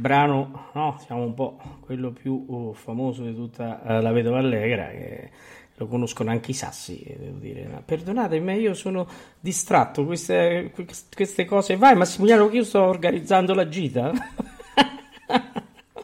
Brano, 0.02 0.70
no, 0.74 0.98
siamo 1.06 1.22
un 1.22 1.32
po' 1.32 1.58
quello 1.80 2.10
più 2.10 2.44
uh, 2.46 2.74
famoso 2.74 3.24
di 3.24 3.34
tutta 3.34 3.80
uh, 3.82 4.02
la 4.02 4.12
Vedova 4.12 4.38
Allegra, 4.38 4.88
che 4.88 5.30
lo 5.76 5.86
conoscono 5.86 6.30
anche 6.30 6.50
i 6.50 6.54
sassi, 6.54 7.02
devo 7.18 7.38
dire. 7.38 7.82
Perdonatemi, 7.84 8.54
io 8.54 8.74
sono 8.74 9.08
distratto, 9.40 10.04
queste, 10.04 10.72
queste 11.14 11.44
cose. 11.46 11.76
Vai 11.76 11.96
Massimiliano, 11.96 12.48
che 12.48 12.56
io 12.56 12.64
sto 12.64 12.82
organizzando 12.82 13.54
la 13.54 13.68
gita. 13.68 14.12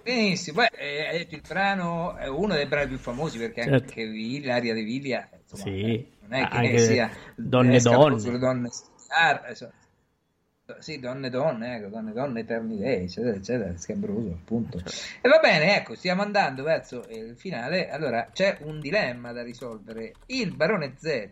Benissimo, 0.03 0.63
Beh, 0.63 0.71
eh, 0.79 1.07
hai 1.07 1.19
detto 1.19 1.35
il 1.35 1.43
brano 1.47 2.17
è 2.17 2.29
uno 2.29 2.55
dei 2.55 2.65
brani 2.65 2.89
più 2.89 2.97
famosi 2.97 3.37
perché 3.37 3.65
certo. 3.65 3.89
anche 3.89 4.07
Villa, 4.07 4.55
Aria 4.55 4.73
di 4.73 4.83
Viglia, 4.83 5.29
insomma, 5.39 5.63
sì. 5.65 5.83
Eh, 5.83 6.07
non 6.27 6.65
è 6.65 6.71
che 6.71 6.79
sia 6.79 7.11
donne 7.35 7.79
donne. 7.79 8.39
Donne 8.39 8.69
star, 8.71 9.55
sì, 10.81 10.99
donne 11.01 11.31
donne, 11.31 11.77
ecco, 11.77 11.89
donne 11.89 12.13
donne, 12.13 12.41
eterni 12.41 12.77
dei, 12.77 13.05
eccetera, 13.05 13.35
eccetera, 13.37 13.77
scabroso, 13.77 14.33
appunto. 14.33 14.79
Certo. 14.79 15.27
E 15.27 15.29
va 15.29 15.39
bene, 15.39 15.77
ecco, 15.77 15.95
stiamo 15.95 16.23
andando 16.23 16.63
verso 16.63 17.07
il 17.09 17.37
finale. 17.37 17.89
Allora, 17.89 18.29
c'è 18.33 18.59
un 18.63 18.79
dilemma 18.79 19.33
da 19.33 19.43
risolvere. 19.43 20.13
Il 20.27 20.55
barone 20.55 20.95
Z 20.99 21.31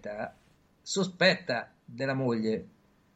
sospetta 0.81 1.71
della 1.85 2.15
moglie, 2.15 2.67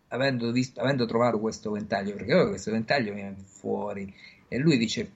avendo, 0.09 0.53
visto, 0.53 0.81
avendo 0.81 1.07
trovato 1.07 1.41
questo 1.41 1.71
ventaglio, 1.71 2.15
perché 2.15 2.35
oh, 2.35 2.49
questo 2.49 2.71
ventaglio 2.71 3.15
viene 3.15 3.37
fuori, 3.43 4.13
e 4.47 4.59
lui 4.59 4.77
dice, 4.77 5.11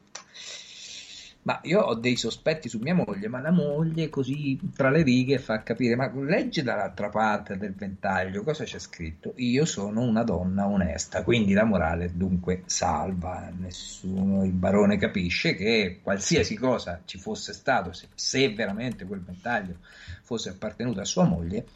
ma 1.44 1.60
io 1.64 1.80
ho 1.80 1.94
dei 1.94 2.16
sospetti 2.16 2.68
su 2.68 2.78
mia 2.78 2.94
moglie, 2.94 3.28
ma 3.28 3.40
la 3.40 3.50
moglie 3.50 4.08
così 4.08 4.58
tra 4.74 4.90
le 4.90 5.02
righe 5.02 5.38
fa 5.38 5.62
capire, 5.62 5.94
ma 5.94 6.10
legge 6.14 6.62
dall'altra 6.62 7.10
parte 7.10 7.58
del 7.58 7.74
ventaglio 7.74 8.42
cosa 8.42 8.64
c'è 8.64 8.78
scritto. 8.78 9.34
Io 9.36 9.66
sono 9.66 10.00
una 10.02 10.22
donna 10.22 10.66
onesta, 10.66 11.22
quindi 11.22 11.52
la 11.52 11.64
morale 11.64 12.12
dunque 12.14 12.62
salva. 12.64 13.50
Nessuno, 13.58 14.44
il 14.44 14.52
barone 14.52 14.96
capisce 14.96 15.54
che 15.54 16.00
qualsiasi 16.02 16.56
cosa 16.56 17.02
ci 17.04 17.18
fosse 17.18 17.52
stato, 17.52 17.92
se, 17.92 18.08
se 18.14 18.52
veramente 18.54 19.04
quel 19.04 19.20
ventaglio 19.20 19.76
fosse 20.22 20.48
appartenuto 20.48 21.00
a 21.00 21.04
sua 21.04 21.24
moglie, 21.24 21.66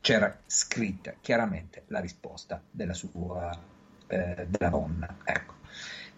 c'era 0.00 0.36
scritta 0.46 1.14
chiaramente 1.20 1.84
la 1.86 2.00
risposta 2.00 2.60
della 2.68 2.94
sua 2.94 3.56
eh, 4.08 4.46
della 4.48 4.68
donna. 4.68 5.16
Ecco. 5.22 5.61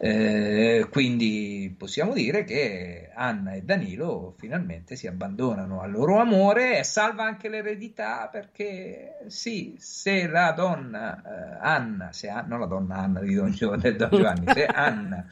Eh, 0.07 0.87
quindi 0.91 1.75
possiamo 1.79 2.13
dire 2.13 2.45
che 2.45 3.11
Anna 3.15 3.53
e 3.53 3.63
Danilo 3.63 4.35
finalmente 4.37 4.97
si 4.97 5.07
abbandonano 5.07 5.81
al 5.81 5.93
loro 5.93 6.21
amore 6.21 6.79
e 6.79 6.85
salva 6.85 7.25
anche 7.25 7.49
l'eredità 7.49 8.29
perché 8.31 9.25
sì, 9.29 9.77
se 9.79 10.27
la 10.27 10.53
donna 10.53 11.23
eh, 11.23 11.59
Anna, 11.59 12.13
se, 12.13 12.31
non 12.47 12.61
la 12.61 12.67
donna 12.67 12.97
Anna 12.97 13.21
di 13.21 13.33
Don, 13.35 13.51
Giovanni, 13.51 14.45
se 14.53 14.67
Anna 14.67 15.27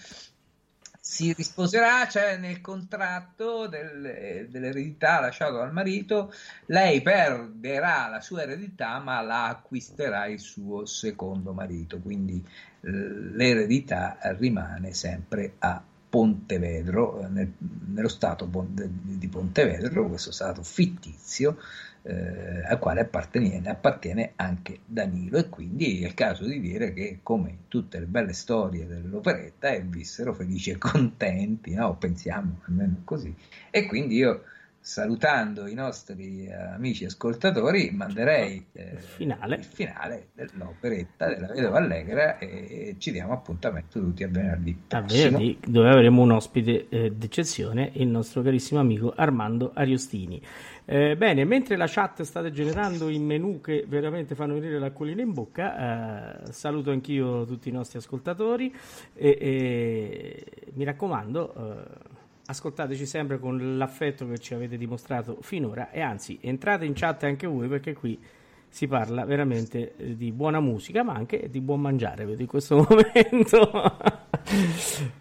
si 1.12 1.34
risposerà, 1.34 2.08
cioè 2.08 2.38
nel 2.38 2.62
contratto 2.62 3.66
del, 3.66 4.48
dell'eredità 4.48 5.20
lasciato 5.20 5.58
dal 5.58 5.70
marito, 5.70 6.32
lei 6.66 7.02
perderà 7.02 8.08
la 8.08 8.22
sua 8.22 8.44
eredità 8.44 8.98
ma 8.98 9.20
la 9.20 9.48
acquisterà 9.48 10.24
il 10.24 10.40
suo 10.40 10.86
secondo 10.86 11.52
marito, 11.52 11.98
quindi 11.98 12.42
l'eredità 12.80 14.16
rimane 14.38 14.94
sempre 14.94 15.56
a 15.58 15.82
Pontevedro, 16.12 17.26
nel, 17.30 17.50
nello 17.86 18.08
stato 18.08 18.46
di 18.76 19.28
Pontevedro, 19.28 20.08
questo 20.08 20.30
stato 20.30 20.62
fittizio 20.62 21.56
eh, 22.02 22.66
al 22.66 22.78
quale 22.78 23.00
appartiene, 23.00 23.70
appartiene, 23.70 24.32
anche 24.36 24.80
Danilo 24.84 25.38
e 25.38 25.48
quindi 25.48 26.02
è 26.02 26.06
il 26.08 26.12
caso 26.12 26.44
di 26.44 26.60
dire 26.60 26.92
che 26.92 27.20
come 27.22 27.48
in 27.48 27.56
tutte 27.68 27.98
le 27.98 28.04
belle 28.04 28.34
storie 28.34 28.86
dell'operetta 28.86 29.70
eh, 29.70 29.80
vissero 29.80 30.34
felici 30.34 30.68
e 30.68 30.76
contenti, 30.76 31.72
no? 31.72 31.96
pensiamo 31.96 32.60
almeno 32.66 33.00
così 33.04 33.34
e 33.70 33.86
quindi 33.86 34.16
io 34.16 34.42
salutando 34.84 35.68
i 35.68 35.74
nostri 35.74 36.44
eh, 36.44 36.52
amici 36.52 37.04
ascoltatori, 37.04 37.92
manderei 37.92 38.66
eh, 38.72 38.90
il, 38.94 38.98
finale. 38.98 39.56
il, 39.56 39.64
finale. 39.64 40.26
dell'operetta 40.34 41.28
della 41.28 41.46
Vedova 41.46 41.78
Allegra 41.78 42.36
e 42.38 42.96
ci 42.98 43.12
diamo 43.12 43.32
appuntamento 43.32 44.00
tutti 44.00 44.24
a 44.24 44.28
venerdì. 44.28 44.76
A 44.88 45.00
venerdì, 45.00 45.56
dove 45.64 45.88
avremo 45.88 46.22
un 46.22 46.32
ospite 46.32 46.86
eh, 46.88 47.12
d'eccezione, 47.12 47.92
il 47.94 48.08
nostro 48.08 48.42
carissimo 48.42 48.80
amico 48.80 49.12
Armando 49.16 49.70
Ariostini. 49.72 50.42
Eh, 50.84 51.16
bene, 51.16 51.44
mentre 51.44 51.76
la 51.76 51.86
chat 51.86 52.22
state 52.22 52.50
generando 52.50 53.08
i 53.08 53.20
menu 53.20 53.60
che 53.60 53.84
veramente 53.86 54.34
fanno 54.34 54.54
venire 54.54 54.80
l'acquolina 54.80 55.22
in 55.22 55.32
bocca, 55.32 56.42
eh, 56.42 56.52
saluto 56.52 56.90
anch'io 56.90 57.44
tutti 57.44 57.68
i 57.68 57.72
nostri 57.72 57.98
ascoltatori 57.98 58.74
e, 59.14 59.38
e 59.40 60.44
mi 60.72 60.82
raccomando 60.82 61.54
eh, 61.54 62.20
ascoltateci 62.46 63.06
sempre 63.06 63.38
con 63.38 63.76
l'affetto 63.76 64.26
che 64.28 64.38
ci 64.38 64.54
avete 64.54 64.76
dimostrato 64.76 65.38
finora 65.42 65.90
e 65.90 66.00
anzi 66.00 66.38
entrate 66.42 66.84
in 66.84 66.92
chat 66.94 67.24
anche 67.24 67.46
voi 67.46 67.68
perché 67.68 67.94
qui 67.94 68.20
si 68.68 68.86
parla 68.86 69.24
veramente 69.26 69.94
eh, 69.96 70.16
di 70.16 70.32
buona 70.32 70.58
musica 70.58 71.02
ma 71.02 71.12
anche 71.12 71.50
di 71.50 71.60
buon 71.60 71.80
mangiare 71.80 72.24
vedo 72.24 72.40
in 72.40 72.48
questo 72.48 72.76
momento. 72.88 73.98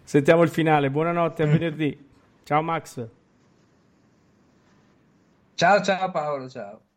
Sentiamo 0.02 0.42
il 0.42 0.48
finale. 0.48 0.90
Buonanotte 0.90 1.42
a 1.42 1.46
venerdì. 1.46 2.08
Ciao 2.44 2.62
Max. 2.62 3.06
Ciao 5.54 5.82
ciao 5.82 6.10
Paolo 6.10 6.48
ciao 6.48 6.91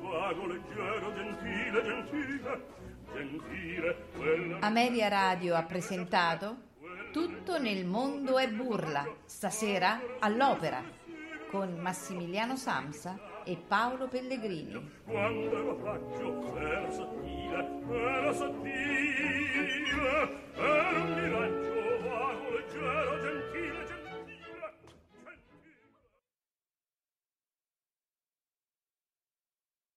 vago, 0.00 0.46
leggero, 0.46 1.14
gentile, 1.14 1.82
gentile, 1.82 2.66
gentile. 3.12 3.96
Quella... 4.16 4.58
Ameria 4.60 5.08
Radio 5.08 5.54
ha 5.54 5.62
presentato 5.62 6.72
Tutto 7.12 7.58
nel 7.58 7.84
mondo 7.86 8.38
è 8.38 8.48
burla, 8.48 9.06
stasera 9.24 10.00
all'opera, 10.18 10.82
con 11.48 11.78
Massimiliano 11.78 12.56
Samsa 12.56 13.16
e 13.44 13.56
Paolo 13.56 14.08
Pellegrini. 14.08 14.90
Quando 15.04 15.62
lo 15.62 15.76
faccio 15.76 16.56
era 16.56 16.90
sottile, 16.90 17.82
era 17.88 18.32
sottile, 18.32 19.84
era 20.54 20.98
un 20.98 21.14
viaggio 21.14 22.08
vago, 22.08 22.50
leggero, 22.50 23.20
gentile. 23.20 23.43